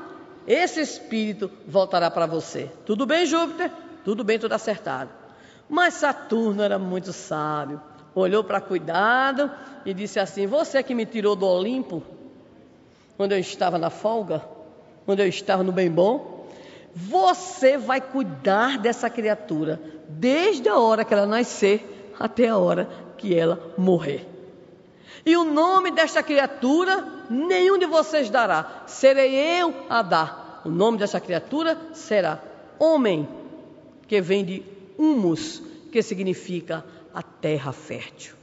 esse 0.47 0.81
espírito 0.81 1.51
voltará 1.67 2.09
para 2.09 2.25
você. 2.25 2.69
Tudo 2.85 3.05
bem, 3.05 3.25
Júpiter? 3.25 3.71
Tudo 4.03 4.23
bem, 4.23 4.39
tudo 4.39 4.53
acertado. 4.53 5.11
Mas 5.69 5.93
Saturno 5.95 6.63
era 6.63 6.79
muito 6.79 7.13
sábio. 7.13 7.81
Olhou 8.15 8.43
para 8.43 8.59
cuidado 8.59 9.51
e 9.85 9.93
disse 9.93 10.19
assim: 10.19 10.47
Você 10.47 10.81
que 10.81 10.95
me 10.95 11.05
tirou 11.05 11.35
do 11.35 11.45
Olimpo, 11.45 12.01
quando 13.15 13.33
eu 13.33 13.39
estava 13.39 13.77
na 13.77 13.89
folga, 13.89 14.41
quando 15.05 15.19
eu 15.19 15.27
estava 15.27 15.63
no 15.63 15.71
bem 15.71 15.91
bom, 15.91 16.47
você 16.95 17.77
vai 17.77 18.01
cuidar 18.01 18.79
dessa 18.79 19.09
criatura 19.09 19.79
desde 20.07 20.67
a 20.67 20.77
hora 20.77 21.05
que 21.05 21.13
ela 21.13 21.25
nascer 21.25 22.13
até 22.19 22.47
a 22.47 22.57
hora 22.57 22.89
que 23.17 23.37
ela 23.37 23.73
morrer. 23.77 24.27
E 25.29 25.37
o 25.37 25.43
nome 25.43 25.91
desta 25.91 26.23
criatura 26.23 27.07
nenhum 27.29 27.77
de 27.77 27.85
vocês 27.85 28.31
dará, 28.31 28.81
serei 28.87 29.35
eu 29.61 29.85
a 29.87 30.01
dar. 30.01 30.63
O 30.65 30.69
nome 30.69 30.97
dessa 30.97 31.19
criatura 31.19 31.79
será 31.93 32.41
homem, 32.79 33.29
que 34.07 34.19
vem 34.21 34.43
de 34.43 34.63
humus, 34.97 35.61
que 35.91 36.01
significa 36.01 36.83
a 37.13 37.21
terra 37.21 37.71
fértil. 37.71 38.33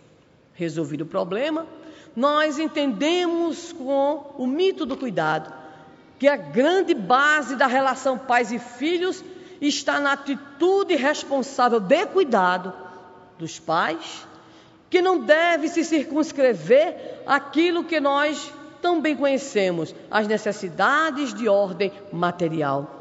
Resolvido 0.55 1.01
o 1.01 1.09
problema, 1.09 1.67
nós 2.15 2.57
entendemos 2.57 3.73
com 3.73 4.33
o 4.39 4.47
mito 4.47 4.87
do 4.87 4.97
cuidado 4.97 5.53
que 6.21 6.29
a 6.29 6.37
grande 6.37 6.95
base 6.95 7.57
da 7.57 7.67
relação 7.67 8.17
pais 8.17 8.53
e 8.53 8.61
filhos 8.61 9.25
está 9.61 9.99
na 9.99 10.13
atitude 10.13 10.95
responsável 10.95 11.81
de 11.81 12.07
cuidado 12.07 12.73
dos 13.41 13.59
pais, 13.59 14.25
que 14.89 15.03
não 15.03 15.19
deve 15.19 15.69
se 15.69 15.85
circunscrever 15.85 17.23
aquilo 17.27 17.85
que 17.85 18.01
nós 18.01 18.53
tão 18.81 19.01
bem 19.01 19.17
conhecemos, 19.17 19.95
as 20.11 20.29
necessidades 20.29 21.35
de 21.35 21.49
ordem 21.49 21.93
material 22.13 22.97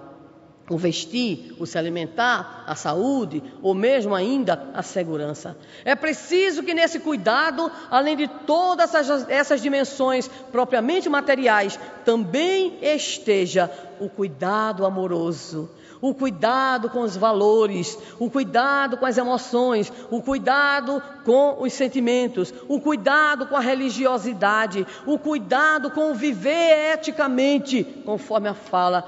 o 0.69 0.77
vestir, 0.77 1.55
o 1.59 1.65
se 1.65 1.77
alimentar, 1.77 2.63
a 2.65 2.75
saúde, 2.75 3.43
ou 3.61 3.73
mesmo 3.73 4.15
ainda 4.15 4.69
a 4.73 4.81
segurança. 4.81 5.55
É 5.83 5.95
preciso 5.95 6.63
que 6.63 6.73
nesse 6.73 6.99
cuidado, 6.99 7.71
além 7.89 8.17
de 8.17 8.27
todas 8.27 8.93
essas, 8.95 9.29
essas, 9.29 9.61
dimensões 9.61 10.27
propriamente 10.51 11.07
materiais, 11.07 11.79
também 12.03 12.79
esteja 12.81 13.69
o 13.99 14.09
cuidado 14.09 14.85
amoroso, 14.85 15.69
o 16.01 16.13
cuidado 16.13 16.89
com 16.89 17.01
os 17.01 17.15
valores, 17.15 17.97
o 18.19 18.29
cuidado 18.29 18.97
com 18.97 19.05
as 19.05 19.17
emoções, 19.17 19.91
o 20.11 20.21
cuidado 20.21 21.01
com 21.23 21.57
os 21.61 21.73
sentimentos, 21.73 22.53
o 22.67 22.79
cuidado 22.79 23.47
com 23.47 23.55
a 23.55 23.61
religiosidade, 23.61 24.85
o 25.05 25.17
cuidado 25.17 25.91
com 25.91 26.13
viver 26.13 26.93
eticamente, 26.93 27.83
conforme 28.05 28.47
a 28.47 28.53
fala 28.53 29.01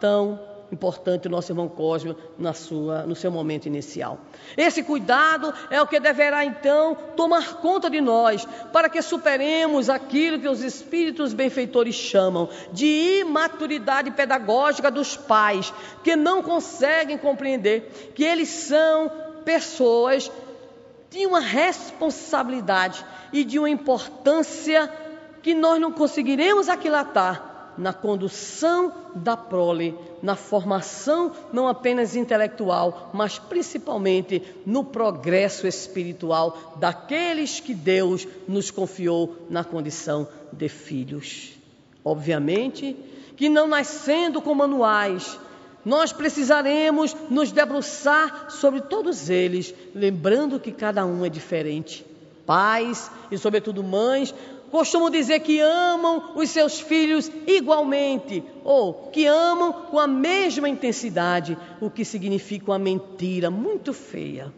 tão 0.00 0.51
importante 0.72 1.28
nosso 1.28 1.52
irmão 1.52 1.68
Cosme 1.68 2.16
na 2.38 2.54
sua, 2.54 3.02
no 3.02 3.14
seu 3.14 3.30
momento 3.30 3.66
inicial. 3.66 4.18
Esse 4.56 4.82
cuidado 4.82 5.52
é 5.70 5.80
o 5.80 5.86
que 5.86 6.00
deverá 6.00 6.44
então 6.44 6.96
tomar 7.14 7.58
conta 7.58 7.90
de 7.90 8.00
nós, 8.00 8.46
para 8.72 8.88
que 8.88 9.02
superemos 9.02 9.90
aquilo 9.90 10.40
que 10.40 10.48
os 10.48 10.62
espíritos 10.62 11.34
benfeitores 11.34 11.94
chamam 11.94 12.48
de 12.72 13.20
imaturidade 13.20 14.10
pedagógica 14.12 14.90
dos 14.90 15.16
pais, 15.16 15.72
que 16.02 16.16
não 16.16 16.42
conseguem 16.42 17.18
compreender 17.18 18.12
que 18.14 18.24
eles 18.24 18.48
são 18.48 19.12
pessoas 19.44 20.30
de 21.10 21.26
uma 21.26 21.40
responsabilidade 21.40 23.04
e 23.32 23.44
de 23.44 23.58
uma 23.58 23.68
importância 23.68 24.90
que 25.42 25.52
nós 25.54 25.78
não 25.78 25.92
conseguiremos 25.92 26.68
aquilatar 26.70 27.51
na 27.76 27.92
condução 27.92 28.92
da 29.14 29.36
prole, 29.36 29.94
na 30.22 30.36
formação 30.36 31.32
não 31.52 31.68
apenas 31.68 32.14
intelectual, 32.14 33.10
mas 33.12 33.38
principalmente 33.38 34.42
no 34.64 34.84
progresso 34.84 35.66
espiritual 35.66 36.74
daqueles 36.76 37.60
que 37.60 37.74
Deus 37.74 38.26
nos 38.48 38.70
confiou 38.70 39.36
na 39.48 39.64
condição 39.64 40.28
de 40.52 40.68
filhos. 40.68 41.52
Obviamente 42.04 42.96
que 43.36 43.48
não 43.48 43.66
nascendo 43.66 44.40
com 44.40 44.54
manuais, 44.54 45.38
nós 45.84 46.12
precisaremos 46.12 47.16
nos 47.28 47.50
debruçar 47.50 48.50
sobre 48.50 48.82
todos 48.82 49.28
eles, 49.28 49.74
lembrando 49.94 50.60
que 50.60 50.70
cada 50.70 51.04
um 51.04 51.24
é 51.24 51.28
diferente. 51.28 52.06
Pais 52.46 53.10
e, 53.30 53.38
sobretudo, 53.38 53.82
mães 53.82 54.34
costumam 54.72 55.10
dizer 55.10 55.40
que 55.40 55.60
amam 55.60 56.32
os 56.34 56.48
seus 56.48 56.80
filhos 56.80 57.30
igualmente, 57.46 58.42
ou 58.64 59.10
que 59.12 59.26
amam 59.26 59.70
com 59.70 59.98
a 59.98 60.06
mesma 60.06 60.66
intensidade, 60.66 61.58
o 61.78 61.90
que 61.90 62.06
significa 62.06 62.70
uma 62.70 62.78
mentira 62.78 63.50
muito 63.50 63.92
feia. 63.92 64.50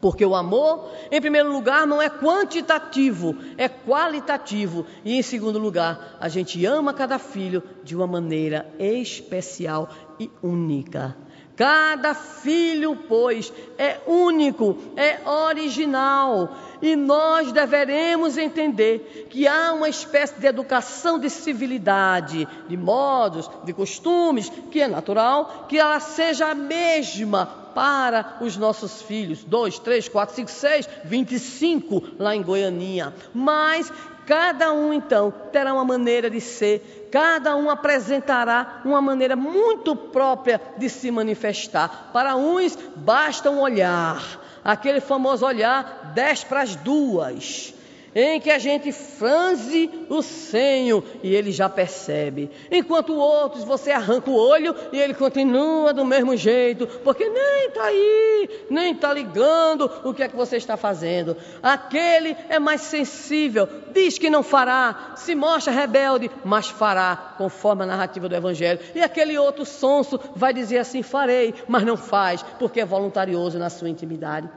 Porque 0.00 0.24
o 0.24 0.34
amor, 0.34 0.90
em 1.12 1.20
primeiro 1.20 1.52
lugar, 1.52 1.86
não 1.86 2.02
é 2.02 2.08
quantitativo, 2.10 3.36
é 3.56 3.68
qualitativo. 3.68 4.84
E 5.04 5.14
em 5.14 5.22
segundo 5.22 5.60
lugar, 5.60 6.16
a 6.20 6.28
gente 6.28 6.64
ama 6.66 6.92
cada 6.92 7.18
filho 7.18 7.62
de 7.84 7.94
uma 7.94 8.06
maneira 8.06 8.68
especial 8.78 9.88
e 10.18 10.28
única. 10.42 11.16
Cada 11.58 12.14
filho, 12.14 12.96
pois, 13.08 13.52
é 13.76 13.98
único, 14.06 14.78
é 14.96 15.18
original. 15.28 16.56
E 16.80 16.94
nós 16.94 17.50
deveremos 17.50 18.38
entender 18.38 19.26
que 19.28 19.48
há 19.48 19.72
uma 19.72 19.88
espécie 19.88 20.38
de 20.38 20.46
educação 20.46 21.18
de 21.18 21.28
civilidade, 21.28 22.46
de 22.68 22.76
modos, 22.76 23.50
de 23.64 23.72
costumes, 23.72 24.48
que 24.70 24.80
é 24.80 24.86
natural 24.86 25.66
que 25.68 25.76
ela 25.76 25.98
seja 25.98 26.46
a 26.46 26.54
mesma 26.54 27.46
para 27.74 28.38
os 28.40 28.56
nossos 28.56 29.02
filhos. 29.02 29.42
Dois, 29.42 29.80
três, 29.80 30.08
quatro, 30.08 30.36
cinco, 30.36 30.52
seis, 30.52 30.88
vinte 31.04 31.34
e 31.34 31.40
cinco 31.40 32.04
lá 32.20 32.36
em 32.36 32.42
Goianinha. 32.44 33.12
Mas 33.34 33.92
cada 34.28 34.74
um 34.74 34.92
então 34.92 35.32
terá 35.50 35.72
uma 35.72 35.86
maneira 35.86 36.28
de 36.28 36.38
ser 36.38 37.08
cada 37.10 37.56
um 37.56 37.70
apresentará 37.70 38.82
uma 38.84 39.00
maneira 39.00 39.34
muito 39.34 39.96
própria 39.96 40.60
de 40.76 40.90
se 40.90 41.10
manifestar. 41.10 42.10
Para 42.12 42.36
uns, 42.36 42.76
basta 42.94 43.50
um 43.50 43.58
olhar, 43.58 44.22
aquele 44.62 45.00
famoso 45.00 45.46
olhar 45.46 46.12
dez 46.14 46.44
para 46.44 46.60
as 46.60 46.76
duas 46.76 47.72
em 48.14 48.40
que 48.40 48.50
a 48.50 48.58
gente 48.58 48.90
franze 48.92 49.90
o 50.08 50.22
senho 50.22 51.02
e 51.22 51.34
ele 51.34 51.52
já 51.52 51.68
percebe. 51.68 52.50
Enquanto 52.70 53.14
outros 53.14 53.64
você 53.64 53.90
arranca 53.90 54.30
o 54.30 54.36
olho 54.36 54.74
e 54.92 54.98
ele 54.98 55.14
continua 55.14 55.92
do 55.92 56.04
mesmo 56.04 56.36
jeito, 56.36 56.86
porque 57.04 57.28
nem 57.28 57.66
está 57.66 57.84
aí, 57.84 58.66
nem 58.70 58.92
está 58.92 59.12
ligando 59.12 59.90
o 60.04 60.14
que 60.14 60.22
é 60.22 60.28
que 60.28 60.36
você 60.36 60.56
está 60.56 60.76
fazendo. 60.76 61.36
Aquele 61.62 62.36
é 62.48 62.58
mais 62.58 62.82
sensível, 62.82 63.68
diz 63.92 64.18
que 64.18 64.30
não 64.30 64.42
fará, 64.42 65.12
se 65.16 65.34
mostra 65.34 65.72
rebelde, 65.72 66.30
mas 66.44 66.68
fará, 66.68 67.34
conforme 67.36 67.82
a 67.82 67.86
narrativa 67.86 68.28
do 68.28 68.34
Evangelho. 68.34 68.80
E 68.94 69.02
aquele 69.02 69.36
outro 69.38 69.64
sonso 69.64 70.18
vai 70.34 70.52
dizer 70.52 70.78
assim: 70.78 71.02
farei, 71.02 71.54
mas 71.66 71.84
não 71.84 71.96
faz, 71.96 72.42
porque 72.58 72.80
é 72.80 72.84
voluntarioso 72.84 73.58
na 73.58 73.70
sua 73.70 73.88
intimidade. 73.88 74.48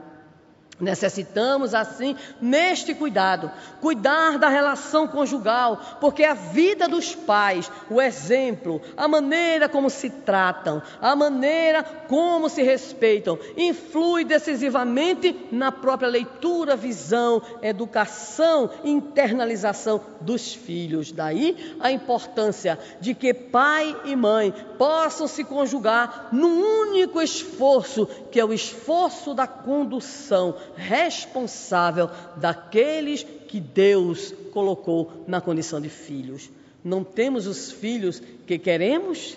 Necessitamos, 0.82 1.76
assim, 1.76 2.16
neste 2.40 2.92
cuidado, 2.92 3.48
cuidar 3.80 4.36
da 4.36 4.48
relação 4.48 5.06
conjugal, 5.06 5.80
porque 6.00 6.24
a 6.24 6.34
vida 6.34 6.88
dos 6.88 7.14
pais, 7.14 7.70
o 7.88 8.02
exemplo, 8.02 8.82
a 8.96 9.06
maneira 9.06 9.68
como 9.68 9.88
se 9.88 10.10
tratam, 10.10 10.82
a 11.00 11.14
maneira 11.14 11.84
como 11.84 12.48
se 12.48 12.64
respeitam, 12.64 13.38
influi 13.56 14.24
decisivamente 14.24 15.46
na 15.52 15.70
própria 15.70 16.08
leitura, 16.08 16.74
visão, 16.74 17.40
educação, 17.62 18.68
internalização 18.82 20.00
dos 20.20 20.52
filhos. 20.52 21.12
Daí 21.12 21.76
a 21.78 21.92
importância 21.92 22.76
de 23.00 23.14
que 23.14 23.32
pai 23.32 23.96
e 24.04 24.16
mãe 24.16 24.52
possam 24.76 25.28
se 25.28 25.44
conjugar 25.44 26.30
num 26.32 26.60
único 26.88 27.22
esforço, 27.22 28.04
que 28.32 28.40
é 28.40 28.44
o 28.44 28.52
esforço 28.52 29.32
da 29.32 29.46
condução 29.46 30.56
responsável 30.76 32.10
daqueles 32.36 33.22
que 33.22 33.60
Deus 33.60 34.32
colocou 34.52 35.24
na 35.26 35.40
condição 35.40 35.80
de 35.80 35.88
filhos. 35.88 36.50
Não 36.84 37.04
temos 37.04 37.46
os 37.46 37.70
filhos 37.70 38.20
que 38.46 38.58
queremos, 38.58 39.36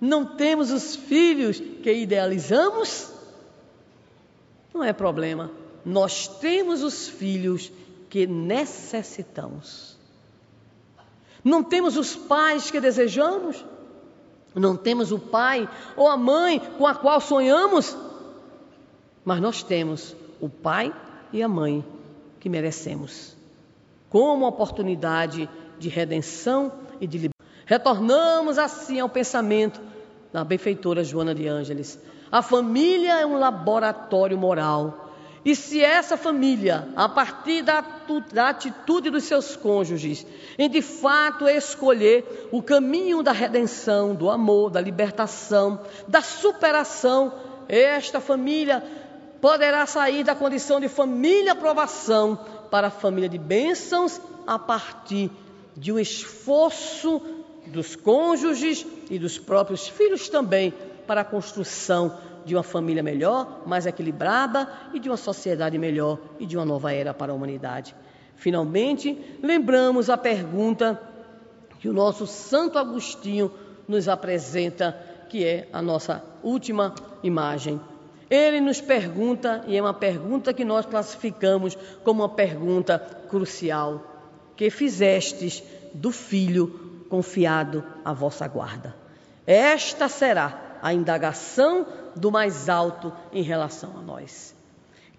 não 0.00 0.24
temos 0.36 0.70
os 0.70 0.96
filhos 0.96 1.58
que 1.58 1.92
idealizamos. 1.92 3.10
Não 4.72 4.82
é 4.82 4.92
problema. 4.92 5.50
Nós 5.84 6.28
temos 6.28 6.82
os 6.82 7.08
filhos 7.08 7.70
que 8.10 8.26
necessitamos. 8.26 9.96
Não 11.42 11.62
temos 11.62 11.96
os 11.96 12.16
pais 12.16 12.70
que 12.70 12.80
desejamos, 12.80 13.62
não 14.54 14.76
temos 14.76 15.12
o 15.12 15.18
pai 15.18 15.68
ou 15.94 16.08
a 16.08 16.16
mãe 16.16 16.58
com 16.78 16.86
a 16.86 16.94
qual 16.94 17.20
sonhamos, 17.20 17.94
mas 19.24 19.40
nós 19.40 19.62
temos 19.62 20.16
o 20.44 20.48
pai 20.50 20.94
e 21.32 21.42
a 21.42 21.48
mãe 21.48 21.82
que 22.38 22.50
merecemos, 22.50 23.34
como 24.10 24.46
oportunidade 24.46 25.48
de 25.78 25.88
redenção 25.88 26.70
e 27.00 27.06
de 27.06 27.16
liberdade. 27.16 27.34
Retornamos 27.64 28.58
assim 28.58 29.00
ao 29.00 29.08
pensamento 29.08 29.80
da 30.30 30.44
benfeitora 30.44 31.02
Joana 31.02 31.34
de 31.34 31.48
Ângeles. 31.48 31.98
A 32.30 32.42
família 32.42 33.20
é 33.20 33.24
um 33.24 33.38
laboratório 33.38 34.36
moral. 34.36 35.12
E 35.46 35.56
se 35.56 35.82
essa 35.82 36.14
família, 36.14 36.88
a 36.94 37.08
partir 37.08 37.62
da, 37.62 37.82
da, 38.30 38.50
atitude 38.50 39.08
dos 39.08 39.24
seus 39.24 39.56
cônjuges, 39.56 40.26
em 40.58 40.68
de 40.68 40.82
fato 40.82 41.48
escolher 41.48 42.48
o 42.52 42.62
caminho 42.62 43.22
da 43.22 43.32
redenção, 43.32 44.14
do 44.14 44.30
amor, 44.30 44.70
da 44.70 44.80
libertação, 44.80 45.80
da 46.06 46.20
superação, 46.20 47.32
esta 47.66 48.20
família 48.20 48.82
poderá 49.44 49.84
sair 49.84 50.24
da 50.24 50.34
condição 50.34 50.80
de 50.80 50.88
família 50.88 51.52
aprovação 51.52 52.34
para 52.70 52.86
a 52.86 52.90
família 52.90 53.28
de 53.28 53.36
bênçãos 53.36 54.18
a 54.46 54.58
partir 54.58 55.30
de 55.76 55.92
um 55.92 55.98
esforço 55.98 57.20
dos 57.66 57.94
cônjuges 57.94 58.86
e 59.10 59.18
dos 59.18 59.38
próprios 59.38 59.86
filhos 59.86 60.30
também 60.30 60.72
para 61.06 61.20
a 61.20 61.24
construção 61.26 62.18
de 62.46 62.56
uma 62.56 62.62
família 62.62 63.02
melhor, 63.02 63.60
mais 63.66 63.84
equilibrada 63.84 64.66
e 64.94 64.98
de 64.98 65.10
uma 65.10 65.16
sociedade 65.18 65.76
melhor 65.76 66.18
e 66.40 66.46
de 66.46 66.56
uma 66.56 66.64
nova 66.64 66.94
era 66.94 67.12
para 67.12 67.30
a 67.30 67.34
humanidade. 67.34 67.94
Finalmente, 68.36 69.38
lembramos 69.42 70.08
a 70.08 70.16
pergunta 70.16 70.98
que 71.80 71.88
o 71.90 71.92
nosso 71.92 72.26
Santo 72.26 72.78
Agostinho 72.78 73.52
nos 73.86 74.08
apresenta, 74.08 74.98
que 75.28 75.44
é 75.44 75.68
a 75.70 75.82
nossa 75.82 76.24
última 76.42 76.94
imagem. 77.22 77.78
Ele 78.30 78.60
nos 78.60 78.80
pergunta, 78.80 79.62
e 79.66 79.76
é 79.76 79.82
uma 79.82 79.94
pergunta 79.94 80.52
que 80.54 80.64
nós 80.64 80.86
classificamos 80.86 81.76
como 82.02 82.22
uma 82.22 82.28
pergunta 82.28 82.98
crucial: 83.28 84.02
que 84.56 84.70
fizestes 84.70 85.62
do 85.92 86.10
filho 86.10 87.06
confiado 87.08 87.84
à 88.04 88.12
vossa 88.12 88.48
guarda? 88.48 88.94
Esta 89.46 90.08
será 90.08 90.78
a 90.82 90.92
indagação 90.92 91.86
do 92.16 92.30
mais 92.30 92.68
alto 92.68 93.12
em 93.32 93.42
relação 93.42 93.90
a 93.98 94.02
nós. 94.02 94.54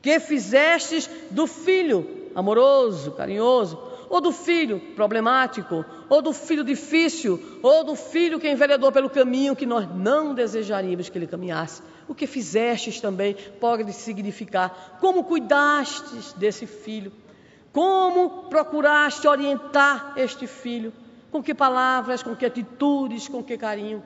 Que 0.02 0.20
fizestes 0.20 1.10
do 1.32 1.48
filho 1.48 2.30
amoroso, 2.36 3.12
carinhoso, 3.12 3.80
ou 4.10 4.22
do 4.22 4.32
filho 4.32 4.80
problemático, 4.96 5.84
ou 6.10 6.22
do 6.22 6.34
filho 6.34 6.64
difícil, 6.64 7.60
ou 7.64 7.84
do 7.84 7.96
filho 7.96 8.40
que 8.40 8.50
enveredou 8.50 8.92
pelo 8.92 9.10
caminho 9.10 9.56
que 9.56 9.66
nós 9.66 9.88
não 9.96 10.34
desejaríamos 10.34 11.10
que 11.10 11.18
ele 11.18 11.28
caminhasse? 11.28 11.82
O 12.08 12.16
que 12.16 12.28
fizestes 12.28 13.00
também 13.00 13.36
pode 13.60 13.92
significar 13.94 14.98
como 15.00 15.24
cuidastes 15.24 16.34
desse 16.34 16.66
filho, 16.66 17.12
como 17.72 18.44
procuraste 18.50 19.28
orientar 19.28 20.14
este 20.16 20.48
filho, 20.48 20.94
com 21.32 21.44
que 21.44 21.54
palavras, 21.54 22.24
com 22.24 22.36
que 22.36 22.46
atitudes, 22.46 23.28
com 23.28 23.44
que 23.44 23.58
carinho. 23.58 24.02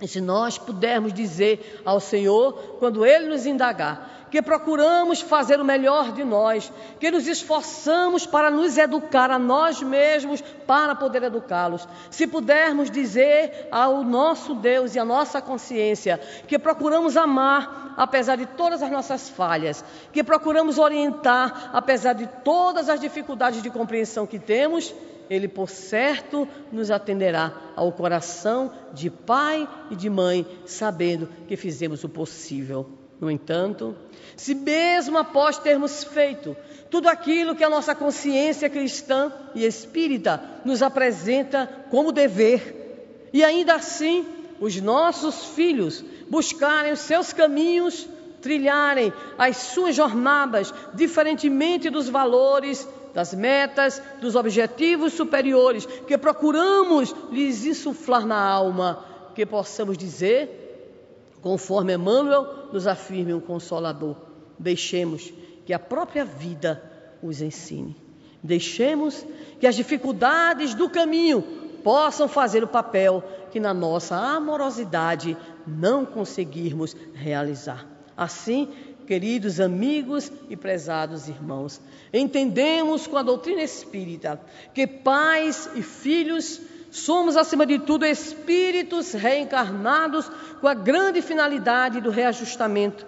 E 0.00 0.06
se 0.06 0.20
nós 0.20 0.58
pudermos 0.58 1.12
dizer 1.12 1.82
ao 1.84 1.98
Senhor, 2.00 2.52
quando 2.78 3.06
Ele 3.06 3.28
nos 3.28 3.46
indagar, 3.46 4.26
que 4.30 4.42
procuramos 4.42 5.20
fazer 5.20 5.60
o 5.60 5.64
melhor 5.64 6.12
de 6.12 6.22
nós, 6.24 6.70
que 7.00 7.10
nos 7.10 7.26
esforçamos 7.26 8.26
para 8.26 8.50
nos 8.50 8.76
educar 8.76 9.30
a 9.30 9.38
nós 9.38 9.80
mesmos 9.82 10.42
para 10.66 10.94
poder 10.94 11.22
educá-los. 11.22 11.88
Se 12.10 12.26
pudermos 12.26 12.90
dizer 12.90 13.68
ao 13.70 14.02
nosso 14.02 14.54
Deus 14.54 14.94
e 14.94 14.98
à 14.98 15.04
nossa 15.04 15.40
consciência 15.40 16.20
que 16.46 16.58
procuramos 16.58 17.16
amar 17.16 17.94
apesar 17.96 18.36
de 18.36 18.44
todas 18.44 18.82
as 18.82 18.90
nossas 18.90 19.30
falhas, 19.30 19.82
que 20.12 20.22
procuramos 20.22 20.76
orientar 20.76 21.70
apesar 21.72 22.12
de 22.12 22.26
todas 22.44 22.90
as 22.90 23.00
dificuldades 23.00 23.62
de 23.62 23.70
compreensão 23.70 24.26
que 24.26 24.38
temos, 24.38 24.94
ele 25.28 25.48
por 25.48 25.68
certo 25.68 26.46
nos 26.72 26.90
atenderá 26.90 27.52
ao 27.74 27.92
coração 27.92 28.72
de 28.92 29.10
pai 29.10 29.68
e 29.90 29.96
de 29.96 30.08
mãe, 30.08 30.46
sabendo 30.64 31.28
que 31.46 31.56
fizemos 31.56 32.04
o 32.04 32.08
possível. 32.08 32.86
No 33.20 33.30
entanto, 33.30 33.96
se 34.36 34.54
mesmo 34.54 35.16
após 35.16 35.58
termos 35.58 36.04
feito 36.04 36.54
tudo 36.90 37.08
aquilo 37.08 37.56
que 37.56 37.64
a 37.64 37.70
nossa 37.70 37.94
consciência 37.94 38.68
cristã 38.68 39.32
e 39.54 39.64
espírita 39.64 40.42
nos 40.64 40.82
apresenta 40.82 41.68
como 41.90 42.12
dever, 42.12 43.28
e 43.32 43.42
ainda 43.42 43.74
assim 43.74 44.26
os 44.60 44.80
nossos 44.80 45.46
filhos 45.46 46.04
buscarem 46.28 46.92
os 46.92 47.00
seus 47.00 47.32
caminhos, 47.32 48.08
trilharem 48.40 49.12
as 49.38 49.56
suas 49.56 49.96
jornadas 49.96 50.72
diferentemente 50.94 51.90
dos 51.90 52.08
valores 52.08 52.86
das 53.16 53.32
metas, 53.32 54.02
dos 54.20 54.34
objetivos 54.34 55.14
superiores 55.14 55.86
que 55.86 56.18
procuramos 56.18 57.16
lhes 57.32 57.64
insuflar 57.64 58.26
na 58.26 58.38
alma, 58.38 59.06
que 59.34 59.46
possamos 59.46 59.96
dizer, 59.96 61.32
conforme 61.40 61.94
Emmanuel 61.94 62.68
nos 62.70 62.86
afirme 62.86 63.32
um 63.32 63.40
consolador, 63.40 64.16
deixemos 64.58 65.32
que 65.64 65.72
a 65.72 65.78
própria 65.78 66.26
vida 66.26 66.82
os 67.22 67.40
ensine. 67.40 67.96
Deixemos 68.42 69.24
que 69.58 69.66
as 69.66 69.76
dificuldades 69.76 70.74
do 70.74 70.90
caminho 70.90 71.40
possam 71.82 72.28
fazer 72.28 72.62
o 72.62 72.68
papel 72.68 73.24
que 73.50 73.58
na 73.58 73.72
nossa 73.72 74.14
amorosidade 74.14 75.34
não 75.66 76.04
conseguirmos 76.04 76.94
realizar. 77.14 77.86
Assim, 78.14 78.68
Queridos 79.06 79.60
amigos 79.60 80.32
e 80.50 80.56
prezados 80.56 81.28
irmãos, 81.28 81.80
entendemos 82.12 83.06
com 83.06 83.16
a 83.16 83.22
doutrina 83.22 83.62
espírita 83.62 84.40
que 84.74 84.86
pais 84.86 85.70
e 85.76 85.82
filhos 85.82 86.60
somos, 86.90 87.36
acima 87.36 87.64
de 87.64 87.78
tudo, 87.78 88.04
espíritos 88.04 89.12
reencarnados 89.12 90.28
com 90.60 90.66
a 90.66 90.74
grande 90.74 91.22
finalidade 91.22 92.00
do 92.00 92.10
reajustamento, 92.10 93.06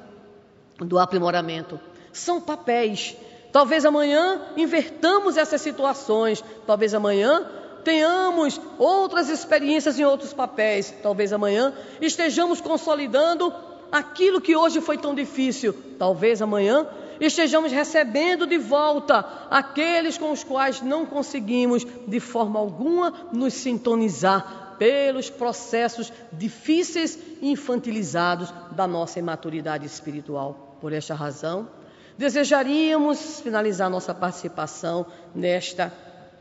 do 0.79 0.99
aprimoramento. 0.99 1.81
São 2.13 2.41
papéis. 2.41 3.17
Talvez 3.51 3.85
amanhã 3.85 4.43
invertamos 4.57 5.37
essas 5.37 5.61
situações, 5.61 6.45
talvez 6.67 6.95
amanhã 6.95 7.45
tenhamos 7.83 8.61
outras 8.79 9.31
experiências 9.31 9.99
em 9.99 10.05
outros 10.05 10.35
papéis, 10.35 10.95
talvez 11.03 11.33
amanhã 11.33 11.73
estejamos 12.01 12.61
consolidando 12.61 13.53
aquilo 13.91 14.41
que 14.41 14.57
hoje 14.57 14.81
foi 14.81 14.99
tão 14.99 15.15
difícil, 15.15 15.75
talvez 15.99 16.41
amanhã 16.43 16.87
estejamos 17.21 17.73
recebendo 17.73 18.47
de 18.47 18.59
volta 18.59 19.19
aqueles 19.51 20.17
com 20.17 20.31
os 20.31 20.45
quais 20.45 20.81
não 20.81 21.05
conseguimos 21.05 21.85
de 22.07 22.21
forma 22.21 22.59
alguma 22.59 23.13
nos 23.33 23.55
sintonizar 23.55 24.77
pelos 24.79 25.29
processos 25.29 26.13
difíceis 26.33 27.19
e 27.43 27.51
infantilizados 27.51 28.53
da 28.73 28.87
nossa 28.87 29.19
imaturidade 29.19 29.85
espiritual. 29.85 30.77
Por 30.81 30.93
esta 30.93 31.15
razão, 31.15 31.69
desejaríamos 32.17 33.41
finalizar 33.41 33.91
nossa 33.91 34.15
participação 34.15 35.07
nesta 35.35 35.93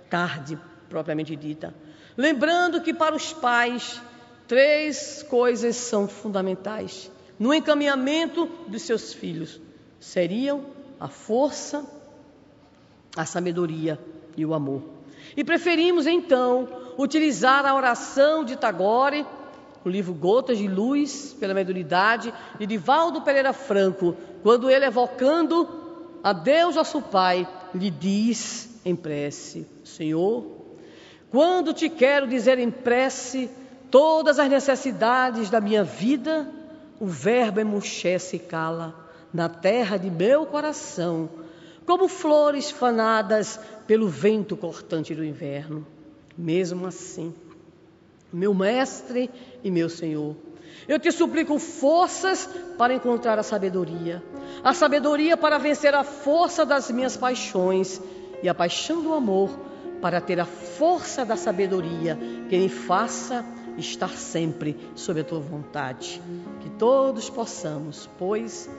tarde 0.10 0.58
propriamente 0.88 1.36
dita, 1.36 1.74
lembrando 2.16 2.82
que 2.82 2.94
para 2.94 3.16
os 3.16 3.34
pais 3.34 4.02
três 4.48 5.24
coisas 5.24 5.76
são 5.76 6.08
fundamentais 6.08 7.12
no 7.40 7.54
encaminhamento 7.54 8.48
dos 8.68 8.82
seus 8.82 9.14
filhos 9.14 9.62
seriam 10.00 10.66
a 11.00 11.08
força, 11.08 11.86
a 13.16 13.26
sabedoria 13.26 14.00
e 14.36 14.46
o 14.46 14.54
amor. 14.54 14.82
E 15.36 15.44
preferimos 15.44 16.08
então 16.08 16.68
utilizar 16.98 17.66
a 17.66 17.76
oração 17.76 18.44
de 18.44 18.56
Tagore, 18.56 19.26
o 19.86 19.90
livro 19.90 20.14
Gotas 20.14 20.58
de 20.58 20.68
Luz 20.68 21.36
pela 21.40 21.54
Mediunidade, 21.54 22.34
de 22.60 22.66
Divaldo 22.66 23.22
Pereira 23.22 23.54
Franco, 23.54 24.16
quando 24.44 24.70
ele 24.70 24.86
evocando 24.86 25.68
a 26.24 26.34
Deus 26.34 26.76
nosso 26.76 27.02
Pai, 27.02 27.48
lhe 27.74 27.90
diz 27.90 28.82
em 28.84 28.96
prece: 28.96 29.68
Senhor, 29.84 30.46
quando 31.30 31.74
te 31.74 31.90
quero 31.90 32.28
dizer 32.28 32.58
em 32.58 32.72
prece 32.72 33.50
todas 33.92 34.40
as 34.40 34.50
necessidades 34.50 35.50
da 35.50 35.62
minha 35.62 35.84
vida, 35.84 36.50
o 37.00 37.06
verbo 37.06 37.60
emuxé 37.60 38.18
se 38.18 38.40
cala 38.40 38.96
na 39.34 39.50
terra 39.50 39.98
de 39.98 40.10
meu 40.10 40.46
coração, 40.46 41.30
como 41.86 42.08
flores 42.08 42.72
fanadas 42.72 43.60
pelo 43.86 44.08
vento 44.08 44.58
cortante 44.58 45.14
do 45.14 45.24
inverno. 45.24 45.86
Mesmo 46.38 46.86
assim, 46.88 47.34
meu 48.32 48.54
mestre 48.54 49.30
e 49.64 49.72
meu 49.72 49.90
Senhor, 49.90 50.36
eu 50.88 51.00
te 51.00 51.12
suplico 51.12 51.58
forças 51.58 52.48
para 52.78 52.94
encontrar 52.94 53.40
a 53.40 53.44
sabedoria, 53.44 54.24
a 54.64 54.74
sabedoria 54.74 55.36
para 55.38 55.58
vencer 55.58 55.94
a 55.96 56.04
força 56.04 56.66
das 56.66 56.92
minhas 56.92 57.18
paixões 57.18 58.02
e 58.44 58.50
a 58.50 58.54
paixão 58.54 59.02
do 59.02 59.14
amor 59.14 59.50
para 60.02 60.22
ter 60.22 60.40
a 60.40 60.46
força 60.46 61.26
da 61.26 61.36
sabedoria 61.36 62.18
que 62.50 62.58
me 62.58 62.70
faça 62.70 63.44
estar 63.78 64.10
sempre 64.10 64.76
sob 64.96 65.22
a 65.22 65.24
tua 65.24 65.40
vontade. 65.40 66.22
Que 66.62 66.70
todos 66.72 67.30
possamos, 67.30 68.10
pois, 68.18 68.70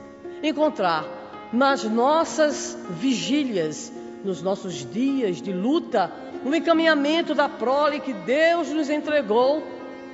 encontrar 0.42 1.04
nas 1.52 1.84
nossas 1.84 2.76
vigílias, 2.90 3.92
nos 4.24 4.42
nossos 4.42 4.84
dias 4.90 5.40
de 5.40 5.52
luta, 5.52 6.10
no 6.44 6.54
encaminhamento 6.54 7.34
da 7.34 7.48
prole 7.48 8.00
que 8.00 8.12
Deus 8.12 8.68
nos 8.70 8.90
entregou, 8.90 9.62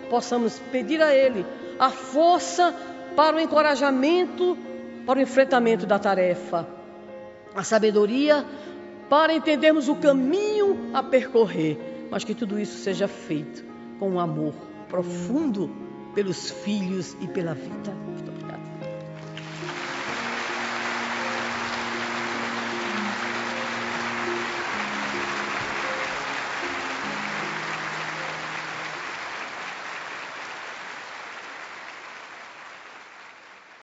possamos 0.08 0.58
pedir 0.70 1.02
a 1.02 1.14
Ele 1.14 1.44
a 1.78 1.90
força 1.90 2.74
para 3.16 3.36
o 3.36 3.40
encorajamento, 3.40 4.56
para 5.04 5.18
o 5.18 5.22
enfrentamento 5.22 5.86
da 5.86 5.98
tarefa, 5.98 6.68
a 7.54 7.62
sabedoria 7.62 8.44
para 9.08 9.34
entendermos 9.34 9.88
o 9.88 9.96
caminho 9.96 10.90
a 10.94 11.02
percorrer, 11.02 12.06
mas 12.10 12.24
que 12.24 12.34
tudo 12.34 12.58
isso 12.58 12.78
seja 12.78 13.06
feito 13.06 13.64
com 13.98 14.18
amor 14.18 14.54
profundo 14.94 15.68
pelos 16.14 16.52
filhos 16.52 17.16
e 17.20 17.26
pela 17.26 17.52
vida. 17.52 17.92